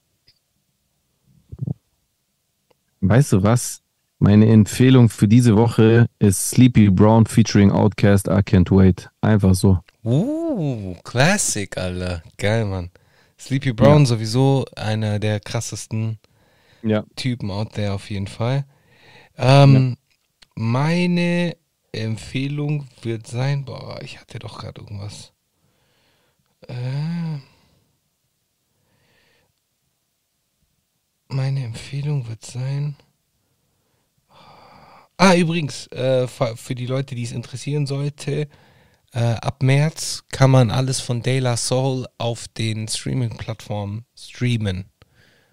Weißt 3.01 3.33
du 3.33 3.43
was? 3.43 3.81
Meine 4.19 4.47
Empfehlung 4.47 5.09
für 5.09 5.27
diese 5.27 5.57
Woche 5.57 6.07
ist 6.19 6.51
Sleepy 6.51 6.89
Brown 6.89 7.25
featuring 7.25 7.69
Outcast 7.69 8.27
I 8.27 8.39
Can't 8.41 8.71
Wait. 8.71 9.09
Einfach 9.19 9.55
so. 9.55 9.79
Uh, 10.03 10.95
Classic, 11.03 11.77
Alter. 11.77 12.23
Geil, 12.37 12.65
Mann. 12.65 12.91
Sleepy 13.39 13.73
Brown 13.73 14.05
sowieso 14.05 14.65
einer 14.75 15.19
der 15.19 15.39
krassesten 15.39 16.19
Ja. 16.81 17.03
Typen 17.15 17.51
out 17.51 17.73
there 17.73 17.93
auf 17.93 18.09
jeden 18.09 18.27
Fall. 18.27 18.65
Ähm, 19.37 19.97
Meine 20.55 21.55
Empfehlung 21.91 22.87
wird 23.01 23.27
sein, 23.27 23.65
boah, 23.65 23.99
ich 24.01 24.19
hatte 24.19 24.39
doch 24.39 24.59
gerade 24.59 24.81
irgendwas. 24.81 25.31
Äh, 26.67 27.39
meine 31.27 31.63
Empfehlung 31.63 32.27
wird 32.27 32.45
sein. 32.45 32.95
Ah, 35.17 35.35
übrigens, 35.35 35.87
äh, 35.87 36.27
für 36.27 36.57
für 36.57 36.75
die 36.75 36.85
Leute, 36.85 37.15
die 37.15 37.23
es 37.23 37.31
interessieren 37.31 37.85
sollte, 37.87 38.47
äh, 39.13 39.19
ab 39.19 39.61
März 39.61 40.23
kann 40.31 40.51
man 40.51 40.71
alles 40.71 40.99
von 40.99 41.21
De 41.21 41.39
La 41.39 41.55
Soul 41.55 42.07
auf 42.17 42.47
den 42.47 42.87
Streaming-Plattformen 42.87 44.05
streamen. 44.17 44.85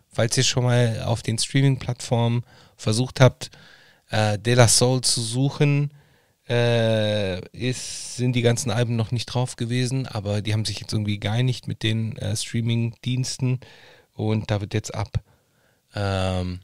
Falls 0.09 0.37
ihr 0.37 0.45
schon 0.45 0.65
mal 0.65 1.03
auf 1.05 1.23
den 1.23 1.39
Streaming-Plattformen 1.39 2.43
versucht 2.77 3.21
habt, 3.21 3.51
äh, 4.11 4.39
De 4.39 4.55
La 4.55 4.67
Soul 4.67 5.03
zu 5.03 5.21
suchen, 5.21 5.93
äh, 6.49 7.41
ist, 7.51 8.17
sind 8.17 8.33
die 8.33 8.43
ganzen 8.43 8.71
Alben 8.71 8.97
noch 8.97 9.13
nicht 9.13 9.27
drauf 9.27 9.57
gewesen, 9.57 10.07
aber 10.07 10.43
die 10.43 10.53
haben 10.53 10.65
sich 10.65 10.81
jetzt 10.81 10.93
irgendwie 10.93 11.21
geeinigt 11.21 11.69
mit 11.69 11.83
den 11.83 12.17
äh, 12.17 12.35
Streaming-Diensten 12.35 13.61
und 14.15 14.51
da 14.51 14.61
wird 14.61 14.75
jetzt 14.75 14.95
ab 14.95 15.23
ähm, 15.95 16.61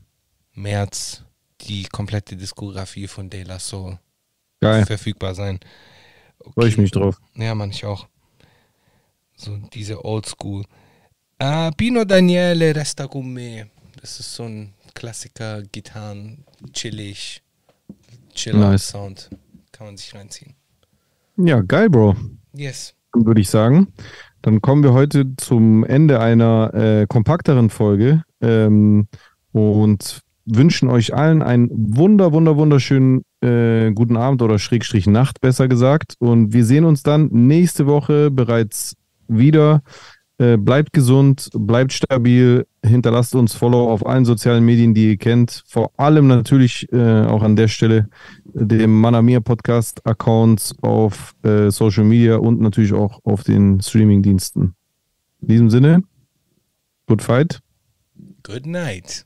März 0.55 1.23
die 1.61 1.85
komplette 1.85 2.37
Diskografie 2.37 3.07
von 3.07 3.31
De 3.31 3.45
La 3.45 3.59
Soul 3.59 3.99
Geil. 4.61 4.87
verfügbar 4.87 5.35
sein. 5.35 5.61
Freue 6.55 6.69
ich 6.69 6.75
Okay. 6.75 6.83
mich 6.83 6.91
drauf. 6.91 7.19
Ja, 7.35 7.55
Mann, 7.55 7.71
ich 7.71 7.85
auch. 7.85 8.07
So 9.37 9.57
diese 9.73 10.05
Oldschool. 10.05 10.65
Ah, 11.39 11.71
Pino 11.77 12.05
Daniele 12.05 12.75
Resta 12.75 13.07
con 13.07 13.33
me. 13.33 13.67
Das 14.01 14.19
ist 14.21 14.35
so 14.35 14.45
ein 14.45 14.73
Klassiker, 14.95 15.63
Gitarren, 15.63 16.45
chillig, 16.73 17.43
chiller 18.35 18.71
Nice. 18.71 18.89
Sound. 18.89 19.29
Kann 19.73 19.89
man 19.89 19.97
sich 19.99 20.15
reinziehen. 20.15 20.55
Ja, 21.37 21.61
geil, 21.61 21.91
Bro. 21.91 22.17
Yes. 22.55 22.95
Würde 23.15 23.41
ich 23.43 23.51
sagen, 23.51 23.93
dann 24.41 24.63
kommen 24.63 24.83
wir 24.83 24.95
heute 24.95 25.37
zum 25.37 25.85
Ende 25.85 26.21
einer 26.21 26.73
äh, 26.73 27.07
kompakteren 27.07 27.69
Folge 27.69 28.23
ähm, 28.41 29.09
und 29.53 30.21
wünschen 30.47 30.89
euch 30.89 31.13
allen 31.15 31.43
einen 31.43 31.69
wunder, 31.73 32.33
wunder, 32.33 32.57
wunderschönen 32.57 33.23
äh, 33.47 33.93
guten 33.93 34.17
Abend 34.17 34.43
oder 34.43 34.59
Schrägstrich 34.59 35.07
Nacht, 35.07 35.41
besser 35.41 35.69
gesagt. 35.69 36.15
Und 36.19 36.53
wir 36.53 36.65
sehen 36.65 36.85
uns 36.85 37.03
dann 37.03 37.29
nächste 37.33 37.87
Woche 37.87 38.31
bereits 38.31 38.97
wieder 39.29 39.83
Äh, 40.39 40.59
bleibt 40.59 40.93
gesund, 40.93 41.49
bleibt 41.55 41.95
stabil, 41.95 42.67
hinterlasst 42.85 43.35
uns 43.35 43.55
Follow 43.55 43.91
auf 43.91 44.05
allen 44.05 44.27
sozialen 44.27 44.67
Medien, 44.67 44.93
die 44.93 45.13
ihr 45.13 45.17
kennt. 45.17 45.65
Vor 45.67 45.93
allem 45.97 46.27
natürlich 46.27 46.93
äh, 46.93 47.23
auch 47.25 47.43
an 47.43 47.57
der 47.57 47.69
Stelle 47.69 48.11
dem 48.53 49.01
Manamia 49.01 49.41
Podcast 49.41 50.07
Accounts 50.07 50.75
auf 50.83 51.35
äh, 51.43 51.71
Social 51.71 52.05
Media 52.05 52.37
und 52.37 52.61
natürlich 52.61 52.93
auch 52.93 53.21
auf 53.25 53.45
den 53.45 53.81
Streaming-Diensten. 53.81 54.75
In 55.41 55.49
diesem 55.49 55.71
Sinne, 55.71 56.03
good 57.07 57.23
fight. 57.23 57.61
Good 58.43 58.67
night. 58.67 59.26